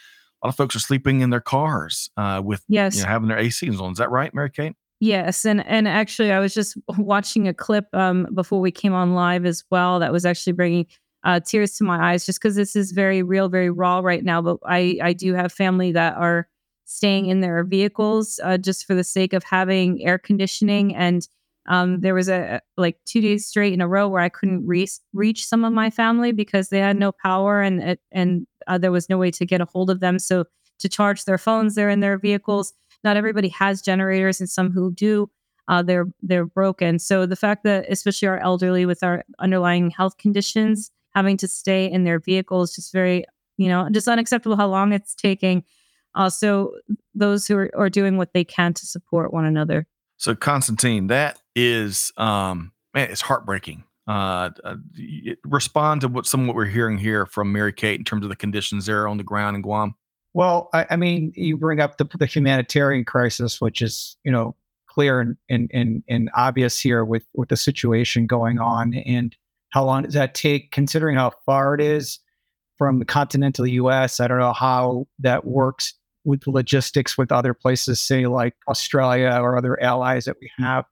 A 0.43 0.47
lot 0.47 0.51
of 0.51 0.57
folks 0.57 0.77
are 0.77 0.81
sleeping 0.81 1.21
in 1.21 1.31
their 1.31 1.41
cars 1.41 2.11
uh, 2.17 2.41
with 2.45 2.65
yes, 2.69 2.97
you 2.97 3.03
know, 3.03 3.09
having 3.09 3.29
their 3.29 3.39
ACs 3.39 3.81
on. 3.81 3.93
Is 3.93 3.99
that 3.99 4.11
right, 4.11 4.33
Mary 4.33 4.51
Kate? 4.51 4.75
Yes, 5.01 5.45
and 5.45 5.65
and 5.67 5.87
actually, 5.87 6.33
I 6.33 6.41
was 6.41 6.55
just 6.55 6.77
watching 6.99 7.49
a 7.49 7.55
clip 7.55 7.87
um, 7.93 8.27
before 8.35 8.61
we 8.61 8.71
came 8.71 8.95
on 8.95 9.15
live 9.15 9.47
as 9.47 9.65
well. 9.71 9.99
That 10.01 10.13
was 10.13 10.25
actually 10.25 10.55
bringing 10.55 10.87
uh, 11.25 11.41
tears 11.41 11.75
to 11.75 11.85
my 11.85 12.13
eyes 12.13 12.25
just 12.25 12.41
because 12.41 12.57
this 12.57 12.77
is 12.77 12.93
very 12.93 13.23
real, 13.23 13.49
very 13.49 13.71
raw 13.71 13.99
right 13.99 14.25
now. 14.25 14.41
But 14.41 14.59
I, 14.65 14.99
I 15.03 15.13
do 15.13 15.35
have 15.35 15.53
family 15.53 15.93
that 15.93 16.17
are 16.17 16.49
staying 16.85 17.27
in 17.27 17.41
their 17.41 17.65
vehicles 17.65 18.41
uh, 18.43 18.57
just 18.57 18.87
for 18.87 18.95
the 18.95 19.05
sake 19.05 19.33
of 19.33 19.45
having 19.45 20.05
air 20.05 20.19
conditioning. 20.19 20.95
And 20.95 21.29
um, 21.69 22.01
there 22.01 22.15
was 22.15 22.29
a 22.29 22.61
like 22.77 22.97
two 23.05 23.21
days 23.21 23.47
straight 23.47 23.75
in 23.75 23.81
a 23.81 23.89
row 23.89 24.09
where 24.09 24.23
I 24.23 24.31
couldn't 24.31 24.67
re- 24.67 24.89
reach 25.13 25.45
some 25.45 25.65
of 25.65 25.73
my 25.73 25.91
family 25.91 26.33
because 26.33 26.71
they 26.71 26.81
had 26.81 26.99
no 26.99 27.13
power 27.13 27.61
and 27.61 27.99
and 28.11 28.47
uh, 28.67 28.79
there 28.79 28.93
was 28.93 29.09
no 29.09 29.19
way 29.19 29.31
to 29.31 29.47
get 29.47 29.61
a 29.61 29.67
hold 29.67 29.91
of 29.91 30.01
them. 30.01 30.19
So 30.19 30.47
to 30.79 30.89
charge 30.89 31.25
their 31.25 31.39
phones, 31.39 31.75
they're 31.75 31.91
in 31.91 32.01
their 32.01 32.19
vehicles. 32.19 32.73
Not 33.05 33.17
everybody 33.17 33.49
has 33.51 33.83
generators, 33.83 34.41
and 34.41 34.49
some 34.49 34.73
who 34.73 34.93
do. 34.93 35.31
Uh, 35.69 35.83
they're 35.83 36.07
they're 36.23 36.47
broken. 36.47 36.99
So 36.99 37.27
the 37.27 37.37
fact 37.37 37.65
that 37.65 37.85
especially 37.91 38.29
our 38.29 38.39
elderly 38.39 38.87
with 38.87 39.03
our 39.03 39.25
underlying 39.39 39.91
health 39.91 40.17
conditions 40.17 40.91
having 41.15 41.37
to 41.37 41.49
stay 41.49 41.91
in 41.91 42.05
their 42.05 42.19
vehicles 42.19 42.75
just 42.75 42.93
very 42.93 43.25
you 43.59 43.69
know 43.69 43.89
just 43.91 44.09
unacceptable 44.09 44.57
how 44.57 44.69
long 44.69 44.93
it's 44.93 45.15
taking 45.15 45.65
also 46.15 46.71
those 47.15 47.47
who 47.47 47.57
are, 47.57 47.71
are 47.77 47.91
doing 47.91 48.17
what 48.17 48.33
they 48.33 48.45
can 48.45 48.73
to 48.73 48.87
support 48.87 49.33
one 49.33 49.45
another 49.45 49.87
so 50.19 50.35
constantine 50.35 51.07
that 51.07 51.41
is 51.57 52.13
um 52.17 52.73
man 52.95 53.11
it's 53.11 53.23
heartbreaking 53.23 53.85
uh, 54.07 54.51
uh 54.65 54.77
respond 55.45 56.01
to 56.01 56.09
what 56.09 56.27
some 56.27 56.43
of 56.43 56.47
what 56.47 56.57
we're 56.57 56.65
hearing 56.65 56.99
here 56.99 57.27
from 57.27 57.53
mary 57.53 57.73
kate 57.73 57.99
in 57.99 58.05
terms 58.05 58.23
of 58.23 58.29
the 58.29 58.37
conditions 58.37 58.87
there 58.87 59.09
on 59.09 59.17
the 59.17 59.25
ground 59.25 59.57
in 59.57 59.63
guam 59.63 59.95
well 60.35 60.69
i, 60.73 60.87
I 60.91 60.97
mean 60.97 61.33
you 61.35 61.57
bring 61.57 61.81
up 61.81 61.99
the, 61.99 62.09
the 62.19 62.27
humanitarian 62.27 63.05
crisis 63.05 63.61
which 63.61 63.83
is 63.83 64.17
you 64.25 64.33
know 64.33 64.55
clear 64.87 65.21
and, 65.21 65.37
and 65.49 65.71
and 65.73 66.03
and 66.09 66.31
obvious 66.35 66.81
here 66.81 67.05
with 67.05 67.25
with 67.35 67.49
the 67.49 67.57
situation 67.57 68.27
going 68.27 68.59
on 68.59 68.95
and 68.95 69.35
how 69.71 69.85
long 69.85 70.03
does 70.03 70.15
that 70.15 70.35
take, 70.35 70.71
considering 70.71 71.17
how 71.17 71.33
far 71.45 71.75
it 71.75 71.81
is 71.81 72.19
from 72.77 72.99
the 72.99 73.05
continental 73.05 73.67
US? 73.67 74.21
I 74.21 74.29
don't 74.29 74.39
know 74.39 74.53
how 74.53 75.07
that 75.19 75.45
works 75.45 75.95
with 76.29 76.47
logistics 76.47 77.17
with 77.17 77.33
other 77.33 77.55
places, 77.55 77.99
say 77.99 78.27
like 78.27 78.55
Australia 78.69 79.39
or 79.41 79.57
other 79.57 79.83
allies 79.83 80.27
that 80.27 80.37
we 80.43 80.51
have. 80.59 80.85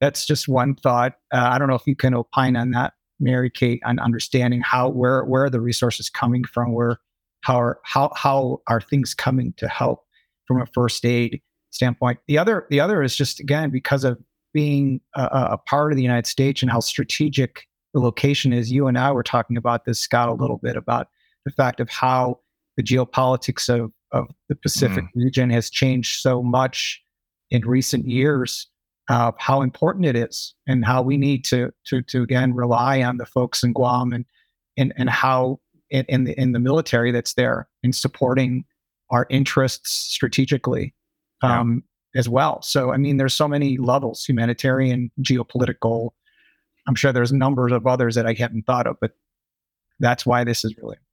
That's 0.00 0.24
just 0.24 0.48
one 0.48 0.74
thought. 0.74 1.16
Uh, 1.32 1.50
I 1.52 1.58
don't 1.58 1.68
know 1.68 1.74
if 1.74 1.86
you 1.86 1.94
can 1.94 2.14
opine 2.14 2.56
on 2.56 2.70
that, 2.70 2.94
Mary 3.20 3.50
Kate, 3.50 3.82
on 3.84 3.98
understanding 3.98 4.62
how 4.62 4.88
where 4.88 5.22
where 5.24 5.44
are 5.44 5.50
the 5.50 5.60
resources 5.60 6.08
coming 6.08 6.44
from, 6.44 6.72
where 6.72 6.96
how 7.42 7.60
are 7.60 7.78
how 7.84 8.10
how 8.16 8.62
are 8.68 8.80
things 8.80 9.14
coming 9.14 9.52
to 9.58 9.68
help 9.68 10.00
from 10.46 10.62
a 10.62 10.66
first 10.72 11.04
aid 11.04 11.42
standpoint. 11.68 12.18
The 12.26 12.38
other 12.38 12.66
the 12.70 12.80
other 12.80 13.02
is 13.02 13.14
just 13.14 13.38
again 13.38 13.68
because 13.68 14.02
of 14.02 14.18
being 14.54 15.02
a, 15.14 15.22
a 15.52 15.58
part 15.58 15.92
of 15.92 15.96
the 15.96 16.02
United 16.02 16.26
States 16.26 16.62
and 16.62 16.70
how 16.70 16.80
strategic 16.80 17.66
the 17.92 18.00
location 18.00 18.54
is. 18.54 18.72
You 18.72 18.86
and 18.86 18.96
I 18.96 19.12
were 19.12 19.22
talking 19.22 19.58
about 19.58 19.84
this, 19.84 20.00
Scott, 20.00 20.30
a 20.30 20.32
little 20.32 20.58
bit 20.58 20.76
about 20.76 21.08
the 21.44 21.52
fact 21.52 21.80
of 21.80 21.90
how 21.90 22.40
the 22.78 22.82
geopolitics 22.82 23.68
of, 23.68 23.92
of 24.12 24.28
the 24.48 24.56
Pacific 24.56 25.04
mm. 25.04 25.08
region 25.14 25.50
has 25.50 25.70
changed 25.70 26.20
so 26.20 26.42
much 26.42 27.02
in 27.50 27.66
recent 27.66 28.06
years. 28.06 28.66
Uh, 29.08 29.32
how 29.38 29.60
important 29.60 30.06
it 30.06 30.14
is, 30.14 30.54
and 30.68 30.84
how 30.84 31.02
we 31.02 31.16
need 31.16 31.44
to 31.44 31.72
to 31.84 32.02
to 32.02 32.22
again 32.22 32.54
rely 32.54 33.02
on 33.02 33.16
the 33.16 33.26
folks 33.26 33.62
in 33.62 33.72
Guam 33.72 34.12
and 34.12 34.24
and 34.76 34.92
and 34.96 35.10
how 35.10 35.58
in, 35.90 36.04
in 36.08 36.24
the 36.24 36.40
in 36.40 36.52
the 36.52 36.60
military 36.60 37.10
that's 37.10 37.34
there 37.34 37.68
in 37.82 37.92
supporting 37.92 38.64
our 39.10 39.26
interests 39.28 39.90
strategically 39.90 40.94
um, 41.42 41.82
yeah. 42.14 42.20
as 42.20 42.28
well. 42.28 42.62
So 42.62 42.92
I 42.92 42.98
mean, 42.98 43.16
there's 43.16 43.34
so 43.34 43.48
many 43.48 43.78
levels: 43.78 44.24
humanitarian, 44.24 45.10
geopolitical, 45.20 46.10
I'm 46.86 46.94
sure 46.94 47.12
there's 47.12 47.32
numbers 47.32 47.72
of 47.72 47.86
others 47.86 48.14
that 48.14 48.26
I 48.26 48.34
haven't 48.34 48.66
thought 48.66 48.86
of, 48.86 48.96
but 49.00 49.12
that's 49.98 50.24
why 50.24 50.44
this 50.44 50.64
is 50.64 50.76
really 50.76 50.96
important. 50.96 51.09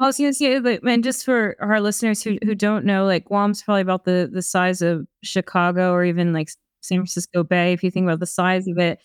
I 0.00 0.06
was 0.06 0.16
going 0.16 0.30
to 0.30 0.34
say, 0.34 0.78
and 0.82 1.04
just 1.04 1.24
for 1.26 1.56
our 1.60 1.80
listeners 1.80 2.22
who 2.22 2.38
who 2.42 2.54
don't 2.54 2.86
know, 2.86 3.04
like 3.04 3.26
Guam's 3.26 3.62
probably 3.62 3.82
about 3.82 4.04
the 4.04 4.28
the 4.32 4.42
size 4.42 4.80
of 4.80 5.06
Chicago 5.22 5.92
or 5.92 6.04
even 6.04 6.32
like 6.32 6.50
San 6.80 6.98
Francisco 6.98 7.44
Bay. 7.44 7.72
If 7.74 7.84
you 7.84 7.90
think 7.90 8.04
about 8.04 8.20
the 8.20 8.26
size 8.26 8.66
of 8.66 8.78
it, 8.78 8.98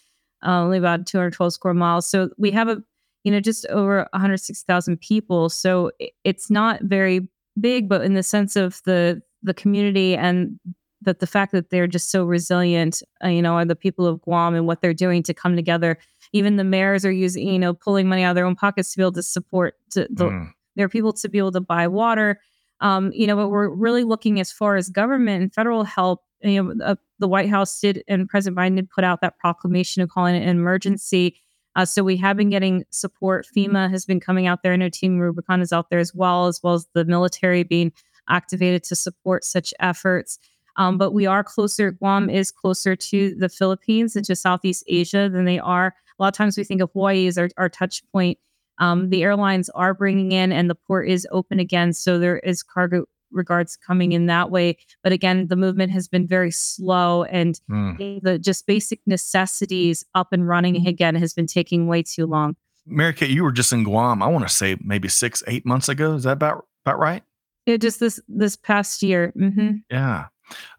uh, 0.46 0.62
only 0.62 0.78
about 0.78 1.06
212 1.06 1.54
square 1.54 1.74
miles. 1.74 2.08
So 2.08 2.30
we 2.38 2.52
have 2.52 2.70
a 2.70 2.82
you 3.26 3.32
know 3.32 3.42
just 3.42 3.66
over 3.68 4.08
160,000 4.14 4.98
people. 5.02 5.50
So 5.50 5.92
it's 6.24 6.50
not 6.50 6.82
very 6.84 7.28
big, 7.60 7.90
but 7.90 8.02
in 8.02 8.14
the 8.14 8.24
sense 8.24 8.56
of 8.56 8.82
the 8.86 9.22
the 9.44 9.54
community 9.54 10.16
and 10.16 10.60
that 11.02 11.20
the 11.20 11.28
fact 11.28 11.52
that 11.52 11.70
they're 11.70 11.88
just 11.88 12.10
so 12.10 12.26
resilient, 12.26 13.04
uh, 13.24 13.28
you 13.28 13.42
know, 13.42 13.54
are 13.54 13.66
the 13.66 13.76
people 13.76 14.08
of 14.08 14.22
Guam 14.22 14.56
and 14.56 14.66
what 14.66 14.82
they're 14.82 14.94
doing 14.94 15.24
to 15.24 15.34
come 15.34 15.56
together. 15.56 15.98
Even 16.34 16.56
the 16.56 16.64
mayors 16.64 17.06
are 17.06 17.12
using, 17.12 17.48
you 17.48 17.60
know, 17.60 17.74
pulling 17.74 18.08
money 18.08 18.24
out 18.24 18.32
of 18.32 18.36
their 18.36 18.46
own 18.46 18.56
pockets 18.56 18.92
to 18.92 18.98
be 18.98 19.04
able 19.04 19.12
to 19.12 19.24
support 19.24 19.76
to, 19.92 20.08
the, 20.10 20.26
mm. 20.26 20.52
Their 20.76 20.90
people 20.90 21.14
to 21.14 21.30
be 21.30 21.38
able 21.38 21.52
to 21.54 21.62
buy 21.62 21.88
water. 21.88 22.40
Um, 22.82 23.12
you 23.14 23.26
know, 23.28 23.36
but 23.36 23.50
we're 23.50 23.70
really 23.70 24.04
looking 24.04 24.40
as 24.40 24.52
far 24.52 24.76
as 24.76 24.90
government 24.90 25.42
and 25.42 25.54
federal 25.54 25.84
help. 25.84 26.24
You 26.42 26.64
know, 26.64 26.86
uh, 26.86 26.96
the 27.20 27.28
White 27.28 27.50
House 27.50 27.80
did 27.80 28.04
and 28.08 28.28
President 28.28 28.58
Biden 28.58 28.76
did 28.76 28.90
put 28.90 29.04
out 29.04 29.22
that 29.22 29.38
proclamation 29.40 30.02
of 30.02 30.10
calling 30.10 30.36
it 30.36 30.44
an 30.44 30.50
emergency. 30.50 31.38
Uh, 31.76 31.86
so 31.86 32.04
we 32.04 32.18
have 32.18 32.38
been 32.38 32.50
getting 32.50 32.84
support. 32.90 33.48
FEMA 33.56 33.90
has 33.90 34.06
been 34.06 34.20
coming 34.20 34.48
out 34.48 34.64
there. 34.64 34.74
I 34.74 34.78
know 34.78 34.90
Team 34.90 35.20
Rubicon 35.20 35.62
is 35.62 35.74
out 35.74 35.90
there 35.90 36.00
as 36.00 36.14
well, 36.14 36.48
as 36.48 36.62
well 36.64 36.74
as 36.74 36.88
the 36.94 37.06
military 37.06 37.64
being 37.64 37.92
activated 38.30 38.84
to 38.86 38.96
support 38.96 39.44
such 39.44 39.74
efforts. 39.80 40.40
Um, 40.78 40.98
but 40.98 41.12
we 41.12 41.26
are 41.26 41.44
closer, 41.44 41.92
Guam 41.92 42.30
is 42.30 42.52
closer 42.52 42.96
to 42.96 43.36
the 43.36 43.50
Philippines 43.50 44.16
and 44.16 44.26
to 44.26 44.36
Southeast 44.36 44.84
Asia 44.88 45.30
than 45.30 45.46
they 45.46 45.60
are. 45.60 45.96
A 46.18 46.24
lot 46.24 46.30
of 46.30 46.38
times 46.38 46.58
we 46.58 46.64
think 46.64 46.82
of 46.82 46.92
Hawaii 46.94 47.28
as 47.28 47.38
our, 47.38 47.50
our 47.58 47.70
touch 47.70 48.04
point. 48.12 48.38
Um, 48.80 49.10
the 49.10 49.24
airlines 49.24 49.70
are 49.70 49.94
bringing 49.94 50.32
in 50.32 50.52
and 50.52 50.70
the 50.70 50.76
port 50.76 51.10
is 51.10 51.28
open 51.32 51.60
again. 51.60 51.94
So 51.94 52.20
there 52.20 52.40
is 52.40 52.64
cargo 52.64 53.06
regards 53.32 53.76
coming 53.76 54.14
in 54.14 54.28
that 54.28 54.50
way. 54.50 54.78
But 55.04 55.12
again, 55.12 55.48
the 55.48 55.56
movement 55.56 55.92
has 55.92 56.08
been 56.08 56.28
very 56.28 56.52
slow 56.52 57.24
and 57.24 57.60
mm. 57.70 58.22
the 58.22 58.40
just 58.40 58.66
basic 58.66 59.02
necessities 59.06 60.06
up 60.14 60.32
and 60.32 60.48
running 60.48 60.88
again 60.88 61.16
has 61.16 61.34
been 61.34 61.48
taking 61.48 61.88
way 61.88 62.04
too 62.04 62.26
long. 62.26 62.56
Mary 62.86 63.14
Kate, 63.14 63.32
you 63.32 63.44
were 63.44 63.52
just 63.52 63.74
in 63.74 63.84
Guam, 63.84 64.22
I 64.22 64.28
want 64.28 64.48
to 64.48 64.54
say 64.54 64.78
maybe 64.80 65.08
six, 65.08 65.44
eight 65.48 65.66
months 65.66 65.90
ago. 65.90 66.14
Is 66.14 66.24
that 66.24 66.34
about 66.34 66.66
about 66.86 67.00
right? 67.00 67.24
Yeah, 67.66 67.78
just 67.78 68.00
this 68.00 68.20
this 68.28 68.56
past 68.56 69.02
year. 69.02 69.34
Mm-hmm. 69.36 69.78
Yeah. 69.90 70.28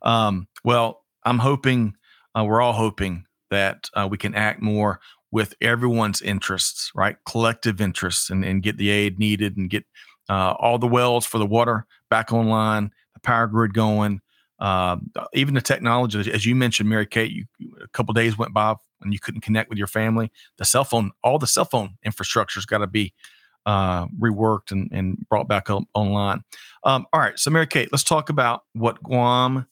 Um, 0.02 0.46
well, 0.62 1.02
I'm 1.24 1.38
hoping, 1.38 1.96
uh, 2.36 2.44
we're 2.44 2.62
all 2.62 2.72
hoping 2.72 3.24
that 3.50 3.90
uh, 3.94 4.06
we 4.08 4.18
can 4.18 4.34
act 4.34 4.62
more 4.62 5.00
with 5.36 5.52
everyone's 5.60 6.22
interests, 6.22 6.90
right? 6.94 7.18
Collective 7.26 7.78
interests, 7.78 8.30
and, 8.30 8.42
and 8.42 8.62
get 8.62 8.78
the 8.78 8.88
aid 8.88 9.18
needed 9.18 9.54
and 9.58 9.68
get 9.68 9.84
uh, 10.30 10.54
all 10.58 10.78
the 10.78 10.86
wells 10.86 11.26
for 11.26 11.36
the 11.36 11.44
water 11.44 11.84
back 12.08 12.32
online, 12.32 12.90
the 13.12 13.20
power 13.20 13.46
grid 13.46 13.74
going. 13.74 14.22
Uh, 14.58 14.96
even 15.34 15.52
the 15.52 15.60
technology, 15.60 16.32
as 16.32 16.46
you 16.46 16.54
mentioned, 16.54 16.88
Mary 16.88 17.04
Kate, 17.04 17.30
you, 17.32 17.44
a 17.82 17.88
couple 17.88 18.14
days 18.14 18.38
went 18.38 18.54
by 18.54 18.76
and 19.02 19.12
you 19.12 19.18
couldn't 19.18 19.42
connect 19.42 19.68
with 19.68 19.76
your 19.76 19.86
family. 19.86 20.32
The 20.56 20.64
cell 20.64 20.84
phone, 20.84 21.10
all 21.22 21.38
the 21.38 21.46
cell 21.46 21.66
phone 21.66 21.98
infrastructure's 22.02 22.64
got 22.64 22.78
to 22.78 22.86
be 22.86 23.12
uh, 23.66 24.06
reworked 24.18 24.70
and, 24.70 24.88
and 24.90 25.18
brought 25.28 25.48
back 25.48 25.68
up 25.68 25.82
online. 25.92 26.44
Um, 26.82 27.04
all 27.12 27.20
right, 27.20 27.38
so 27.38 27.50
Mary 27.50 27.66
Kate, 27.66 27.90
let's 27.92 28.04
talk 28.04 28.30
about 28.30 28.62
what 28.72 29.02
Guam 29.02 29.66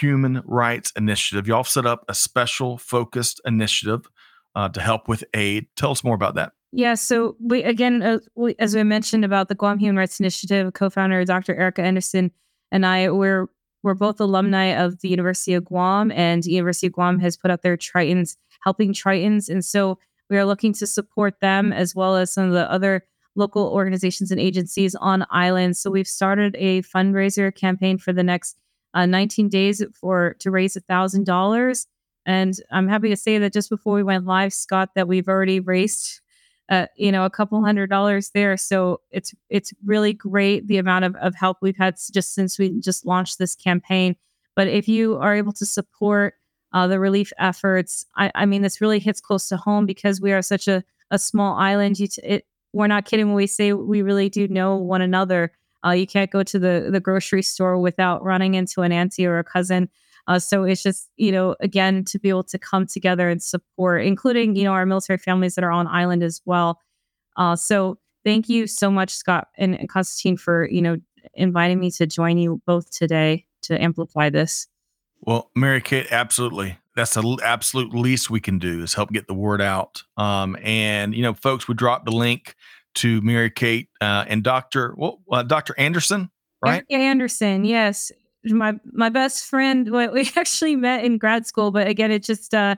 Human 0.00 0.40
Rights 0.46 0.94
Initiative. 0.96 1.46
Y'all 1.46 1.62
set 1.62 1.84
up 1.84 2.06
a 2.08 2.14
special 2.14 2.78
focused 2.78 3.38
initiative 3.44 4.06
uh, 4.54 4.68
to 4.70 4.80
help 4.80 5.08
with 5.08 5.24
aid. 5.34 5.66
Tell 5.76 5.90
us 5.90 6.04
more 6.04 6.14
about 6.14 6.34
that. 6.34 6.52
Yeah, 6.72 6.94
so 6.94 7.36
we 7.40 7.62
again, 7.64 8.02
uh, 8.02 8.18
we, 8.36 8.54
as 8.58 8.74
we 8.74 8.82
mentioned 8.84 9.24
about 9.24 9.48
the 9.48 9.54
Guam 9.54 9.78
Human 9.78 9.96
Rights 9.96 10.20
Initiative, 10.20 10.72
co-founder 10.72 11.24
Dr. 11.24 11.54
Erica 11.54 11.82
Anderson 11.82 12.30
and 12.70 12.86
I, 12.86 13.10
we're 13.10 13.46
we're 13.82 13.94
both 13.94 14.20
alumni 14.20 14.66
of 14.66 15.00
the 15.00 15.08
University 15.08 15.54
of 15.54 15.64
Guam, 15.64 16.12
and 16.12 16.44
University 16.44 16.86
of 16.86 16.92
Guam 16.92 17.18
has 17.20 17.36
put 17.36 17.50
out 17.50 17.62
their 17.62 17.76
Tritons, 17.76 18.36
helping 18.62 18.92
Tritons, 18.92 19.48
and 19.48 19.64
so 19.64 19.98
we 20.28 20.36
are 20.36 20.44
looking 20.44 20.72
to 20.74 20.86
support 20.86 21.40
them 21.40 21.72
as 21.72 21.94
well 21.94 22.16
as 22.16 22.32
some 22.32 22.46
of 22.46 22.52
the 22.52 22.70
other 22.70 23.04
local 23.34 23.68
organizations 23.68 24.30
and 24.30 24.40
agencies 24.40 24.94
on 24.94 25.26
island. 25.30 25.76
So 25.76 25.90
we've 25.90 26.06
started 26.06 26.54
a 26.58 26.82
fundraiser 26.82 27.54
campaign 27.54 27.98
for 27.98 28.12
the 28.12 28.22
next 28.22 28.56
uh, 28.94 29.06
19 29.06 29.48
days 29.48 29.82
for 29.94 30.34
to 30.40 30.50
raise 30.50 30.76
a 30.76 30.80
thousand 30.80 31.24
dollars. 31.26 31.86
And 32.30 32.54
I'm 32.70 32.86
happy 32.86 33.08
to 33.08 33.16
say 33.16 33.38
that 33.38 33.52
just 33.52 33.68
before 33.68 33.92
we 33.92 34.04
went 34.04 34.24
live, 34.24 34.52
Scott, 34.52 34.90
that 34.94 35.08
we've 35.08 35.26
already 35.26 35.58
raised, 35.58 36.20
uh, 36.68 36.86
you 36.94 37.10
know, 37.10 37.24
a 37.24 37.30
couple 37.30 37.60
hundred 37.64 37.90
dollars 37.90 38.30
there. 38.30 38.56
So 38.56 39.00
it's 39.10 39.34
it's 39.48 39.74
really 39.84 40.12
great 40.12 40.68
the 40.68 40.78
amount 40.78 41.06
of, 41.06 41.16
of 41.16 41.34
help 41.34 41.56
we've 41.60 41.76
had 41.76 41.96
just 42.12 42.32
since 42.32 42.56
we 42.56 42.78
just 42.78 43.04
launched 43.04 43.38
this 43.40 43.56
campaign. 43.56 44.14
But 44.54 44.68
if 44.68 44.86
you 44.86 45.16
are 45.16 45.34
able 45.34 45.52
to 45.54 45.66
support 45.66 46.34
uh, 46.72 46.86
the 46.86 47.00
relief 47.00 47.32
efforts, 47.36 48.06
I, 48.16 48.30
I 48.36 48.46
mean, 48.46 48.62
this 48.62 48.80
really 48.80 49.00
hits 49.00 49.20
close 49.20 49.48
to 49.48 49.56
home 49.56 49.84
because 49.84 50.20
we 50.20 50.32
are 50.32 50.40
such 50.42 50.68
a, 50.68 50.84
a 51.10 51.18
small 51.18 51.58
island. 51.58 51.98
You 51.98 52.06
t- 52.06 52.22
it, 52.22 52.46
we're 52.72 52.86
not 52.86 53.06
kidding 53.06 53.26
when 53.26 53.34
we 53.34 53.48
say 53.48 53.72
we 53.72 54.02
really 54.02 54.28
do 54.28 54.46
know 54.46 54.76
one 54.76 55.02
another. 55.02 55.50
Uh, 55.84 55.90
you 55.90 56.06
can't 56.06 56.30
go 56.30 56.44
to 56.44 56.60
the 56.60 56.90
the 56.92 57.00
grocery 57.00 57.42
store 57.42 57.76
without 57.76 58.22
running 58.22 58.54
into 58.54 58.82
an 58.82 58.92
auntie 58.92 59.26
or 59.26 59.40
a 59.40 59.44
cousin. 59.44 59.90
Uh, 60.30 60.38
so 60.38 60.62
it's 60.62 60.80
just 60.80 61.10
you 61.16 61.32
know 61.32 61.56
again 61.58 62.04
to 62.04 62.16
be 62.16 62.28
able 62.28 62.44
to 62.44 62.56
come 62.56 62.86
together 62.86 63.28
and 63.28 63.42
support, 63.42 64.04
including 64.04 64.54
you 64.54 64.62
know 64.62 64.70
our 64.70 64.86
military 64.86 65.18
families 65.18 65.56
that 65.56 65.64
are 65.64 65.72
on 65.72 65.88
island 65.88 66.22
as 66.22 66.40
well. 66.44 66.78
Uh, 67.36 67.56
so 67.56 67.98
thank 68.24 68.48
you 68.48 68.68
so 68.68 68.92
much, 68.92 69.10
Scott 69.10 69.48
and, 69.58 69.74
and 69.74 69.88
Constantine, 69.88 70.36
for 70.36 70.68
you 70.70 70.82
know 70.82 70.98
inviting 71.34 71.80
me 71.80 71.90
to 71.90 72.06
join 72.06 72.38
you 72.38 72.62
both 72.64 72.92
today 72.92 73.44
to 73.62 73.82
amplify 73.82 74.30
this. 74.30 74.68
Well, 75.20 75.50
Mary 75.56 75.80
Kate, 75.80 76.06
absolutely. 76.12 76.78
That's 76.94 77.14
the 77.14 77.40
absolute 77.42 77.92
least 77.92 78.30
we 78.30 78.38
can 78.38 78.60
do 78.60 78.84
is 78.84 78.94
help 78.94 79.10
get 79.10 79.26
the 79.26 79.34
word 79.34 79.60
out. 79.60 80.04
Um, 80.16 80.56
and 80.62 81.12
you 81.12 81.22
know, 81.22 81.34
folks, 81.34 81.66
we 81.66 81.74
dropped 81.74 82.04
the 82.04 82.12
link 82.12 82.54
to 82.96 83.20
Mary 83.22 83.50
Kate 83.50 83.88
uh, 84.00 84.26
and 84.28 84.44
Doctor 84.44 84.94
well, 84.96 85.22
uh, 85.32 85.42
Doctor 85.42 85.74
Anderson, 85.76 86.30
right? 86.62 86.84
Anderson, 86.88 87.64
yes, 87.64 88.12
my 88.44 88.74
my 88.92 89.08
best 89.08 89.44
friend. 89.44 89.90
We 89.90 90.30
actually 90.36 90.76
met 90.76 91.04
in 91.04 91.18
grad 91.18 91.46
school, 91.46 91.70
but 91.70 91.86
again, 91.86 92.10
it 92.10 92.22
just 92.22 92.54
uh, 92.54 92.76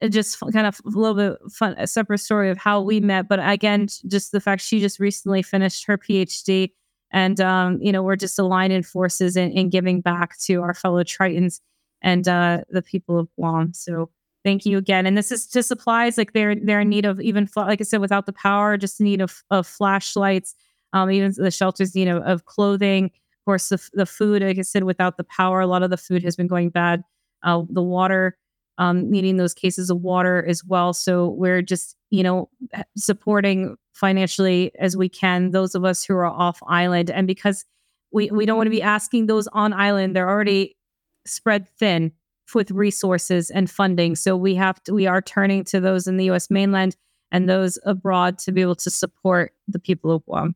it 0.00 0.10
just 0.10 0.38
kind 0.40 0.66
of 0.66 0.80
a 0.84 0.88
little 0.88 1.14
bit 1.14 1.52
fun, 1.52 1.74
a 1.78 1.86
separate 1.86 2.18
story 2.18 2.50
of 2.50 2.58
how 2.58 2.80
we 2.80 3.00
met. 3.00 3.28
But 3.28 3.40
again, 3.42 3.88
just 4.06 4.32
the 4.32 4.40
fact 4.40 4.62
she 4.62 4.80
just 4.80 4.98
recently 4.98 5.42
finished 5.42 5.86
her 5.86 5.98
PhD, 5.98 6.72
and 7.10 7.40
um, 7.40 7.78
you 7.80 7.92
know, 7.92 8.02
we're 8.02 8.16
just 8.16 8.38
aligning 8.38 8.82
forces 8.82 9.36
in 9.36 9.70
giving 9.70 10.00
back 10.00 10.38
to 10.40 10.62
our 10.62 10.74
fellow 10.74 11.02
Tritons 11.02 11.60
and 12.02 12.28
uh, 12.28 12.60
the 12.70 12.82
people 12.82 13.18
of 13.18 13.28
Guam. 13.36 13.72
So 13.72 14.10
thank 14.44 14.64
you 14.64 14.78
again. 14.78 15.06
And 15.06 15.18
this 15.18 15.32
is 15.32 15.46
to 15.48 15.62
supplies 15.62 16.16
like 16.16 16.32
they're 16.32 16.54
they're 16.54 16.80
in 16.80 16.88
need 16.88 17.04
of 17.04 17.20
even 17.20 17.48
like 17.56 17.80
I 17.80 17.84
said, 17.84 18.00
without 18.00 18.26
the 18.26 18.32
power, 18.32 18.76
just 18.76 19.00
need 19.00 19.20
of, 19.20 19.42
of 19.50 19.66
flashlights, 19.66 20.54
um, 20.92 21.10
even 21.10 21.32
the 21.36 21.50
shelters, 21.50 21.96
you 21.96 22.04
know, 22.04 22.18
of 22.18 22.44
clothing. 22.44 23.10
Course, 23.46 23.68
the, 23.68 23.88
the 23.92 24.06
food, 24.06 24.42
like 24.42 24.58
I 24.58 24.62
said, 24.62 24.82
without 24.82 25.16
the 25.16 25.24
power, 25.24 25.60
a 25.60 25.66
lot 25.68 25.84
of 25.84 25.90
the 25.90 25.96
food 25.96 26.24
has 26.24 26.34
been 26.34 26.48
going 26.48 26.68
bad. 26.70 27.04
Uh, 27.44 27.62
the 27.70 27.82
water, 27.82 28.36
um, 28.78 29.08
needing 29.08 29.36
those 29.36 29.54
cases 29.54 29.88
of 29.88 30.00
water 30.00 30.44
as 30.46 30.64
well. 30.64 30.92
So 30.92 31.28
we're 31.28 31.62
just, 31.62 31.96
you 32.10 32.24
know, 32.24 32.50
supporting 32.96 33.76
financially 33.94 34.72
as 34.78 34.96
we 34.96 35.08
can 35.08 35.52
those 35.52 35.74
of 35.76 35.84
us 35.84 36.04
who 36.04 36.14
are 36.14 36.26
off 36.26 36.60
island. 36.66 37.10
And 37.10 37.26
because 37.26 37.64
we, 38.10 38.30
we 38.30 38.46
don't 38.46 38.56
want 38.56 38.66
to 38.66 38.70
be 38.70 38.82
asking 38.82 39.26
those 39.26 39.46
on 39.48 39.72
island, 39.72 40.16
they're 40.16 40.28
already 40.28 40.76
spread 41.24 41.68
thin 41.78 42.12
with 42.54 42.70
resources 42.70 43.50
and 43.50 43.70
funding. 43.70 44.16
So 44.16 44.36
we 44.36 44.54
have 44.56 44.82
to, 44.84 44.94
we 44.94 45.06
are 45.06 45.22
turning 45.22 45.64
to 45.64 45.80
those 45.80 46.06
in 46.06 46.16
the 46.16 46.30
US 46.30 46.50
mainland 46.50 46.96
and 47.32 47.48
those 47.48 47.78
abroad 47.84 48.38
to 48.38 48.52
be 48.52 48.60
able 48.60 48.76
to 48.76 48.90
support 48.90 49.52
the 49.68 49.78
people 49.78 50.10
of 50.10 50.24
Guam. 50.24 50.54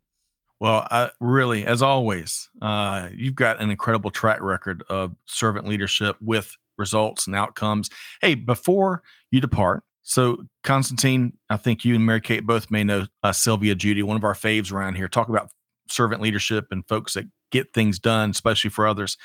Well, 0.61 0.87
I, 0.91 1.11
really, 1.21 1.65
as 1.67 1.81
always, 1.81 2.51
uh, 2.61 3.09
you've 3.15 3.35
got 3.35 3.61
an 3.61 3.71
incredible 3.71 4.11
track 4.11 4.41
record 4.43 4.85
of 4.91 5.17
servant 5.25 5.67
leadership 5.67 6.17
with 6.21 6.55
results 6.77 7.27
and 7.27 7.35
outcomes. 7.35 7.89
Hey, 8.21 8.35
before 8.35 9.03
you 9.31 9.41
depart, 9.41 9.83
so 10.03 10.45
Constantine, 10.63 11.33
I 11.49 11.57
think 11.57 11.85
you 11.85 11.95
and 11.95 12.05
Mary 12.05 12.21
Kate 12.21 12.47
both 12.47 12.71
may 12.71 12.85
know 12.85 13.07
uh, 13.23 13.33
Sylvia 13.33 13.75
Judy, 13.75 14.03
one 14.03 14.17
of 14.17 14.25
our 14.25 14.35
faves 14.35 14.73
around 14.73 14.97
here. 14.97 15.09
Talk 15.09 15.29
about 15.29 15.51
servant 15.89 16.21
leadership 16.21 16.67
and 16.71 16.87
folks 16.89 17.15
that 17.15 17.25
get 17.51 17.73
things 17.73 17.99
done, 17.99 18.31
especially 18.31 18.71
for 18.71 18.87
others. 18.87 19.17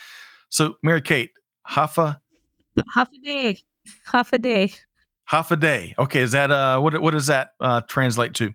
So, 0.49 0.75
Mary 0.83 1.01
Kate, 1.01 1.31
Hafa 1.69 2.19
half 2.93 3.09
a 3.11 3.25
day, 3.25 3.59
half 4.05 4.31
a 4.33 4.37
day, 4.37 4.73
half 5.25 5.51
a 5.51 5.57
day. 5.57 5.95
Okay, 5.97 6.21
is 6.21 6.31
that 6.33 6.51
uh 6.51 6.79
what 6.79 6.99
what 7.01 7.11
does 7.11 7.27
that 7.27 7.51
uh 7.59 7.81
translate 7.81 8.33
to? 8.35 8.53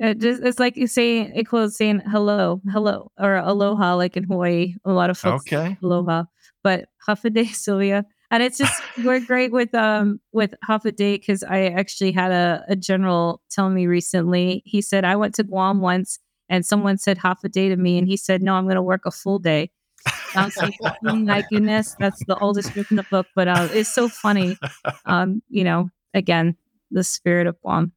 It 0.00 0.18
just, 0.18 0.42
it's 0.42 0.60
like 0.60 0.76
you 0.76 0.86
saying 0.86 1.32
it 1.34 1.44
close 1.44 1.76
saying 1.76 2.02
hello, 2.06 2.60
hello, 2.70 3.10
or 3.18 3.36
aloha, 3.36 3.94
like 3.96 4.16
in 4.16 4.24
Hawaii. 4.24 4.74
A 4.84 4.92
lot 4.92 5.10
of 5.10 5.18
folks 5.18 5.44
okay. 5.52 5.76
aloha, 5.82 6.24
but 6.62 6.88
half 7.06 7.24
a 7.24 7.30
day, 7.30 7.46
Sylvia. 7.46 8.04
And 8.30 8.42
it's 8.42 8.58
just 8.58 8.82
we're 9.04 9.20
great 9.20 9.52
with 9.52 9.74
um 9.74 10.20
with 10.32 10.54
half 10.62 10.84
a 10.84 10.92
day 10.92 11.16
because 11.16 11.42
I 11.42 11.66
actually 11.66 12.12
had 12.12 12.30
a, 12.30 12.64
a 12.68 12.76
general 12.76 13.40
tell 13.50 13.70
me 13.70 13.86
recently. 13.86 14.62
He 14.66 14.82
said 14.82 15.04
I 15.04 15.16
went 15.16 15.34
to 15.36 15.44
Guam 15.44 15.80
once 15.80 16.18
and 16.48 16.64
someone 16.64 16.98
said 16.98 17.18
half 17.18 17.42
a 17.42 17.48
day 17.48 17.68
to 17.68 17.76
me, 17.76 17.98
and 17.98 18.06
he 18.06 18.16
said 18.16 18.42
no, 18.42 18.54
I'm 18.54 18.64
going 18.64 18.76
to 18.76 18.82
work 18.82 19.06
a 19.06 19.10
full 19.10 19.38
day. 19.38 19.70
Sounds 20.32 20.56
like, 20.58 20.74
oh 21.06 21.16
my 21.16 21.44
goodness, 21.50 21.96
that's 21.98 22.24
the 22.26 22.38
oldest 22.38 22.74
book 22.74 22.90
in 22.90 22.98
the 22.98 23.06
book, 23.10 23.26
but 23.34 23.48
uh, 23.48 23.68
it's 23.72 23.92
so 23.92 24.08
funny. 24.08 24.56
Um, 25.06 25.42
you 25.48 25.64
know, 25.64 25.90
again, 26.14 26.56
the 26.90 27.02
spirit 27.02 27.46
of 27.46 27.60
Guam. 27.62 27.92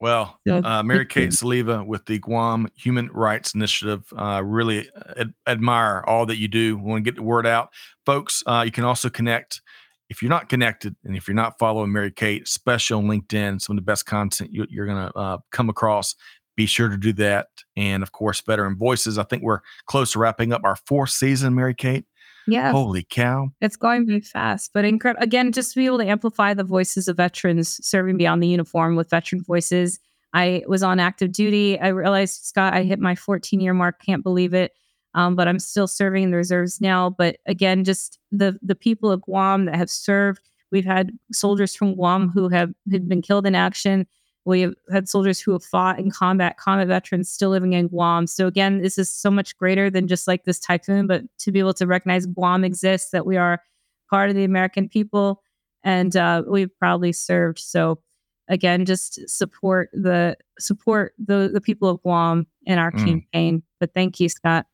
Well, 0.00 0.38
uh, 0.64 0.82
Mary 0.82 1.06
Kate 1.06 1.30
Soliva 1.30 1.86
with 1.86 2.04
the 2.06 2.18
Guam 2.18 2.68
Human 2.74 3.08
Rights 3.12 3.54
Initiative. 3.54 4.04
Uh, 4.16 4.42
really 4.44 4.90
ad- 5.16 5.34
admire 5.46 6.04
all 6.06 6.26
that 6.26 6.36
you 6.36 6.48
do. 6.48 6.76
We 6.76 6.82
want 6.82 7.04
to 7.04 7.10
get 7.10 7.16
the 7.16 7.22
word 7.22 7.46
out. 7.46 7.70
Folks, 8.04 8.42
uh, 8.46 8.62
you 8.64 8.72
can 8.72 8.84
also 8.84 9.08
connect. 9.08 9.62
If 10.10 10.20
you're 10.20 10.30
not 10.30 10.50
connected 10.50 10.94
and 11.04 11.16
if 11.16 11.26
you're 11.26 11.34
not 11.34 11.58
following 11.58 11.90
Mary 11.90 12.10
Kate, 12.10 12.42
especially 12.42 12.96
on 12.96 13.08
LinkedIn, 13.08 13.60
some 13.62 13.78
of 13.78 13.82
the 13.82 13.86
best 13.86 14.04
content 14.04 14.50
you, 14.52 14.66
are 14.78 14.86
going 14.86 15.08
to 15.08 15.16
uh, 15.16 15.38
come 15.50 15.70
across 15.70 16.14
be 16.56 16.66
sure 16.66 16.88
to 16.88 16.96
do 16.96 17.12
that. 17.14 17.48
And 17.76 18.02
of 18.02 18.12
course, 18.12 18.40
Veteran 18.40 18.76
Voices. 18.76 19.18
I 19.18 19.24
think 19.24 19.42
we're 19.42 19.60
close 19.86 20.12
to 20.12 20.18
wrapping 20.18 20.52
up 20.52 20.62
our 20.64 20.76
fourth 20.86 21.10
season, 21.10 21.54
Mary 21.54 21.74
Kate. 21.74 22.04
Yeah. 22.46 22.72
Holy 22.72 23.06
cow. 23.08 23.50
It's 23.60 23.76
going 23.76 24.06
very 24.06 24.20
fast, 24.20 24.72
but 24.74 24.84
incredible. 24.84 25.22
Again, 25.22 25.52
just 25.52 25.72
to 25.72 25.76
be 25.80 25.86
able 25.86 25.98
to 25.98 26.06
amplify 26.06 26.54
the 26.54 26.64
voices 26.64 27.08
of 27.08 27.16
veterans 27.16 27.80
serving 27.86 28.16
beyond 28.16 28.42
the 28.42 28.48
uniform 28.48 28.96
with 28.96 29.10
Veteran 29.10 29.42
Voices. 29.42 29.98
I 30.32 30.62
was 30.66 30.82
on 30.82 31.00
active 31.00 31.32
duty. 31.32 31.78
I 31.78 31.88
realized, 31.88 32.44
Scott, 32.44 32.74
I 32.74 32.82
hit 32.82 32.98
my 32.98 33.14
14 33.14 33.60
year 33.60 33.72
mark. 33.72 34.02
Can't 34.04 34.22
believe 34.22 34.52
it. 34.52 34.72
Um, 35.14 35.36
but 35.36 35.46
I'm 35.46 35.60
still 35.60 35.86
serving 35.86 36.24
in 36.24 36.30
the 36.32 36.36
reserves 36.36 36.80
now. 36.80 37.10
But 37.10 37.36
again, 37.46 37.84
just 37.84 38.18
the 38.32 38.58
the 38.62 38.74
people 38.74 39.10
of 39.10 39.22
Guam 39.22 39.66
that 39.66 39.76
have 39.76 39.90
served. 39.90 40.40
We've 40.72 40.84
had 40.84 41.12
soldiers 41.32 41.76
from 41.76 41.94
Guam 41.94 42.30
who 42.30 42.48
have 42.48 42.72
had 42.90 43.08
been 43.08 43.22
killed 43.22 43.46
in 43.46 43.54
action 43.54 44.06
we 44.44 44.60
have 44.60 44.74
had 44.92 45.08
soldiers 45.08 45.40
who 45.40 45.52
have 45.52 45.64
fought 45.64 45.98
in 45.98 46.10
combat, 46.10 46.58
combat 46.58 46.88
veterans 46.88 47.30
still 47.30 47.50
living 47.50 47.72
in 47.72 47.88
Guam. 47.88 48.26
So 48.26 48.46
again, 48.46 48.82
this 48.82 48.98
is 48.98 49.12
so 49.12 49.30
much 49.30 49.56
greater 49.56 49.90
than 49.90 50.06
just 50.06 50.28
like 50.28 50.44
this 50.44 50.58
typhoon, 50.58 51.06
but 51.06 51.22
to 51.38 51.52
be 51.52 51.58
able 51.58 51.74
to 51.74 51.86
recognize 51.86 52.26
Guam 52.26 52.64
exists, 52.64 53.10
that 53.10 53.26
we 53.26 53.36
are 53.36 53.62
part 54.10 54.28
of 54.28 54.36
the 54.36 54.44
American 54.44 54.88
people, 54.88 55.42
and 55.82 56.14
uh, 56.16 56.42
we've 56.46 56.76
proudly 56.78 57.12
served. 57.12 57.58
So 57.58 58.00
again, 58.48 58.84
just 58.84 59.28
support 59.28 59.88
the 59.92 60.36
support 60.58 61.14
the 61.18 61.50
the 61.52 61.60
people 61.60 61.88
of 61.88 62.02
Guam 62.02 62.46
in 62.66 62.78
our 62.78 62.92
mm. 62.92 63.04
campaign. 63.04 63.62
But 63.80 63.94
thank 63.94 64.20
you, 64.20 64.28
Scott. 64.28 64.66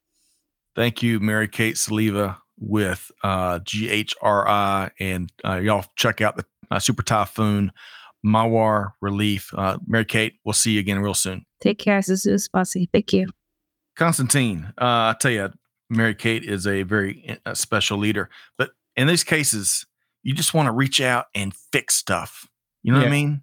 Thank 0.75 1.03
you, 1.03 1.21
Mary 1.21 1.49
Kate 1.49 1.77
Soliva 1.77 2.39
with 2.59 3.11
uh, 3.23 3.61
GHRI, 3.61 4.91
and 4.99 5.33
uh, 5.45 5.57
y'all 5.57 5.85
check 5.97 6.21
out 6.21 6.37
the 6.37 6.45
uh, 6.71 6.79
Super 6.79 7.03
Typhoon 7.03 7.73
Mawar 8.25 8.93
Relief. 9.01 9.53
Uh, 9.57 9.79
Mary 9.87 10.05
Kate, 10.05 10.35
we'll 10.45 10.53
see 10.53 10.73
you 10.73 10.81
again 10.81 10.99
real 10.99 11.15
soon. 11.15 11.45
Take 11.61 11.79
care, 11.79 12.01
Zuzu 12.01 12.49
Spasi. 12.49 12.89
Thank 12.93 13.13
you. 13.13 13.29
Constantine, 13.97 14.73
uh, 14.81 15.13
I 15.13 15.17
tell 15.19 15.31
you, 15.31 15.51
Mary 15.91 16.15
Kate 16.15 16.45
is 16.45 16.67
a 16.67 16.85
very 16.85 17.39
uh, 17.45 17.55
special 17.55 17.99
leader. 17.99 18.31
But 18.57 18.71
in 18.97 19.07
these 19.09 19.25
cases, 19.25 19.85
you 20.23 20.35
just 20.35 20.55
want 20.55 20.67
to 20.67 20.73
reach 20.73 21.01
out 21.01 21.27
and 21.35 21.55
fix 21.73 21.95
stuff. 21.97 22.47
You 22.83 22.93
know 22.93 22.99
yeah. 22.99 23.05
what 23.05 23.09
I 23.09 23.13
mean? 23.13 23.43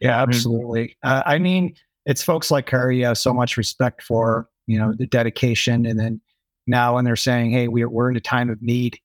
Yeah, 0.00 0.22
absolutely. 0.22 0.96
Uh, 1.02 1.22
I 1.24 1.38
mean, 1.38 1.74
it's 2.04 2.22
folks 2.22 2.50
like 2.50 2.68
her 2.70 2.92
you 2.92 3.06
have 3.06 3.18
so 3.18 3.32
much 3.32 3.56
respect 3.56 4.02
for, 4.02 4.48
you 4.66 4.78
know, 4.78 4.92
the 4.96 5.06
dedication. 5.06 5.86
And 5.86 5.98
then 5.98 6.20
now 6.66 6.94
when 6.94 7.04
they're 7.04 7.16
saying, 7.16 7.50
hey, 7.50 7.68
we're, 7.68 7.88
we're 7.88 8.10
in 8.10 8.16
a 8.16 8.20
time 8.20 8.50
of 8.50 8.60
need, 8.60 8.98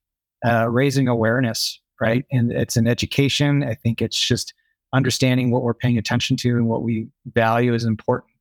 uh, 0.46 0.68
raising 0.70 1.08
awareness, 1.08 1.80
right? 2.00 2.26
And 2.32 2.52
it's 2.52 2.76
an 2.76 2.88
education. 2.88 3.64
I 3.64 3.76
think 3.76 4.02
it's 4.02 4.20
just 4.20 4.54
understanding 4.94 5.52
what 5.52 5.64
we're 5.64 5.74
paying 5.74 5.98
attention 5.98 6.38
to 6.38 6.50
and 6.50 6.68
what 6.68 6.84
we 6.84 7.08
value 7.34 7.74
is 7.74 7.86
important. 7.86 8.32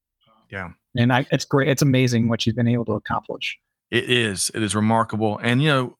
Yeah. 0.51 0.71
And 0.97 1.13
I, 1.13 1.27
it's 1.31 1.45
great. 1.45 1.69
It's 1.69 1.83
amazing 1.83 2.29
what 2.29 2.45
you've 2.45 2.57
been 2.57 2.69
able 2.69 2.85
to 2.87 2.93
accomplish. 2.93 3.59
It 3.91 4.11
is. 4.11 4.51
It 4.55 4.63
is 4.63 4.75
remarkable. 4.75 5.39
And, 5.39 5.63
you 5.63 5.69
know, 5.69 5.97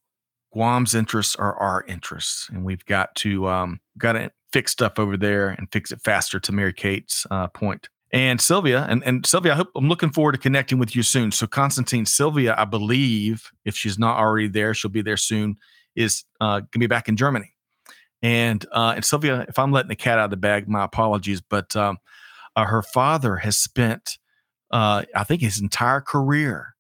Guam's 0.53 0.95
interests 0.95 1.37
are 1.37 1.55
our 1.55 1.85
interests. 1.87 2.49
And 2.53 2.65
we've 2.65 2.85
got 2.85 3.15
to, 3.17 3.49
um, 3.49 3.81
got 3.99 4.13
to 4.13 4.33
fix 4.53 4.73
stuff 4.73 4.99
over 4.99 5.17
there 5.17 5.51
and 5.51 5.69
fix 5.71 5.93
it 5.93 6.01
faster. 6.03 6.41
To 6.41 6.53
Mary 6.53 6.73
Kate's 6.73 7.27
uh, 7.31 7.47
point. 7.49 7.89
And 8.13 8.41
Sylvia, 8.41 8.87
and, 8.89 9.05
and 9.05 9.25
Sylvia, 9.25 9.53
I 9.53 9.55
hope 9.55 9.69
I'm 9.77 9.89
looking 9.89 10.11
forward 10.11 10.33
to 10.33 10.39
connecting 10.39 10.79
with 10.79 10.97
you 10.97 11.05
soon. 11.05 11.31
So 11.31 11.47
Constantine, 11.47 12.05
Sylvia, 12.05 12.57
I 12.59 12.65
believe 12.65 13.53
if 13.65 13.77
she's 13.77 14.01
not 14.01 14.19
already 14.19 14.49
there, 14.49 14.75
she'll 14.75 14.91
be 14.91 15.03
there 15.03 15.17
soon. 15.17 15.57
Is 15.95 16.25
uh, 16.41 16.61
gonna 16.61 16.81
be 16.81 16.87
back 16.89 17.09
in 17.09 17.17
Germany, 17.17 17.53
and 18.23 18.65
uh, 18.73 18.95
and 18.97 19.05
Sylvia, 19.05 19.47
if 19.49 19.59
I'm 19.59 19.73
letting 19.73 19.89
the 19.89 19.97
cat 19.97 20.19
out 20.19 20.25
of 20.25 20.31
the 20.31 20.37
bag, 20.37 20.69
my 20.69 20.85
apologies, 20.85 21.41
but 21.41 21.75
um, 21.77 21.99
uh, 22.57 22.67
her 22.67 22.83
father 22.83 23.37
has 23.37 23.57
spent, 23.57 24.19
uh, 24.71 25.05
I 25.15 25.25
think, 25.25 25.41
his 25.41 25.61
entire 25.61 26.01
career 26.01 26.75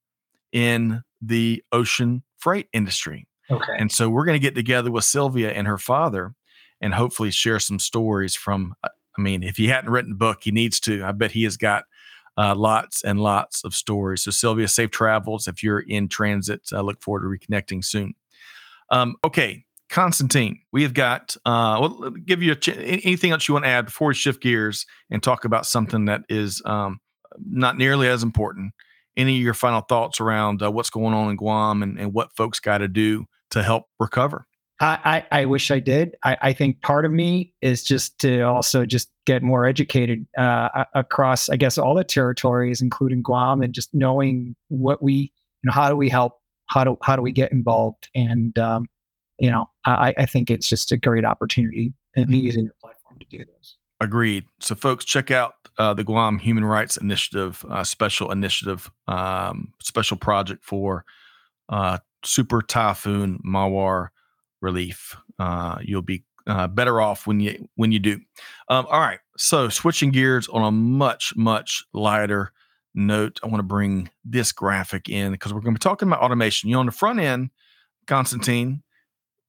in 0.53 1.03
the 1.23 1.63
ocean 1.73 2.23
freight 2.39 2.69
industry. 2.73 3.27
Okay. 3.51 3.73
And 3.79 3.91
so 3.91 4.09
we're 4.09 4.25
going 4.25 4.39
to 4.39 4.43
get 4.43 4.55
together 4.55 4.91
with 4.91 5.05
Sylvia 5.05 5.51
and 5.51 5.67
her 5.67 5.79
father 5.79 6.35
and 6.81 6.95
hopefully 6.95 7.31
share 7.31 7.59
some 7.59 7.79
stories 7.79 8.37
from. 8.37 8.75
uh, 8.85 8.89
I 9.19 9.23
mean, 9.23 9.43
if 9.43 9.57
he 9.57 9.67
hadn't 9.67 9.91
written 9.91 10.13
a 10.13 10.17
book, 10.17 10.39
he 10.43 10.51
needs 10.51 10.79
to. 10.81 11.05
I 11.05 11.13
bet 11.13 11.33
he 11.33 11.43
has 11.43 11.57
got 11.57 11.85
uh, 12.39 12.55
lots 12.55 13.03
and 13.03 13.21
lots 13.21 13.65
of 13.65 13.75
stories. 13.75 14.23
So, 14.23 14.31
Sylvia, 14.31 14.69
safe 14.69 14.91
travels. 14.91 15.49
If 15.49 15.63
you're 15.63 15.81
in 15.81 16.09
transit, 16.09 16.69
I 16.73 16.81
look 16.81 17.03
forward 17.03 17.23
to 17.23 17.27
reconnecting 17.27 17.85
soon. 17.85 18.15
Um, 18.91 19.17
okay, 19.25 19.65
Constantine, 19.91 20.61
we 20.73 20.85
have 20.85 20.95
got. 20.95 21.37
Uh, 21.45 21.79
well, 21.81 22.11
give 22.11 22.43
you 22.43 22.53
a 22.53 22.57
ch- 22.57 22.69
anything 22.69 23.33
else 23.33 23.49
you 23.49 23.55
want 23.55 23.65
to 23.65 23.71
add 23.71 23.87
before 23.87 24.09
we 24.09 24.15
shift 24.15 24.41
gears 24.41 24.87
and 25.11 25.23
talk 25.23 25.45
about 25.45 25.67
something 25.67 26.05
that 26.05 26.23
is 26.29 26.63
um, 26.65 27.01
not 27.39 27.77
nearly 27.77 28.09
as 28.09 28.23
important. 28.23 28.73
Any 29.17 29.37
of 29.37 29.43
your 29.43 29.55
final 29.55 29.81
thoughts 29.81 30.21
around 30.21 30.63
uh, 30.63 30.71
what's 30.71 30.91
going 30.91 31.13
on 31.13 31.31
in 31.31 31.37
Guam 31.37 31.83
and, 31.83 31.99
and 31.99 32.15
what 32.15 32.35
folks 32.37 32.61
got 32.61 32.79
to 32.79 32.89
do 32.89 33.27
to 33.51 33.65
help 33.65 33.87
recover? 33.99 34.47
I, 34.81 35.25
I, 35.33 35.41
I 35.41 35.45
wish 35.45 35.73
I 35.73 35.81
did. 35.81 36.17
I, 36.23 36.37
I 36.41 36.53
think 36.53 36.81
part 36.83 37.05
of 37.05 37.11
me 37.11 37.53
is 37.61 37.83
just 37.83 38.19
to 38.21 38.43
also 38.43 38.87
just 38.87 39.11
get 39.27 39.43
more 39.43 39.67
educated 39.67 40.25
uh, 40.39 40.85
across, 40.95 41.49
I 41.49 41.57
guess, 41.57 41.77
all 41.77 41.97
the 41.97 42.05
territories, 42.05 42.81
including 42.81 43.23
Guam, 43.23 43.61
and 43.61 43.75
just 43.75 43.93
knowing 43.93 44.55
what 44.69 45.03
we, 45.03 45.13
you 45.13 45.31
know, 45.65 45.73
how 45.73 45.91
do 45.91 45.97
we 45.97 46.09
help? 46.09 46.35
How 46.67 46.85
do 46.85 46.97
how 47.03 47.17
do 47.17 47.23
we 47.23 47.33
get 47.33 47.51
involved? 47.51 48.09
And 48.15 48.57
um, 48.57 48.87
you 49.41 49.51
know, 49.51 49.69
I, 49.85 50.15
I 50.19 50.27
think 50.27 50.51
it's 50.51 50.69
just 50.69 50.93
a 50.93 50.97
great 50.97 51.25
opportunity 51.25 51.93
and 52.15 52.31
using 52.31 52.65
your 52.65 52.75
platform 52.81 53.19
to 53.19 53.27
do 53.27 53.39
this. 53.39 53.77
Agreed. 54.01 54.45
So, 54.61 54.75
folks, 54.75 55.05
check 55.05 55.31
out 55.31 55.55
uh, 55.79 55.95
the 55.95 56.05
Guam 56.05 56.39
Human 56.39 56.65
Rights 56.65 56.97
Initiative, 56.97 57.65
uh, 57.69 57.85
special 57.85 58.31
initiative, 58.31 58.91
um, 59.09 59.73
special 59.81 60.17
project 60.17 60.65
for 60.65 61.05
uh, 61.69 61.99
Super 62.25 62.63
Typhoon 62.63 63.41
Mawar 63.45 64.09
relief. 64.61 65.17
Uh, 65.39 65.79
you'll 65.83 66.03
be 66.03 66.25
uh, 66.47 66.67
better 66.67 67.01
off 67.01 67.27
when 67.27 67.41
you 67.41 67.69
when 67.77 67.93
you 67.93 67.99
do. 67.99 68.21
Um, 68.69 68.87
all 68.91 69.01
right. 69.01 69.21
So, 69.37 69.69
switching 69.69 70.11
gears 70.11 70.49
on 70.49 70.63
a 70.63 70.71
much 70.71 71.35
much 71.37 71.85
lighter 71.95 72.53
note, 72.95 73.41
I 73.43 73.47
want 73.47 73.61
to 73.61 73.65
bring 73.65 74.11
this 74.25 74.53
graphic 74.53 75.09
in 75.09 75.33
because 75.33 75.55
we're 75.55 75.61
going 75.61 75.75
to 75.75 75.79
be 75.79 75.83
talking 75.83 76.09
about 76.09 76.21
automation. 76.21 76.69
You 76.69 76.75
know, 76.75 76.81
on 76.81 76.87
the 76.87 76.93
front 76.93 77.21
end, 77.21 77.51
Constantine, 78.07 78.83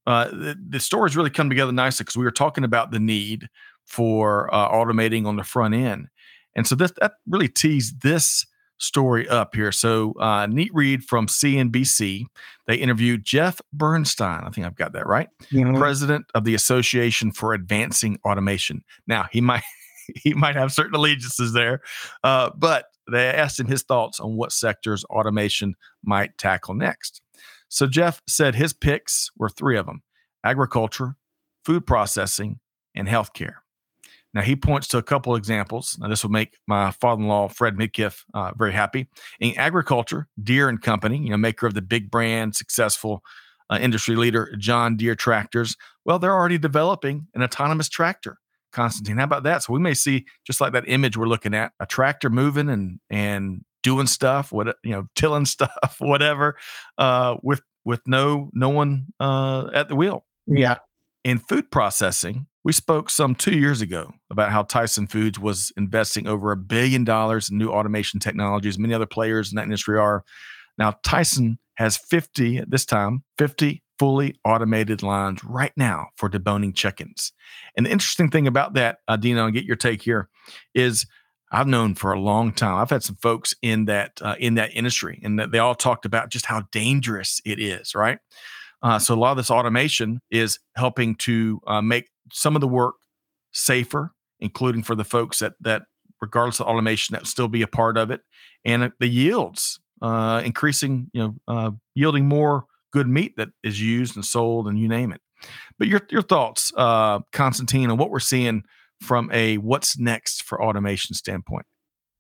uh, 0.08 0.30
the, 0.30 0.58
the 0.70 0.80
stories 0.80 1.16
really 1.16 1.30
come 1.30 1.50
together 1.50 1.72
nicely 1.72 2.04
because 2.04 2.18
we 2.18 2.24
were 2.24 2.32
talking 2.32 2.64
about 2.64 2.92
the 2.92 3.00
need 3.00 3.48
for 3.86 4.54
uh, 4.54 4.70
automating 4.70 5.26
on 5.26 5.36
the 5.36 5.44
front 5.44 5.74
end, 5.74 6.08
and 6.56 6.68
so 6.68 6.76
this 6.76 6.92
that 7.00 7.14
really 7.28 7.48
tees 7.48 7.94
this 8.02 8.46
story 8.82 9.30
up 9.30 9.56
here. 9.56 9.72
So, 9.72 10.14
uh, 10.20 10.48
neat 10.48 10.72
read 10.74 11.04
from 11.04 11.28
CNBC. 11.28 12.26
They 12.68 12.76
interviewed 12.76 13.24
Jeff 13.24 13.62
Bernstein. 13.72 14.44
I 14.44 14.50
think 14.50 14.66
I've 14.66 14.76
got 14.76 14.94
that 14.94 15.08
right. 15.08 15.30
President 15.80 16.26
of 16.34 16.44
the 16.44 16.56
Association 16.56 17.32
for 17.32 17.54
Advancing 17.54 18.18
Automation. 18.26 18.84
Now 19.08 19.28
he 19.32 19.40
might 19.42 19.64
he 20.16 20.34
might 20.34 20.56
have 20.56 20.72
certain 20.72 20.96
allegiances 20.96 21.54
there, 21.54 21.82
uh, 22.24 22.50
but 22.58 22.86
they 23.10 23.28
asked 23.28 23.60
him 23.60 23.68
his 23.68 23.84
thoughts 23.84 24.20
on 24.20 24.36
what 24.36 24.52
sectors 24.52 25.04
automation 25.06 25.76
might 26.04 26.38
tackle 26.38 26.74
next. 26.74 27.22
So 27.72 27.88
Jeff 27.88 28.22
said 28.28 28.54
his 28.54 28.74
picks 28.74 29.30
were 29.38 29.48
three 29.48 29.78
of 29.78 29.86
them: 29.86 30.04
agriculture, 30.44 31.16
food 31.64 31.88
processing, 31.88 32.60
and 32.94 33.08
healthcare. 33.08 33.56
Now 34.34 34.42
he 34.42 34.58
points 34.58 34.88
to 34.90 34.98
a 34.98 35.04
couple 35.04 35.36
examples. 35.36 35.98
Now 36.00 36.10
this 36.10 36.22
will 36.24 36.32
make 36.32 36.58
my 36.68 36.92
father-in-law 36.92 37.48
Fred 37.48 37.76
Midkiff 37.76 38.24
uh, 38.34 38.52
very 38.58 38.74
happy. 38.74 39.08
In 39.40 39.58
agriculture, 39.58 40.28
Deere 40.42 40.68
and 40.68 40.82
Company, 40.82 41.18
you 41.18 41.30
know, 41.30 41.38
maker 41.38 41.66
of 41.66 41.74
the 41.74 41.82
big 41.82 42.12
brand, 42.12 42.56
successful 42.58 43.24
uh, 43.70 43.80
industry 43.82 44.18
leader 44.18 44.54
John 44.58 44.98
Deere 44.98 45.16
tractors. 45.16 45.78
Well, 46.04 46.20
they're 46.20 46.36
already 46.36 46.58
developing 46.58 47.28
an 47.34 47.42
autonomous 47.42 47.88
tractor. 47.88 48.38
Constantine, 48.74 49.18
how 49.18 49.26
about 49.26 49.44
that? 49.44 49.64
So 49.64 49.74
we 49.74 49.80
may 49.80 49.94
see 49.94 50.26
just 50.46 50.60
like 50.60 50.74
that 50.74 50.88
image 50.88 51.16
we're 51.16 51.26
looking 51.26 51.54
at, 51.54 51.72
a 51.80 51.86
tractor 51.86 52.30
moving 52.30 52.70
and 52.70 53.00
and 53.10 53.64
doing 53.84 54.08
stuff, 54.08 54.52
what 54.52 54.76
you 54.84 54.92
know, 54.92 55.08
tilling 55.16 55.46
stuff, 55.46 55.98
whatever, 56.00 56.58
uh, 56.98 57.38
with 57.44 57.62
with 57.86 58.02
no 58.06 58.50
no 58.54 58.70
one 58.70 59.08
uh, 59.20 59.70
at 59.74 59.90
the 59.90 59.96
wheel. 59.96 60.26
Yeah. 60.48 60.78
In 61.24 61.38
food 61.38 61.70
processing, 61.70 62.48
we 62.64 62.74
spoke 62.74 63.10
some 63.10 63.36
two 63.36 63.58
years 63.58 63.82
ago 63.82 64.12
about 64.32 64.52
how 64.52 64.64
Tyson 64.64 65.06
Foods 65.06 65.40
was 65.40 65.72
investing 65.78 66.28
over 66.28 66.52
a 66.52 66.58
billion 66.58 67.04
dollars 67.04 67.50
in 67.50 67.58
new 67.58 67.70
automation 67.70 68.20
technologies. 68.20 68.80
Many 68.80 68.94
other 68.94 69.06
players 69.06 69.52
in 69.52 69.56
that 69.58 69.64
industry 69.64 70.00
are. 70.00 70.24
Now, 70.78 70.96
Tyson 71.04 71.60
has 71.76 71.98
50 71.98 72.58
at 72.58 72.72
this 72.72 72.86
time, 72.86 73.24
50 73.38 73.84
fully 74.00 74.36
automated 74.44 75.04
lines 75.04 75.44
right 75.44 75.74
now 75.76 76.08
for 76.16 76.28
deboning 76.28 76.74
chickens. 76.74 77.34
And 77.78 77.86
the 77.86 77.92
interesting 77.92 78.32
thing 78.32 78.48
about 78.48 78.74
that, 78.74 78.98
uh, 79.08 79.16
Dino, 79.16 79.46
and 79.46 79.54
get 79.54 79.66
your 79.66 79.76
take 79.76 80.02
here, 80.02 80.28
is 80.74 81.06
I've 81.52 81.68
known 81.68 81.96
for 81.96 82.14
a 82.14 82.20
long 82.20 82.54
time. 82.54 82.78
I've 82.78 82.90
had 82.90 83.04
some 83.04 83.18
folks 83.18 83.54
in 83.62 83.86
that 83.86 84.20
uh, 84.22 84.36
in 84.40 84.56
that 84.56 84.74
industry, 84.74 85.20
and 85.24 85.38
they 85.38 85.60
all 85.60 85.76
talked 85.76 86.06
about 86.06 86.30
just 86.30 86.46
how 86.46 86.62
dangerous 86.72 87.42
it 87.46 87.60
is, 87.60 87.94
right? 87.94 88.20
Uh, 88.82 88.98
so 88.98 89.14
a 89.14 89.18
lot 89.18 89.32
of 89.32 89.38
this 89.38 89.52
automation 89.52 90.22
is 90.32 90.60
helping 90.76 91.16
to 91.16 91.62
uh, 91.68 91.82
make 91.82 92.10
some 92.32 92.56
of 92.56 92.62
the 92.62 92.68
work 92.68 92.96
safer, 93.52 94.12
including 94.40 94.82
for 94.82 94.96
the 94.96 95.04
folks 95.04 95.40
that 95.40 95.54
that 95.60 95.84
regardless 96.22 96.60
of 96.60 96.68
automation 96.68 97.14
that 97.14 97.28
still 97.28 97.48
be 97.48 97.62
a 97.62 97.68
part 97.68 97.98
of 97.98 98.12
it, 98.12 98.22
and 98.64 98.92
the 99.00 99.08
yields 99.08 99.80
uh, 100.02 100.42
increasing, 100.44 101.10
you 101.14 101.22
know, 101.22 101.36
uh, 101.48 101.72
yielding 101.96 102.28
more 102.28 102.66
good 102.92 103.08
meat 103.08 103.36
that 103.38 103.50
is 103.64 103.82
used 103.82 104.16
and 104.16 104.26
sold, 104.26 104.68
and 104.68 104.80
you 104.80 104.88
name 104.88 105.12
it. 105.12 105.22
But 105.78 105.90
your 105.90 106.02
your 106.10 106.22
thoughts, 106.22 106.72
uh, 106.78 107.20
Constantine, 107.34 107.92
on 107.92 107.98
what 107.98 108.10
we're 108.10 108.20
seeing 108.20 108.64
from 109.02 109.30
a 109.34 109.58
what's 109.58 109.98
next 109.98 110.44
for 110.44 110.64
automation 110.64 111.16
standpoint. 111.16 111.66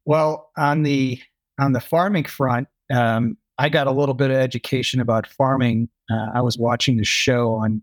Well, 0.05 0.49
on 0.57 0.83
the 0.83 1.19
on 1.59 1.73
the 1.73 1.79
farming 1.79 2.25
front, 2.25 2.67
um, 2.93 3.37
I 3.57 3.69
got 3.69 3.87
a 3.87 3.91
little 3.91 4.15
bit 4.15 4.31
of 4.31 4.37
education 4.37 4.99
about 4.99 5.27
farming. 5.27 5.89
Uh, 6.09 6.29
I 6.33 6.41
was 6.41 6.57
watching 6.57 6.97
the 6.97 7.05
show 7.05 7.53
on 7.53 7.81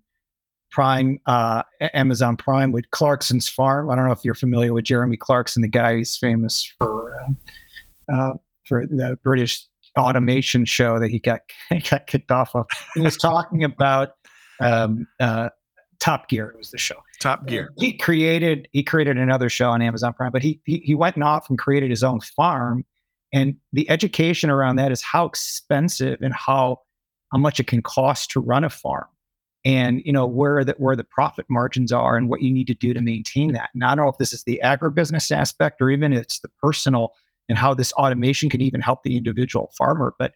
Prime, 0.70 1.18
uh, 1.26 1.62
Amazon 1.94 2.36
Prime 2.36 2.72
with 2.72 2.90
Clarkson's 2.90 3.48
Farm. 3.48 3.90
I 3.90 3.94
don't 3.94 4.04
know 4.04 4.12
if 4.12 4.24
you're 4.24 4.34
familiar 4.34 4.72
with 4.74 4.84
Jeremy 4.84 5.16
Clarkson, 5.16 5.62
the 5.62 5.68
guy 5.68 5.94
who's 5.94 6.16
famous 6.16 6.70
for 6.78 7.16
uh, 7.20 8.12
uh, 8.12 8.34
for 8.64 8.86
the 8.86 9.18
British 9.22 9.64
automation 9.96 10.64
show 10.64 10.98
that 10.98 11.10
he 11.10 11.18
got 11.18 11.40
he 11.70 11.80
got 11.80 12.06
kicked 12.06 12.30
off 12.30 12.54
of. 12.54 12.66
He 12.94 13.00
was 13.00 13.16
talking 13.16 13.64
about 13.64 14.10
um, 14.60 15.06
uh, 15.20 15.50
Top 16.00 16.28
Gear. 16.28 16.54
Was 16.56 16.70
the 16.70 16.78
show? 16.78 17.02
Top 17.20 17.42
uh, 17.42 17.44
Gear. 17.44 17.72
He 17.78 17.96
created 17.96 18.68
he 18.72 18.82
created 18.82 19.18
another 19.18 19.48
show 19.48 19.70
on 19.70 19.82
Amazon 19.82 20.12
Prime, 20.12 20.32
but 20.32 20.42
he 20.42 20.60
he, 20.64 20.78
he 20.78 20.94
went 20.94 21.20
off 21.22 21.48
and 21.48 21.58
created 21.58 21.90
his 21.90 22.02
own 22.02 22.20
farm. 22.20 22.84
And 23.32 23.56
the 23.72 23.88
education 23.90 24.48
around 24.48 24.76
that 24.76 24.92
is 24.92 25.02
how 25.02 25.26
expensive 25.26 26.20
and 26.22 26.32
how 26.32 26.80
how 27.32 27.38
much 27.38 27.60
it 27.60 27.66
can 27.66 27.82
cost 27.82 28.30
to 28.30 28.40
run 28.40 28.64
a 28.64 28.70
farm 28.70 29.06
and 29.64 30.00
you 30.04 30.12
know 30.12 30.26
where 30.26 30.64
the 30.64 30.74
where 30.78 30.96
the 30.96 31.04
profit 31.04 31.46
margins 31.48 31.92
are 31.92 32.16
and 32.16 32.28
what 32.28 32.42
you 32.42 32.52
need 32.52 32.66
to 32.68 32.74
do 32.74 32.94
to 32.94 33.00
maintain 33.00 33.52
that. 33.52 33.70
And 33.74 33.84
I 33.84 33.94
don't 33.94 34.04
know 34.04 34.10
if 34.10 34.18
this 34.18 34.32
is 34.32 34.44
the 34.44 34.60
agribusiness 34.62 35.30
aspect 35.30 35.82
or 35.82 35.90
even 35.90 36.12
it's 36.12 36.40
the 36.40 36.48
personal 36.62 37.12
and 37.48 37.58
how 37.58 37.74
this 37.74 37.92
automation 37.94 38.50
can 38.50 38.60
even 38.60 38.80
help 38.80 39.02
the 39.02 39.16
individual 39.16 39.72
farmer. 39.76 40.14
But 40.18 40.34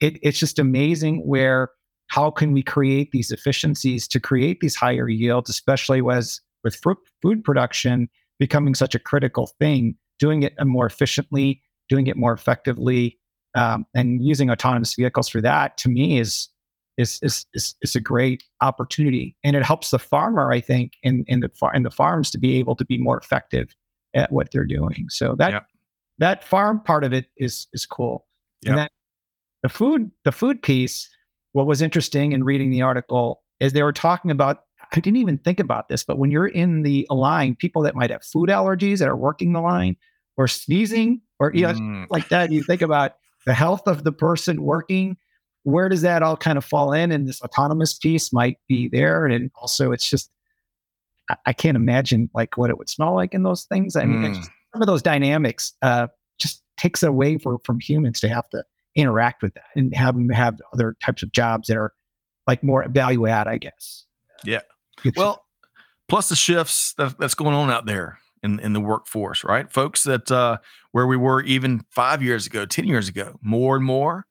it, 0.00 0.18
it's 0.22 0.38
just 0.38 0.58
amazing 0.58 1.26
where 1.26 1.70
how 2.10 2.30
can 2.30 2.52
we 2.52 2.62
create 2.62 3.12
these 3.12 3.30
efficiencies 3.30 4.08
to 4.08 4.18
create 4.18 4.58
these 4.60 4.74
higher 4.74 5.08
yields, 5.08 5.48
especially 5.48 6.02
as 6.12 6.40
with 6.64 6.74
fruit, 6.74 6.98
food 7.22 7.42
production 7.44 8.08
becoming 8.38 8.74
such 8.74 8.94
a 8.94 8.98
critical 8.98 9.46
thing, 9.58 9.94
doing 10.18 10.42
it 10.42 10.54
more 10.64 10.86
efficiently, 10.86 11.62
doing 11.88 12.08
it 12.08 12.16
more 12.16 12.32
effectively, 12.32 13.16
um, 13.54 13.86
and 13.94 14.24
using 14.24 14.50
autonomous 14.50 14.94
vehicles 14.94 15.28
for 15.28 15.40
that 15.40 15.78
to 15.78 15.88
me 15.88 16.18
is 16.18 16.48
is 16.98 17.20
is 17.22 17.46
is, 17.54 17.76
is 17.82 17.94
a 17.94 18.00
great 18.00 18.42
opportunity, 18.60 19.36
and 19.44 19.54
it 19.54 19.62
helps 19.62 19.90
the 19.90 19.98
farmer, 19.98 20.52
I 20.52 20.60
think, 20.60 20.94
in 21.04 21.24
in 21.28 21.40
the 21.40 21.48
far 21.48 21.72
in 21.74 21.84
the 21.84 21.90
farms 21.90 22.30
to 22.32 22.38
be 22.38 22.58
able 22.58 22.74
to 22.76 22.84
be 22.84 22.98
more 22.98 23.18
effective 23.18 23.74
at 24.14 24.32
what 24.32 24.50
they're 24.52 24.66
doing. 24.66 25.06
So 25.10 25.36
that 25.36 25.52
Yep. 25.52 25.66
that 26.18 26.44
farm 26.44 26.80
part 26.80 27.04
of 27.04 27.12
it 27.12 27.26
is 27.36 27.68
is 27.72 27.86
cool. 27.86 28.26
Yep. 28.62 28.70
And 28.70 28.78
then 28.78 28.88
the 29.62 29.68
food 29.68 30.10
the 30.24 30.32
food 30.32 30.60
piece. 30.60 31.08
What 31.52 31.66
was 31.66 31.82
interesting 31.82 32.32
in 32.32 32.44
reading 32.44 32.70
the 32.70 32.82
article 32.82 33.42
is 33.58 33.72
they 33.72 33.82
were 33.82 33.92
talking 33.92 34.30
about 34.30 34.60
I 34.92 34.98
didn't 35.00 35.18
even 35.18 35.38
think 35.38 35.60
about 35.60 35.88
this, 35.88 36.02
but 36.02 36.18
when 36.18 36.30
you're 36.30 36.48
in 36.48 36.82
the 36.82 37.06
line, 37.10 37.54
people 37.54 37.82
that 37.82 37.94
might 37.94 38.10
have 38.10 38.24
food 38.24 38.48
allergies 38.48 38.98
that 38.98 39.08
are 39.08 39.16
working 39.16 39.52
the 39.52 39.60
line 39.60 39.96
or 40.36 40.48
sneezing 40.48 41.20
or 41.38 41.52
you 41.54 41.62
know, 41.62 41.72
Mm, 41.74 42.06
like 42.10 42.28
that, 42.30 42.50
you 42.50 42.62
think 42.62 42.82
about 42.82 43.12
the 43.46 43.54
health 43.54 43.86
of 43.86 44.04
the 44.04 44.12
person 44.12 44.62
working. 44.62 45.16
Where 45.62 45.88
does 45.88 46.02
that 46.02 46.22
all 46.22 46.36
kind 46.36 46.58
of 46.58 46.64
fall 46.64 46.92
in? 46.92 47.12
And 47.12 47.28
this 47.28 47.40
autonomous 47.42 47.94
piece 47.94 48.32
might 48.32 48.56
be 48.68 48.88
there. 48.88 49.26
And 49.26 49.50
also, 49.60 49.92
it's 49.92 50.08
just, 50.08 50.30
I, 51.28 51.36
I 51.46 51.52
can't 51.52 51.76
imagine 51.76 52.30
like 52.34 52.56
what 52.56 52.70
it 52.70 52.78
would 52.78 52.88
smell 52.88 53.14
like 53.14 53.34
in 53.34 53.42
those 53.42 53.64
things. 53.64 53.96
I 53.96 54.04
mean, 54.04 54.24
it's 54.24 54.38
mm. 54.38 54.40
just, 54.40 54.50
some 54.72 54.82
of 54.82 54.86
those 54.86 55.02
dynamics 55.02 55.72
uh, 55.82 56.08
just 56.38 56.62
takes 56.76 57.02
away 57.02 57.38
for, 57.38 57.58
from 57.64 57.80
humans 57.80 58.20
to 58.20 58.28
have 58.28 58.48
to 58.50 58.64
interact 58.94 59.42
with 59.42 59.54
that 59.54 59.64
and 59.76 59.94
have 59.94 60.14
them 60.14 60.28
have 60.30 60.58
other 60.72 60.96
types 61.02 61.22
of 61.22 61.32
jobs 61.32 61.68
that 61.68 61.76
are 61.76 61.92
like 62.46 62.62
more 62.62 62.86
value 62.88 63.26
add, 63.26 63.46
I 63.46 63.58
guess. 63.58 64.06
Yeah. 64.44 64.60
It's- 65.04 65.14
Well, 65.16 65.44
plus 66.08 66.28
the 66.28 66.36
shifts 66.36 66.94
that, 66.98 67.18
that's 67.18 67.34
going 67.34 67.54
on 67.54 67.70
out 67.70 67.86
there 67.86 68.18
in, 68.42 68.58
in 68.60 68.72
the 68.72 68.80
workforce, 68.80 69.44
right? 69.44 69.70
Folks 69.70 70.02
that 70.04 70.30
uh, 70.30 70.58
where 70.92 71.06
we 71.06 71.16
were 71.16 71.42
even 71.42 71.84
five 71.90 72.22
years 72.22 72.46
ago, 72.46 72.66
10 72.66 72.86
years 72.86 73.08
ago, 73.08 73.38
more 73.42 73.76
and 73.76 73.84
more 73.84 74.26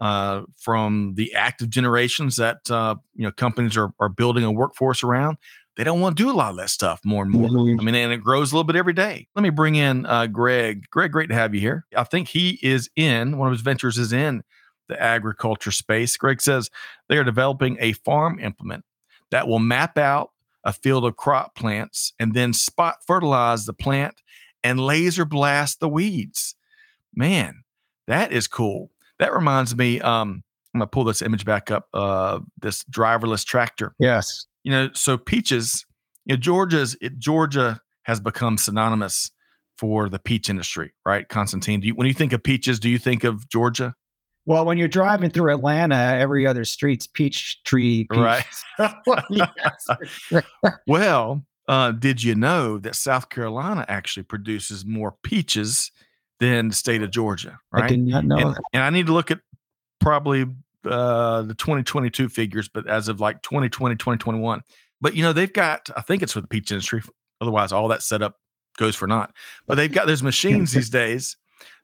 uh, 0.00 0.42
from 0.56 1.14
the 1.16 1.34
active 1.34 1.68
generations 1.68 2.36
that, 2.36 2.70
uh, 2.70 2.94
you 3.14 3.24
know, 3.24 3.32
companies 3.32 3.76
are, 3.76 3.90
are 3.98 4.08
building 4.08 4.44
a 4.44 4.52
workforce 4.52 5.02
around. 5.02 5.36
They 5.78 5.84
don't 5.84 6.00
want 6.00 6.16
to 6.16 6.22
do 6.24 6.28
a 6.28 6.34
lot 6.34 6.50
of 6.50 6.56
that 6.56 6.70
stuff 6.70 7.00
more 7.04 7.22
and 7.22 7.30
more. 7.30 7.48
I 7.48 7.84
mean, 7.84 7.94
and 7.94 8.12
it 8.12 8.16
grows 8.16 8.50
a 8.50 8.56
little 8.56 8.64
bit 8.64 8.74
every 8.74 8.92
day. 8.92 9.28
Let 9.36 9.44
me 9.44 9.50
bring 9.50 9.76
in 9.76 10.06
uh, 10.06 10.26
Greg. 10.26 10.86
Greg, 10.90 11.12
great 11.12 11.28
to 11.28 11.36
have 11.36 11.54
you 11.54 11.60
here. 11.60 11.86
I 11.96 12.02
think 12.02 12.26
he 12.26 12.58
is 12.62 12.90
in, 12.96 13.38
one 13.38 13.46
of 13.46 13.52
his 13.52 13.62
ventures 13.62 13.96
is 13.96 14.12
in 14.12 14.42
the 14.88 15.00
agriculture 15.00 15.70
space. 15.70 16.16
Greg 16.16 16.42
says 16.42 16.68
they 17.08 17.16
are 17.16 17.22
developing 17.22 17.76
a 17.78 17.92
farm 17.92 18.40
implement 18.40 18.84
that 19.30 19.46
will 19.46 19.60
map 19.60 19.96
out 19.96 20.32
a 20.64 20.72
field 20.72 21.04
of 21.04 21.16
crop 21.16 21.54
plants 21.54 22.12
and 22.18 22.34
then 22.34 22.52
spot 22.52 22.96
fertilize 23.06 23.64
the 23.64 23.72
plant 23.72 24.20
and 24.64 24.80
laser 24.80 25.24
blast 25.24 25.78
the 25.78 25.88
weeds. 25.88 26.56
Man, 27.14 27.62
that 28.08 28.32
is 28.32 28.48
cool. 28.48 28.90
That 29.20 29.32
reminds 29.32 29.76
me, 29.76 30.00
um, 30.00 30.42
I'm 30.74 30.80
gonna 30.80 30.88
pull 30.88 31.04
this 31.04 31.22
image 31.22 31.44
back 31.44 31.70
up, 31.70 31.86
uh, 31.94 32.40
this 32.60 32.82
driverless 32.84 33.44
tractor 33.44 33.94
yes. 34.00 34.47
You 34.64 34.72
know, 34.72 34.90
so 34.94 35.16
peaches, 35.16 35.84
you 36.24 36.34
know, 36.34 36.40
Georgia's 36.40 36.96
it, 37.00 37.18
Georgia 37.18 37.80
has 38.04 38.20
become 38.20 38.58
synonymous 38.58 39.30
for 39.76 40.08
the 40.08 40.18
peach 40.18 40.50
industry, 40.50 40.92
right? 41.06 41.28
Constantine, 41.28 41.80
do 41.80 41.86
you, 41.86 41.94
when 41.94 42.06
you 42.06 42.14
think 42.14 42.32
of 42.32 42.42
peaches, 42.42 42.80
do 42.80 42.88
you 42.88 42.98
think 42.98 43.24
of 43.24 43.48
Georgia? 43.48 43.94
Well, 44.44 44.64
when 44.64 44.78
you're 44.78 44.88
driving 44.88 45.30
through 45.30 45.52
Atlanta, 45.52 45.94
every 45.94 46.46
other 46.46 46.64
street's 46.64 47.06
Peachtree. 47.06 48.06
Peach. 48.10 48.18
Right. 48.18 48.44
Well, 50.86 51.44
uh, 51.68 51.92
did 51.92 52.22
you 52.22 52.34
know 52.34 52.78
that 52.78 52.94
South 52.94 53.28
Carolina 53.28 53.84
actually 53.88 54.22
produces 54.22 54.86
more 54.86 55.14
peaches 55.22 55.92
than 56.40 56.68
the 56.68 56.74
state 56.74 57.02
of 57.02 57.10
Georgia, 57.10 57.58
I 57.72 57.80
right? 57.80 57.88
did 57.90 58.00
not 58.00 58.24
know 58.24 58.38
and, 58.38 58.54
that. 58.54 58.62
and 58.72 58.82
I 58.82 58.90
need 58.90 59.06
to 59.06 59.12
look 59.12 59.30
at 59.30 59.40
probably 60.00 60.46
uh, 60.88 61.42
the 61.42 61.54
2022 61.54 62.28
figures, 62.28 62.68
but 62.68 62.86
as 62.88 63.08
of 63.08 63.20
like 63.20 63.42
2020, 63.42 63.96
2021. 63.96 64.62
But 65.00 65.14
you 65.14 65.22
know, 65.22 65.32
they've 65.32 65.52
got, 65.52 65.90
I 65.96 66.00
think 66.02 66.22
it's 66.22 66.32
for 66.32 66.40
the 66.40 66.48
peach 66.48 66.70
industry. 66.72 67.02
Otherwise, 67.40 67.72
all 67.72 67.88
that 67.88 68.02
setup 68.02 68.36
goes 68.76 68.96
for 68.96 69.06
naught. 69.06 69.32
But 69.66 69.76
they've 69.76 69.92
got 69.92 70.06
those 70.06 70.22
machines 70.24 70.72
these 70.72 70.90
days 70.90 71.36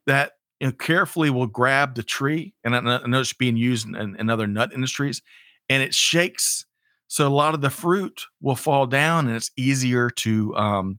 that 0.06 0.32
you 0.60 0.68
know, 0.68 0.72
carefully 0.72 1.30
will 1.30 1.46
grab 1.46 1.94
the 1.94 2.02
tree, 2.02 2.54
and 2.64 2.76
I 2.76 2.80
know 2.80 3.20
it's 3.20 3.32
being 3.32 3.56
used 3.56 3.86
in, 3.86 3.94
in, 3.94 4.16
in 4.16 4.30
other 4.30 4.46
nut 4.46 4.72
industries, 4.72 5.22
and 5.68 5.82
it 5.82 5.94
shakes. 5.94 6.64
So 7.08 7.26
a 7.26 7.30
lot 7.30 7.54
of 7.54 7.60
the 7.60 7.70
fruit 7.70 8.26
will 8.40 8.56
fall 8.56 8.86
down, 8.86 9.26
and 9.26 9.36
it's 9.36 9.50
easier 9.56 10.10
to 10.10 10.56
um, 10.56 10.98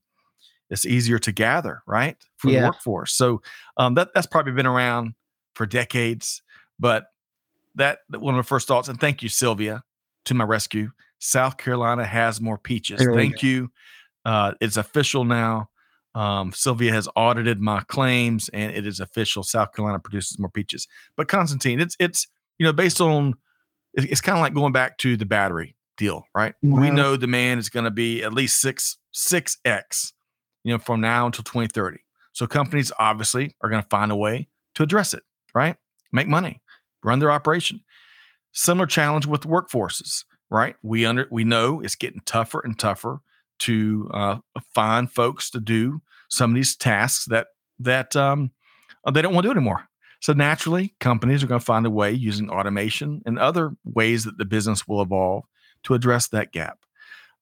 it's 0.70 0.86
easier 0.86 1.20
to 1.20 1.32
gather, 1.32 1.82
right, 1.88 2.18
for 2.38 2.48
the 2.48 2.56
Yeah. 2.56 2.68
workforce. 2.68 3.14
So 3.14 3.42
um, 3.78 3.94
that 3.96 4.10
that's 4.14 4.28
probably 4.28 4.54
been 4.54 4.66
around 4.66 5.14
for 5.56 5.66
decades, 5.66 6.42
but 6.80 7.06
that 7.76 8.00
that 8.10 8.22
one 8.22 8.34
of 8.34 8.38
my 8.38 8.44
first 8.44 8.68
thoughts. 8.68 8.88
And 8.88 9.00
thank 9.00 9.22
you, 9.24 9.30
Sylvia, 9.30 9.84
to 10.26 10.34
my 10.34 10.44
rescue. 10.44 10.92
South 11.20 11.58
Carolina 11.58 12.06
has 12.06 12.42
more 12.42 12.58
peaches. 12.58 13.00
There 13.00 13.14
Thank 13.14 13.42
you. 13.42 13.72
Uh, 14.26 14.54
it's 14.62 14.78
official 14.78 15.24
now. 15.24 15.70
Um, 16.14 16.52
Sylvia 16.54 16.94
has 16.94 17.10
audited 17.16 17.60
my 17.62 17.82
claims, 17.82 18.50
and 18.50 18.72
it 18.72 18.88
is 18.88 19.00
official. 19.00 19.44
South 19.44 19.74
Carolina 19.74 20.00
produces 20.00 20.40
more 20.40 20.50
peaches. 20.50 20.88
But 21.18 21.28
Constantine, 21.28 21.80
it's 21.80 21.96
it's 22.00 22.28
you 22.58 22.66
know 22.66 22.74
based 22.74 23.02
on 23.02 23.34
it- 23.94 24.10
it's 24.12 24.22
kind 24.22 24.38
of 24.38 24.42
like 24.42 24.54
going 24.54 24.72
back 24.74 24.98
to 25.00 25.18
the 25.18 25.26
battery 25.26 25.76
deal, 25.98 26.26
right? 26.36 26.54
We 26.62 26.88
Mhm. 26.90 26.94
know 26.96 27.18
demand 27.18 27.60
is 27.60 27.70
going 27.70 27.86
to 27.86 27.92
be 27.92 28.24
at 28.24 28.34
least 28.34 28.60
six 28.60 28.98
six 29.12 29.58
x, 29.64 30.14
you 30.64 30.74
know, 30.74 30.78
from 30.80 31.00
now 31.02 31.26
until 31.26 31.44
2030. 31.44 32.00
So 32.34 32.48
companies 32.48 32.92
obviously 33.00 33.56
are 33.62 33.70
going 33.70 33.82
to 33.82 33.88
find 33.90 34.12
a 34.12 34.16
way 34.16 34.50
to 34.76 34.84
address 34.84 35.14
it, 35.14 35.24
right? 35.54 35.78
Make 36.12 36.28
money, 36.28 36.62
run 37.06 37.20
their 37.20 37.32
operation. 37.32 37.82
Similar 38.52 38.88
challenge 38.88 39.26
with 39.26 39.42
workforces, 39.42 40.26
right? 40.50 40.76
We 40.82 41.06
under 41.06 41.28
we 41.30 41.44
know 41.44 41.82
it's 41.82 41.96
getting 41.96 42.22
tougher 42.26 42.62
and 42.64 42.78
tougher 42.78 43.20
to 43.60 44.10
uh, 44.14 44.38
find 44.74 45.12
folks 45.12 45.50
to 45.52 45.60
do 45.60 46.02
some 46.30 46.52
of 46.52 46.56
these 46.56 46.76
tasks 46.76 47.26
that 47.26 47.48
that 47.80 48.16
um, 48.16 48.52
uh, 49.06 49.12
they 49.12 49.22
don't 49.22 49.34
want 49.34 49.44
to 49.44 49.50
do 49.50 49.58
anymore. 49.58 49.88
So 50.22 50.34
naturally, 50.34 50.96
companies 51.00 51.44
are 51.44 51.48
going 51.48 51.60
to 51.60 51.66
find 51.66 51.86
a 51.86 51.92
way 51.92 52.12
using 52.12 52.50
automation 52.50 53.22
and 53.26 53.38
other 53.38 53.72
ways 53.84 54.24
that 54.24 54.38
the 54.38 54.46
business 54.46 54.88
will 54.88 55.02
evolve 55.02 55.44
to 55.84 55.94
address 55.94 56.30
that 56.30 56.52
gap. 56.52 56.80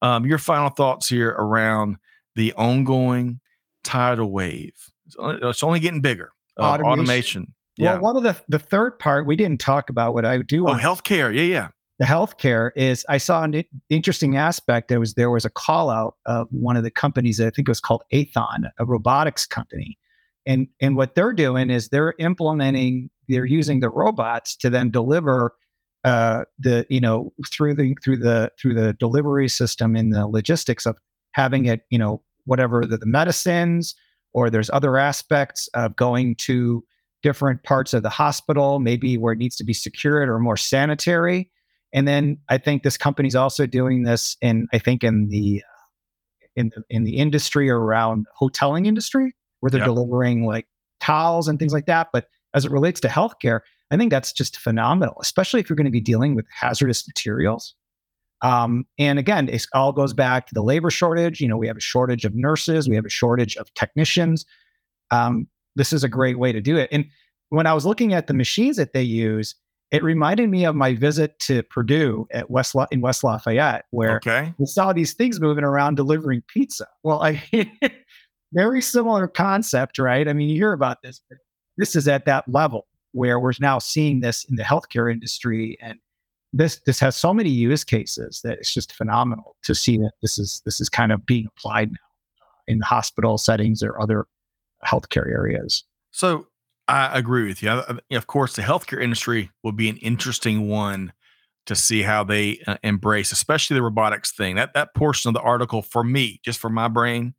Um, 0.02 0.26
your 0.26 0.38
final 0.38 0.70
thoughts 0.70 1.08
here 1.08 1.30
around 1.30 1.96
the 2.36 2.52
ongoing 2.54 3.40
tidal 3.84 4.32
wave? 4.32 4.74
It's 5.06 5.16
only, 5.18 5.40
it's 5.42 5.64
only 5.64 5.80
getting 5.80 6.02
bigger. 6.02 6.34
Uh, 6.60 6.64
Automation. 6.64 6.92
automation. 6.92 7.54
Yeah. 7.78 7.94
Well, 7.94 8.02
one 8.02 8.18
of 8.18 8.24
the 8.24 8.36
the 8.48 8.60
third 8.60 9.00
part 9.00 9.26
we 9.26 9.36
didn't 9.36 9.60
talk 9.60 9.90
about. 9.90 10.14
What 10.14 10.26
I 10.26 10.38
do 10.40 10.68
oh, 10.68 10.74
healthcare. 10.74 11.34
Yeah, 11.34 11.42
yeah. 11.42 11.68
the 12.00 12.06
healthcare 12.06 12.72
is 12.76 13.06
I 13.10 13.18
saw 13.18 13.44
an 13.44 13.64
interesting 13.90 14.38
aspect. 14.38 14.90
There 14.90 15.00
was 15.00 15.16
there 15.16 15.32
was 15.32 15.46
a 15.46 15.50
call 15.50 15.90
out 15.90 16.16
of 16.26 16.48
one 16.52 16.78
of 16.78 16.84
the 16.84 16.92
companies. 16.92 17.38
that 17.38 17.48
I 17.48 17.50
think 17.50 17.68
it 17.68 17.72
was 17.72 17.80
called 17.80 18.04
Aethon, 18.14 18.70
a 18.78 18.86
robotics 18.86 19.46
company, 19.46 19.98
and 20.46 20.68
and 20.82 20.96
what 20.96 21.16
they're 21.16 21.34
doing 21.34 21.70
is 21.70 21.90
they're 21.90 22.14
implementing. 22.20 23.10
They're 23.28 23.46
using 23.46 23.80
the 23.80 23.90
robots 23.90 24.56
to 24.58 24.70
then 24.70 24.92
deliver 24.92 25.54
uh, 26.04 26.44
the 26.60 26.86
you 26.90 27.00
know 27.00 27.34
through 27.52 27.76
the 27.76 27.96
through 28.04 28.18
the 28.18 28.52
through 28.60 28.74
the 28.74 28.94
delivery 28.94 29.48
system 29.48 29.96
in 29.96 30.10
the 30.10 30.28
logistics 30.28 30.86
of 30.86 30.98
having 31.32 31.66
it 31.66 31.82
you 31.90 31.98
know 31.98 32.22
whatever 32.46 32.86
the, 32.86 32.98
the 32.98 33.06
medicines 33.06 33.96
or 34.34 34.50
there's 34.50 34.70
other 34.72 34.98
aspects 34.98 35.70
of 35.74 35.96
going 35.96 36.36
to 36.36 36.84
different 37.24 37.64
parts 37.64 37.94
of 37.94 38.04
the 38.04 38.10
hospital, 38.10 38.80
maybe 38.80 39.18
where 39.18 39.34
it 39.34 39.40
needs 39.40 39.56
to 39.56 39.64
be 39.64 39.74
secured 39.74 40.30
or 40.30 40.38
more 40.40 40.58
sanitary. 40.58 41.50
And 41.94 42.08
then 42.08 42.38
I 42.50 42.58
think 42.58 42.84
this 42.84 42.98
company's 42.98 43.36
also 43.36 43.66
doing 43.66 44.04
this 44.04 44.38
in 44.42 44.68
I 44.74 44.80
think 44.80 45.04
in 45.04 45.30
the 45.30 45.64
in 46.56 46.70
the 46.70 46.84
in 46.90 47.04
the 47.04 47.18
industry 47.18 47.70
around 47.70 48.26
hoteling 48.40 48.86
industry 48.86 49.34
where 49.62 49.70
they're 49.72 49.82
Yeah. 49.82 49.86
delivering 49.86 50.46
like 50.46 50.68
towels 51.00 51.48
and 51.48 51.58
things 51.58 51.74
like 51.74 51.86
that. 51.88 52.10
But 52.14 52.28
as 52.54 52.66
it 52.66 52.72
relates 52.72 53.00
to 53.02 53.08
healthcare, 53.08 53.62
I 53.92 53.98
think 53.98 54.12
that's 54.12 54.34
just 54.34 54.58
phenomenal, 54.58 55.16
especially 55.22 55.60
if 55.60 55.70
you're 55.70 55.76
going 55.76 55.86
to 55.86 55.92
be 55.92 56.02
dealing 56.02 56.36
with 56.36 56.46
hazardous 56.50 57.08
materials. 57.08 57.76
Um, 58.42 58.86
and 59.00 59.20
again, 59.20 59.48
it 59.50 59.66
all 59.74 59.94
goes 59.94 60.14
back 60.14 60.48
to 60.48 60.54
the 60.54 60.62
labor 60.64 60.92
shortage. 60.92 61.40
You 61.40 61.48
know, 61.48 61.58
we 61.58 61.68
have 61.68 61.78
a 61.78 61.82
shortage 61.82 62.26
of 62.26 62.36
nurses, 62.36 62.90
we 62.90 62.96
have 62.96 63.06
a 63.06 63.10
shortage 63.10 63.56
of 63.56 63.74
technicians. 63.74 64.46
Um, 65.12 65.48
this 65.76 65.94
is 65.94 66.04
a 66.04 66.10
great 66.10 66.38
way 66.40 66.52
to 66.52 66.62
do 66.62 66.78
it. 66.78 66.90
And 66.92 67.06
when 67.50 67.68
I 67.68 67.74
was 67.74 67.86
looking 67.86 68.14
at 68.14 68.28
the 68.28 68.34
machines 68.34 68.78
that 68.78 68.94
they 68.94 69.04
use, 69.04 69.56
it 69.92 70.04
reminded 70.04 70.50
me 70.50 70.66
of 70.66 70.76
my 70.76 70.96
visit 70.96 71.38
to 71.42 71.62
Purdue 71.64 72.28
at 72.32 72.50
West 72.50 72.74
La- 72.74 72.88
in 72.92 73.02
West 73.02 73.24
Lafayette, 73.24 73.86
where 73.92 74.16
Okay. 74.18 74.54
we 74.58 74.66
saw 74.66 74.92
these 74.92 75.14
things 75.14 75.40
moving 75.40 75.64
around 75.64 75.96
delivering 75.96 76.42
pizza. 76.48 76.88
Well, 77.04 77.22
I 77.22 77.42
very 78.54 78.82
similar 78.82 79.28
concept, 79.28 80.00
right? 80.00 80.28
I 80.28 80.34
mean, 80.34 80.50
you 80.50 80.56
hear 80.56 80.74
about 80.74 81.02
this, 81.04 81.22
but 81.30 81.38
this 81.78 81.96
is 81.96 82.08
at 82.08 82.26
that 82.26 82.48
level 82.48 82.88
where 83.12 83.40
we're 83.40 83.54
now 83.60 83.78
seeing 83.78 84.22
this 84.22 84.44
in 84.46 84.56
the 84.56 84.64
healthcare 84.64 85.12
industry, 85.12 85.78
and 85.82 86.00
this 86.54 86.80
this 86.88 87.00
has 87.00 87.16
so 87.16 87.34
many 87.34 87.50
use 87.50 87.84
cases 87.84 88.42
that 88.44 88.58
it's 88.60 88.74
just 88.74 88.94
phenomenal 88.94 89.56
to 89.64 89.76
see 89.76 89.98
that 89.98 90.14
this 90.24 90.40
is 90.40 90.62
this 90.66 90.82
is 90.82 90.90
kind 90.90 91.12
of 91.12 91.24
being 91.26 91.48
applied 91.56 91.92
now 91.92 91.98
uh, 92.42 92.46
in 92.68 92.80
the 92.80 92.86
hospital 92.86 93.38
settings 93.38 93.84
or 93.84 94.00
other 94.02 94.26
healthcare 94.84 95.28
areas. 95.28 95.84
So 96.12 96.48
I 96.88 97.18
agree 97.18 97.48
with 97.48 97.64
you. 97.64 97.70
I- 97.70 97.98
I- 98.12 98.16
Of 98.16 98.28
course, 98.28 98.56
the 98.56 98.62
healthcare 98.62 99.02
industry 99.02 99.52
will 99.64 99.72
be 99.72 99.90
an 99.90 99.98
interesting 99.98 100.68
one 100.68 101.14
to 101.66 101.76
see 101.76 102.02
how 102.02 102.24
they 102.26 102.60
uh, 102.68 102.78
embrace, 102.84 103.32
especially 103.32 103.76
the 103.76 103.82
robotics 103.84 104.32
thing. 104.32 104.56
That 104.56 104.74
that 104.74 104.94
portion 104.94 105.30
of 105.30 105.34
the 105.34 105.42
article 105.42 105.82
for 105.82 106.04
me, 106.04 106.40
just 106.44 106.60
for 106.60 106.70
my 106.70 106.88
brain, 106.90 107.34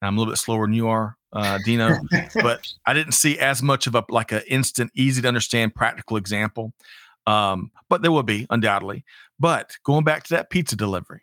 I'm 0.00 0.16
a 0.16 0.20
little 0.20 0.32
bit 0.32 0.38
slower 0.38 0.66
than 0.66 0.74
you 0.74 0.86
are, 0.88 1.16
uh, 1.32 1.58
Dino. 1.64 1.98
but 2.34 2.66
I 2.86 2.94
didn't 2.94 3.12
see 3.12 3.38
as 3.38 3.62
much 3.62 3.86
of 3.86 3.94
a 3.94 4.04
like 4.08 4.30
an 4.32 4.42
instant, 4.46 4.92
easy 4.94 5.22
to 5.22 5.28
understand, 5.28 5.74
practical 5.74 6.16
example. 6.16 6.72
Um, 7.26 7.70
but 7.88 8.02
there 8.02 8.12
will 8.12 8.22
be 8.22 8.46
undoubtedly. 8.50 9.04
But 9.40 9.76
going 9.82 10.04
back 10.04 10.24
to 10.24 10.34
that 10.34 10.50
pizza 10.50 10.76
delivery, 10.76 11.22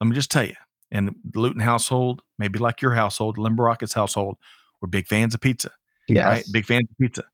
let 0.00 0.08
me 0.08 0.14
just 0.14 0.30
tell 0.30 0.44
you, 0.44 0.56
and 0.90 1.14
the 1.24 1.40
Luton 1.40 1.60
household, 1.60 2.22
maybe 2.38 2.58
like 2.58 2.82
your 2.82 2.92
household, 2.94 3.38
Limberakis 3.38 3.94
household, 3.94 4.36
we're 4.80 4.88
big 4.88 5.06
fans 5.06 5.34
of 5.34 5.40
pizza. 5.40 5.70
Yes. 6.08 6.26
Right? 6.26 6.44
Big 6.52 6.66
fans 6.66 6.88
of 6.90 6.98
pizza. 6.98 7.24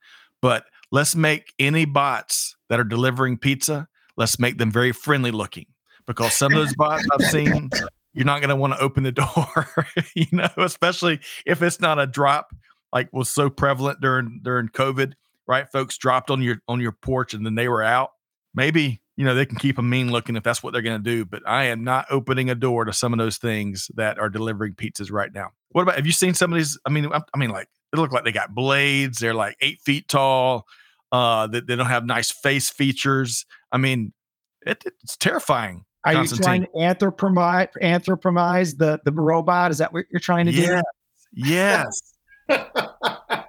But 0.41 0.65
let's 0.91 1.15
make 1.15 1.53
any 1.59 1.85
bots 1.85 2.57
that 2.69 2.81
are 2.81 2.85
delivering 2.85 3.39
pizza, 3.39 3.89
let's 4.17 4.39
make 4.39 4.59
them 4.59 4.71
very 4.71 4.93
friendly 4.93 5.31
looking 5.31 5.67
because 6.07 6.35
some 6.35 6.53
of 6.53 6.59
those 6.59 6.75
bots 6.75 7.07
I've 7.13 7.27
seen, 7.27 7.71
you're 8.13 8.27
not 8.27 8.41
going 8.41 8.51
to 8.51 8.57
want 8.57 8.75
to 8.75 8.81
open 8.81 9.03
the 9.03 9.13
door, 9.13 9.69
you 10.15 10.27
know, 10.33 10.51
especially 10.57 11.21
if 11.47 11.63
it's 11.63 11.81
not 11.81 11.99
a 11.99 12.07
drop 12.07 12.55
like 12.93 13.13
was 13.13 13.29
so 13.29 13.51
prevalent 13.51 14.01
during 14.01 14.41
during 14.43 14.69
COVID, 14.69 15.15
right? 15.47 15.71
Folks 15.71 15.99
dropped 15.99 16.31
on 16.31 16.43
your 16.43 16.59
on 16.69 16.81
your 16.81 16.93
porch 16.93 17.35
and 17.35 17.45
then 17.45 17.55
they 17.55 17.69
were 17.69 17.83
out. 17.83 18.11
Maybe 18.55 19.01
you 19.17 19.25
know 19.25 19.35
they 19.35 19.47
can 19.47 19.57
keep 19.57 19.77
them 19.77 19.89
mean 19.89 20.11
looking 20.11 20.37
if 20.37 20.43
that's 20.43 20.63
what 20.63 20.73
they're 20.73 20.83
going 20.83 21.03
to 21.03 21.11
do. 21.11 21.25
But 21.25 21.43
I 21.47 21.65
am 21.65 21.85
not 21.85 22.07
opening 22.11 22.51
a 22.51 22.55
door 22.55 22.85
to 22.85 22.93
some 22.93 23.13
of 23.13 23.19
those 23.19 23.39
things 23.39 23.91
that 23.95 24.19
are 24.19 24.29
delivering 24.29 24.75
pizzas 24.75 25.13
right 25.13 25.33
now. 25.33 25.51
What 25.71 25.83
about 25.83 25.97
have 25.97 26.07
you 26.07 26.13
seen 26.13 26.35
some 26.35 26.53
of 26.53 26.57
these? 26.57 26.79
I 26.85 26.91
mean, 26.91 27.07
I, 27.07 27.21
I 27.35 27.39
mean, 27.39 27.51
like 27.51 27.69
they 27.93 28.01
look 28.01 28.13
like 28.13 28.25
they 28.25 28.33
got 28.33 28.55
blades. 28.55 29.19
They're 29.19 29.35
like 29.35 29.57
eight 29.61 29.81
feet 29.81 30.09
tall. 30.09 30.67
Uh, 31.13 31.47
they, 31.47 31.61
they 31.61 31.77
don't 31.77 31.87
have 31.87 32.05
nice 32.05 32.33
face 32.33 32.71
features. 32.71 33.47
I 33.71 33.79
mean, 33.79 34.13
it, 34.67 34.83
it's 35.03 35.17
terrifying. 35.17 35.85
Are 36.05 36.13
you 36.13 36.27
trying 36.27 36.63
to 36.63 36.69
anthropomorphize, 36.77 37.69
anthropomorphize 37.83 38.77
the, 38.77 39.01
the 39.05 39.13
robot? 39.13 39.71
Is 39.71 39.79
that 39.79 39.93
what 39.93 40.05
you're 40.11 40.21
trying 40.21 40.47
to 40.47 40.53
yes. 40.53 40.83
do? 41.33 41.49
Yes. 41.49 42.15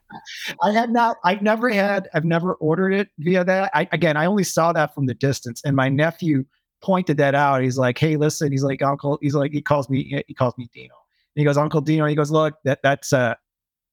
I 0.62 0.72
had 0.72 0.92
not, 0.92 1.18
I've 1.24 1.42
never 1.42 1.70
had, 1.70 2.10
I've 2.14 2.26
never 2.26 2.54
ordered 2.56 2.94
it 2.94 3.10
via 3.20 3.44
that. 3.44 3.72
I, 3.74 3.88
again, 3.92 4.18
I 4.18 4.26
only 4.26 4.44
saw 4.44 4.74
that 4.74 4.94
from 4.94 5.06
the 5.06 5.14
distance 5.14 5.62
and 5.64 5.76
my 5.76 5.90
nephew 5.90 6.46
pointed 6.82 7.18
that 7.18 7.36
out. 7.36 7.62
He's 7.62 7.78
like, 7.78 7.98
Hey, 7.98 8.16
listen, 8.16 8.52
he's 8.52 8.64
like, 8.64 8.82
uncle, 8.82 9.18
he's 9.22 9.36
like, 9.36 9.52
he 9.52 9.62
calls 9.62 9.90
me, 9.90 10.24
he 10.28 10.34
calls 10.34 10.58
me 10.58 10.70
Dino. 10.74 10.94
And 11.36 11.42
he 11.42 11.46
goes, 11.46 11.58
uncle 11.58 11.82
Dino. 11.82 12.06
He 12.06 12.16
goes, 12.16 12.32
look, 12.32 12.56
that 12.64 12.80
that's 12.82 13.12
a, 13.12 13.38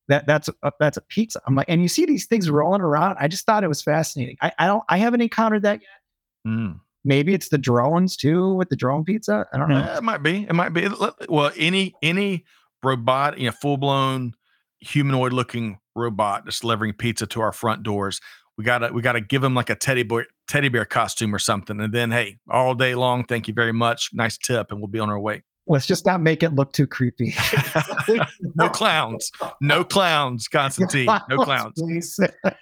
that 0.09 0.27
that's 0.27 0.49
a, 0.63 0.73
that's 0.79 0.97
a 0.97 1.03
pizza. 1.03 1.41
I'm 1.47 1.55
like, 1.55 1.69
and 1.69 1.83
you 1.83 1.89
see 1.89 2.07
these 2.07 2.27
things 2.27 2.51
rolling 2.51 2.81
around. 2.81 3.17
I 3.19 3.29
just 3.29 3.47
thought 3.47 3.65
it 3.65 3.69
was 3.69 3.83
fascinating. 3.83 4.37
I, 4.41 4.53
I 4.59 4.67
don't, 4.67 4.85
I 4.89 4.99
haven't 4.99 5.21
encountered 5.23 5.63
that 5.63 5.81
yet. 5.81 6.51
Mm. 6.53 6.81
Maybe 7.05 7.35
it's 7.35 7.49
the 7.49 7.59
drones 7.59 8.17
too 8.17 8.55
with 8.55 8.69
the 8.69 8.77
drone 8.77 9.05
pizza. 9.05 9.47
I 9.53 9.59
don't 9.59 9.69
know. 9.69 9.79
Yeah, 9.79 9.99
it 9.99 10.05
might 10.05 10.23
be. 10.23 10.47
It 10.49 10.53
might 10.53 10.69
be. 10.69 10.89
Well, 11.29 11.51
any 11.57 11.95
any 12.01 12.45
robot, 12.83 13.39
you 13.39 13.47
know, 13.47 13.53
full 13.53 13.77
blown 13.77 14.35
humanoid 14.81 15.33
looking 15.33 15.79
robot 15.95 16.45
that's 16.45 16.61
delivering 16.61 16.93
pizza 16.95 17.27
to 17.29 17.41
our 17.41 17.53
front 17.53 17.83
doors. 17.83 18.21
We 18.59 18.65
gotta 18.65 18.93
we 18.93 19.03
gotta 19.03 19.21
give 19.21 19.43
them 19.43 19.55
like 19.55 19.71
a 19.71 19.75
teddy 19.75 20.03
bear 20.03 20.27
teddy 20.47 20.69
bear 20.69 20.85
costume 20.85 21.35
or 21.35 21.39
something, 21.39 21.81
and 21.81 21.93
then 21.93 22.11
hey, 22.11 22.39
all 22.51 22.75
day 22.75 22.95
long, 22.95 23.25
thank 23.25 23.49
you 23.49 23.55
very 23.55 23.73
much, 23.73 24.11
nice 24.13 24.37
tip, 24.37 24.71
and 24.71 24.81
we'll 24.81 24.89
be 24.89 24.99
on 24.99 25.09
our 25.09 25.21
way. 25.21 25.43
Let's 25.69 25.87
just 25.87 26.05
not 26.05 26.21
make 26.21 26.43
it 26.43 26.55
look 26.55 26.73
too 26.73 26.89
creepy. 26.89 27.35
no 28.57 28.69
clowns, 28.69 29.31
no 29.61 29.85
clowns, 29.85 30.49
Constantine, 30.49 31.07
no 31.29 31.39
clowns. 31.39 31.81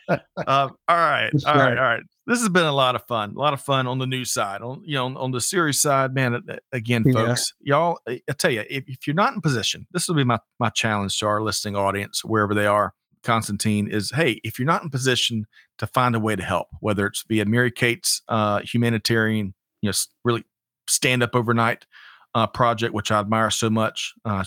uh, 0.08 0.18
all 0.46 0.68
right, 0.88 1.30
all 1.46 1.54
right, 1.54 1.78
all 1.78 1.84
right. 1.84 2.02
This 2.26 2.38
has 2.40 2.50
been 2.50 2.66
a 2.66 2.72
lot 2.72 2.94
of 2.94 3.04
fun. 3.06 3.30
A 3.30 3.38
lot 3.38 3.54
of 3.54 3.62
fun 3.62 3.86
on 3.86 3.98
the 3.98 4.06
news 4.06 4.30
side. 4.30 4.60
On 4.60 4.82
you 4.84 4.94
know, 4.94 5.06
on, 5.06 5.16
on 5.16 5.30
the 5.30 5.40
series 5.40 5.80
side, 5.80 6.14
man. 6.14 6.42
Again, 6.72 7.02
yeah. 7.06 7.12
folks, 7.12 7.54
y'all. 7.60 7.98
I 8.06 8.20
tell 8.36 8.50
you, 8.50 8.64
if, 8.68 8.84
if 8.86 9.06
you're 9.06 9.16
not 9.16 9.34
in 9.34 9.40
position, 9.40 9.86
this 9.92 10.06
will 10.06 10.14
be 10.14 10.24
my 10.24 10.38
my 10.58 10.68
challenge 10.68 11.18
to 11.20 11.26
our 11.26 11.42
listening 11.42 11.76
audience, 11.76 12.22
wherever 12.22 12.54
they 12.54 12.66
are. 12.66 12.92
Constantine 13.22 13.88
is, 13.88 14.10
hey, 14.10 14.40
if 14.44 14.58
you're 14.58 14.66
not 14.66 14.82
in 14.82 14.90
position 14.90 15.46
to 15.78 15.86
find 15.86 16.14
a 16.14 16.20
way 16.20 16.36
to 16.36 16.42
help, 16.42 16.68
whether 16.80 17.06
it's 17.06 17.24
via 17.28 17.44
Mary 17.44 17.70
Kate's 17.70 18.22
uh, 18.28 18.60
humanitarian, 18.60 19.54
you 19.82 19.90
know, 19.90 19.94
really 20.24 20.44
stand 20.88 21.22
up 21.22 21.34
overnight 21.34 21.86
uh, 22.34 22.46
project, 22.46 22.94
which 22.94 23.10
I 23.10 23.20
admire 23.20 23.50
so 23.50 23.70
much, 23.70 24.14
uh, 24.24 24.44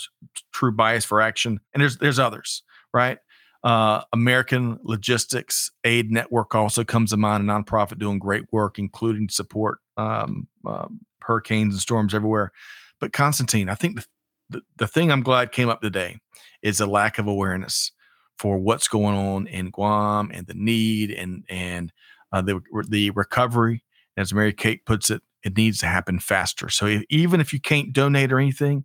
True 0.51 0.71
Bias 0.71 1.05
for 1.05 1.21
Action, 1.21 1.59
and 1.73 1.81
there's 1.81 1.97
there's 1.97 2.19
others, 2.19 2.63
right? 2.93 3.17
Uh, 3.63 4.01
American 4.11 4.77
Logistics 4.83 5.71
Aid 5.85 6.11
Network 6.11 6.53
also 6.53 6.83
comes 6.83 7.11
to 7.11 7.17
mind, 7.17 7.49
a 7.49 7.53
nonprofit 7.53 7.97
doing 7.97 8.19
great 8.19 8.43
work, 8.51 8.77
including 8.77 9.29
support 9.29 9.79
um, 9.95 10.47
um, 10.65 10.99
hurricanes 11.21 11.73
and 11.73 11.81
storms 11.81 12.13
everywhere. 12.13 12.51
But 12.99 13.13
Constantine, 13.13 13.69
I 13.69 13.75
think 13.75 13.95
the, 13.95 14.05
the, 14.49 14.61
the 14.77 14.87
thing 14.87 15.11
I'm 15.11 15.23
glad 15.23 15.53
came 15.53 15.69
up 15.69 15.81
today 15.81 16.19
is 16.61 16.81
a 16.81 16.85
lack 16.85 17.17
of 17.19 17.27
awareness 17.27 17.91
for 18.37 18.57
what's 18.57 18.87
going 18.87 19.15
on 19.15 19.47
in 19.47 19.69
Guam 19.69 20.31
and 20.33 20.47
the 20.47 20.53
need 20.53 21.11
and 21.11 21.43
and 21.49 21.91
uh, 22.31 22.41
the 22.41 22.59
the 22.89 23.09
recovery. 23.11 23.83
As 24.15 24.33
Mary 24.33 24.53
Kate 24.53 24.85
puts 24.85 25.09
it, 25.09 25.21
it 25.43 25.57
needs 25.57 25.79
to 25.79 25.87
happen 25.87 26.19
faster. 26.19 26.69
So 26.69 26.85
if, 26.85 27.03
even 27.09 27.41
if 27.41 27.51
you 27.51 27.59
can't 27.59 27.93
donate 27.93 28.31
or 28.31 28.39
anything, 28.39 28.83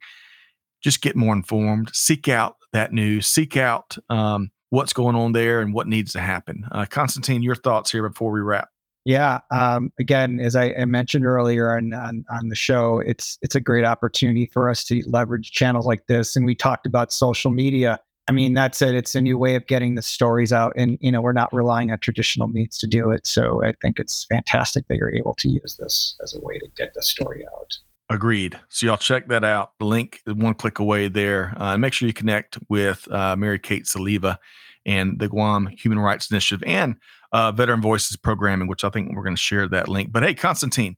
just 0.83 1.03
get 1.03 1.17
more 1.17 1.35
informed. 1.35 1.91
Seek 1.93 2.29
out 2.29 2.57
that 2.73 2.93
news. 2.93 3.29
Seek 3.29 3.57
out 3.57 3.99
um, 4.09 4.51
what's 4.71 4.93
going 4.93 5.17
on 5.17 5.33
there 5.33 5.61
and 5.61 5.75
what 5.75 5.87
needs 5.87 6.13
to 6.13 6.21
happen. 6.21 6.67
Uh, 6.73 6.87
Constantine, 6.87 7.43
your 7.43 7.55
thoughts 7.55 7.91
here 7.91 8.09
before 8.09 8.31
we 8.31 8.41
wrap. 8.41 8.69
Yeah. 9.05 9.41
Um, 9.51 9.91
again, 9.99 10.39
as 10.41 10.55
I, 10.55 10.75
I 10.75 10.85
mentioned 10.85 11.25
earlier 11.25 11.75
on, 11.75 11.95
on, 11.95 12.25
on 12.31 12.49
the 12.49 12.55
show, 12.55 13.01
it's 13.01 13.39
it's 13.41 13.55
a 13.55 13.61
great 13.61 13.85
opportunity 13.85 14.51
for 14.53 14.69
us 14.69 14.85
to 14.85 15.03
leverage 15.07 15.53
channels 15.53 15.87
like 15.87 16.07
this. 16.09 16.37
And 16.37 16.45
we 16.45 16.55
talked 16.55 16.87
about 16.87 17.13
social 17.13 17.51
media. 17.51 18.01
I 18.29 18.33
mean, 18.33 18.53
that's 18.53 18.83
it. 18.83 18.95
It's 18.95 19.15
a 19.15 19.21
new 19.21 19.39
way 19.39 19.55
of 19.55 19.67
getting 19.67 19.95
the 19.95 20.03
stories 20.03 20.53
out, 20.53 20.75
and 20.77 20.99
you 21.01 21.11
know, 21.11 21.23
we're 21.23 21.33
not 21.33 21.53
relying 21.53 21.91
on 21.91 21.99
traditional 21.99 22.47
means 22.47 22.77
to 22.79 22.87
do 22.87 23.11
it. 23.11 23.27
So 23.27 23.65
I 23.65 23.73
think 23.81 23.99
it's 23.99 24.27
fantastic 24.29 24.87
that 24.89 24.97
you're 24.97 25.15
able 25.15 25.35
to 25.37 25.49
use 25.49 25.77
this 25.79 26.15
as 26.23 26.35
a 26.35 26.41
way 26.41 26.59
to 26.59 26.69
get 26.77 26.93
the 26.95 27.03
story 27.03 27.47
out. 27.57 27.79
Agreed. 28.11 28.59
So 28.69 28.87
y'all 28.87 28.97
check 28.97 29.29
that 29.29 29.45
out. 29.45 29.73
The 29.79 29.85
link 29.87 30.21
is 30.27 30.35
one 30.35 30.55
click 30.55 30.79
away 30.79 31.09
there. 31.09 31.55
Uh, 31.57 31.77
make 31.77 31.93
sure 31.93 32.07
you 32.07 32.15
connect 32.15 32.59
with 32.69 33.11
uh, 33.11 33.37
Mary 33.37 33.59
Kate 33.59 33.85
Soliva 33.85 34.39
and 34.87 35.19
the 35.19 35.29
Guam 35.29 35.67
Human 35.67 35.99
Rights 35.99 36.31
Initiative 36.31 36.67
and 36.67 36.97
uh, 37.33 37.53
Veteran 37.53 37.83
Voices 37.83 38.17
Programming, 38.17 38.69
which 38.69 38.85
I 38.85 38.89
think 38.89 39.15
we're 39.15 39.25
going 39.25 39.37
to 39.37 39.41
share 39.41 39.69
that 39.69 39.89
link. 39.89 40.11
But 40.11 40.23
hey, 40.23 40.35
Constantine, 40.35 40.97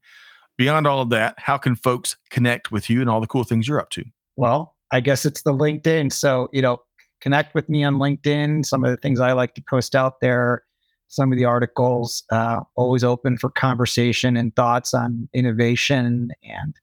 beyond 0.57 0.87
all 0.87 1.03
of 1.03 1.11
that, 1.11 1.35
how 1.39 1.59
can 1.59 1.75
folks 1.75 2.17
connect 2.31 2.71
with 2.71 2.89
you 2.89 3.01
and 3.01 3.11
all 3.11 3.21
the 3.21 3.27
cool 3.27 3.45
things 3.45 3.67
you're 3.67 3.81
up 3.81 3.91
to? 3.91 4.05
Well, 4.37 4.77
I 4.93 5.01
guess 5.01 5.25
it's 5.25 5.43
the 5.43 5.53
LinkedIn. 5.53 6.13
So, 6.13 6.49
you 6.53 6.63
know, 6.63 6.81
connect 7.21 7.55
with 7.55 7.69
me 7.69 7.85
on 7.85 7.97
LinkedIn. 7.97 8.65
Some 8.65 8.85
of 8.85 8.91
the 8.91 8.97
things 8.97 9.21
I 9.21 9.33
like 9.33 9.55
to 9.55 9.63
post 9.63 9.95
out 9.95 10.21
there, 10.21 10.65
some 11.09 11.33
of 11.33 11.39
the 11.39 11.45
articles, 11.45 12.23
uh, 12.31 12.61
always 12.77 13.05
open 13.05 13.37
for 13.37 13.51
conversation 13.51 14.37
and 14.37 14.55
thoughts 14.55 14.95
on 14.95 15.29
innovation 15.35 16.31
and 16.43 16.75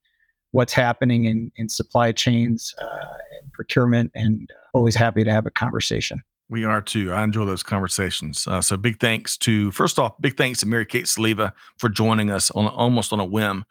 what's 0.51 0.73
happening 0.73 1.25
in, 1.25 1.51
in 1.57 1.69
supply 1.69 2.11
chains 2.11 2.73
uh, 2.81 3.05
and 3.41 3.51
procurement, 3.53 4.11
and 4.15 4.49
always 4.73 4.95
happy 4.95 5.23
to 5.23 5.31
have 5.31 5.45
a 5.45 5.51
conversation. 5.51 6.21
We 6.49 6.63
are 6.63 6.81
too. 6.81 7.11
I 7.11 7.23
enjoy 7.23 7.45
those 7.45 7.63
conversations. 7.63 8.47
Uh, 8.47 8.61
so 8.61 8.77
big 8.77 8.99
thanks 8.99 9.37
to 9.39 9.71
first 9.71 9.99
off, 9.99 10.13
big 10.21 10.37
thanks 10.37 10.61
to 10.61 10.65
Mary 10.65 10.85
Kate 10.85 11.05
Soliva 11.05 11.51
for 11.77 11.89
joining 11.89 12.31
us 12.31 12.49
on 12.51 12.67
almost 12.67 13.11
on 13.11 13.19
a 13.19 13.25
whim, 13.25 13.65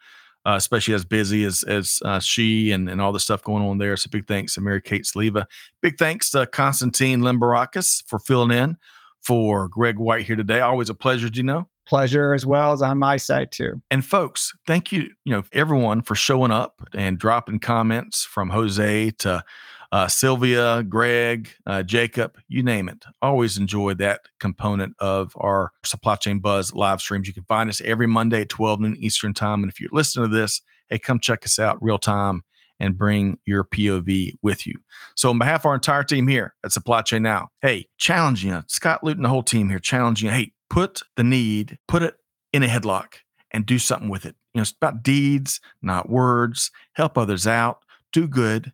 uh, 0.47 0.55
especially 0.55 0.93
as 0.93 1.03
busy 1.03 1.43
as 1.43 1.63
as 1.63 1.99
uh, 2.05 2.19
she 2.19 2.71
and 2.71 2.89
and 2.89 3.01
all 3.01 3.11
the 3.11 3.19
stuff 3.19 3.43
going 3.43 3.63
on 3.63 3.77
there. 3.77 3.97
So 3.97 4.09
big 4.09 4.27
thanks 4.27 4.53
to 4.53 4.61
Mary 4.61 4.81
Kate 4.81 5.03
Soliva. 5.03 5.45
Big 5.81 5.97
thanks 5.97 6.31
to 6.31 6.47
Constantine 6.47 7.19
Limberakis 7.19 8.03
for 8.07 8.17
filling 8.17 8.57
in 8.57 8.77
for 9.21 9.67
Greg 9.67 9.99
White 9.99 10.25
here 10.25 10.37
today. 10.37 10.61
Always 10.61 10.89
a 10.89 10.95
pleasure, 10.95 11.29
do 11.29 11.37
you 11.37 11.43
know? 11.43 11.67
Pleasure 11.85 12.33
as 12.33 12.45
well 12.45 12.71
as 12.71 12.81
on 12.81 12.97
my 12.97 13.17
side 13.17 13.51
too. 13.51 13.81
And 13.91 14.05
folks, 14.05 14.53
thank 14.65 14.91
you, 14.91 15.09
you 15.25 15.33
know, 15.33 15.43
everyone 15.51 16.01
for 16.01 16.15
showing 16.15 16.51
up 16.51 16.81
and 16.93 17.17
dropping 17.17 17.59
comments 17.59 18.23
from 18.23 18.49
Jose 18.49 19.11
to 19.11 19.43
uh, 19.91 20.07
Sylvia, 20.07 20.83
Greg, 20.83 21.49
uh, 21.65 21.83
Jacob, 21.83 22.37
you 22.47 22.63
name 22.63 22.89
it. 22.89 23.05
Always 23.21 23.57
enjoy 23.57 23.93
that 23.95 24.21
component 24.39 24.95
of 24.99 25.33
our 25.35 25.71
Supply 25.83 26.15
Chain 26.15 26.39
Buzz 26.39 26.73
live 26.73 27.01
streams. 27.01 27.27
You 27.27 27.33
can 27.33 27.45
find 27.45 27.69
us 27.69 27.81
every 27.81 28.07
Monday 28.07 28.41
at 28.41 28.49
12 28.49 28.81
noon 28.81 28.97
Eastern 28.97 29.33
Time. 29.33 29.63
And 29.63 29.71
if 29.71 29.79
you're 29.79 29.89
listening 29.93 30.29
to 30.29 30.35
this, 30.35 30.61
hey, 30.89 30.99
come 30.99 31.19
check 31.19 31.45
us 31.45 31.59
out 31.59 31.81
real 31.81 31.97
time 31.97 32.43
and 32.79 32.97
bring 32.97 33.39
your 33.45 33.63
POV 33.63 34.33
with 34.41 34.67
you. 34.67 34.75
So, 35.15 35.29
on 35.29 35.39
behalf 35.39 35.61
of 35.61 35.67
our 35.67 35.75
entire 35.75 36.03
team 36.03 36.27
here 36.27 36.53
at 36.63 36.71
Supply 36.71 37.01
Chain 37.01 37.23
Now, 37.23 37.49
hey, 37.61 37.87
challenging 37.97 38.51
you, 38.51 38.63
Scott 38.67 39.03
Luton, 39.03 39.23
the 39.23 39.29
whole 39.29 39.43
team 39.43 39.69
here, 39.69 39.79
challenging 39.79 40.29
you, 40.29 40.35
hey, 40.35 40.51
put 40.69 41.01
the 41.15 41.23
need, 41.23 41.77
put 41.87 42.03
it 42.03 42.15
in 42.53 42.63
a 42.63 42.67
headlock 42.67 43.15
and 43.51 43.65
do 43.65 43.79
something 43.79 44.09
with 44.09 44.25
it. 44.25 44.35
You 44.53 44.59
know, 44.59 44.61
it's 44.63 44.71
about 44.71 45.03
deeds, 45.03 45.59
not 45.81 46.09
words. 46.09 46.71
Help 46.93 47.17
others 47.17 47.47
out, 47.47 47.79
do 48.11 48.27
good, 48.27 48.73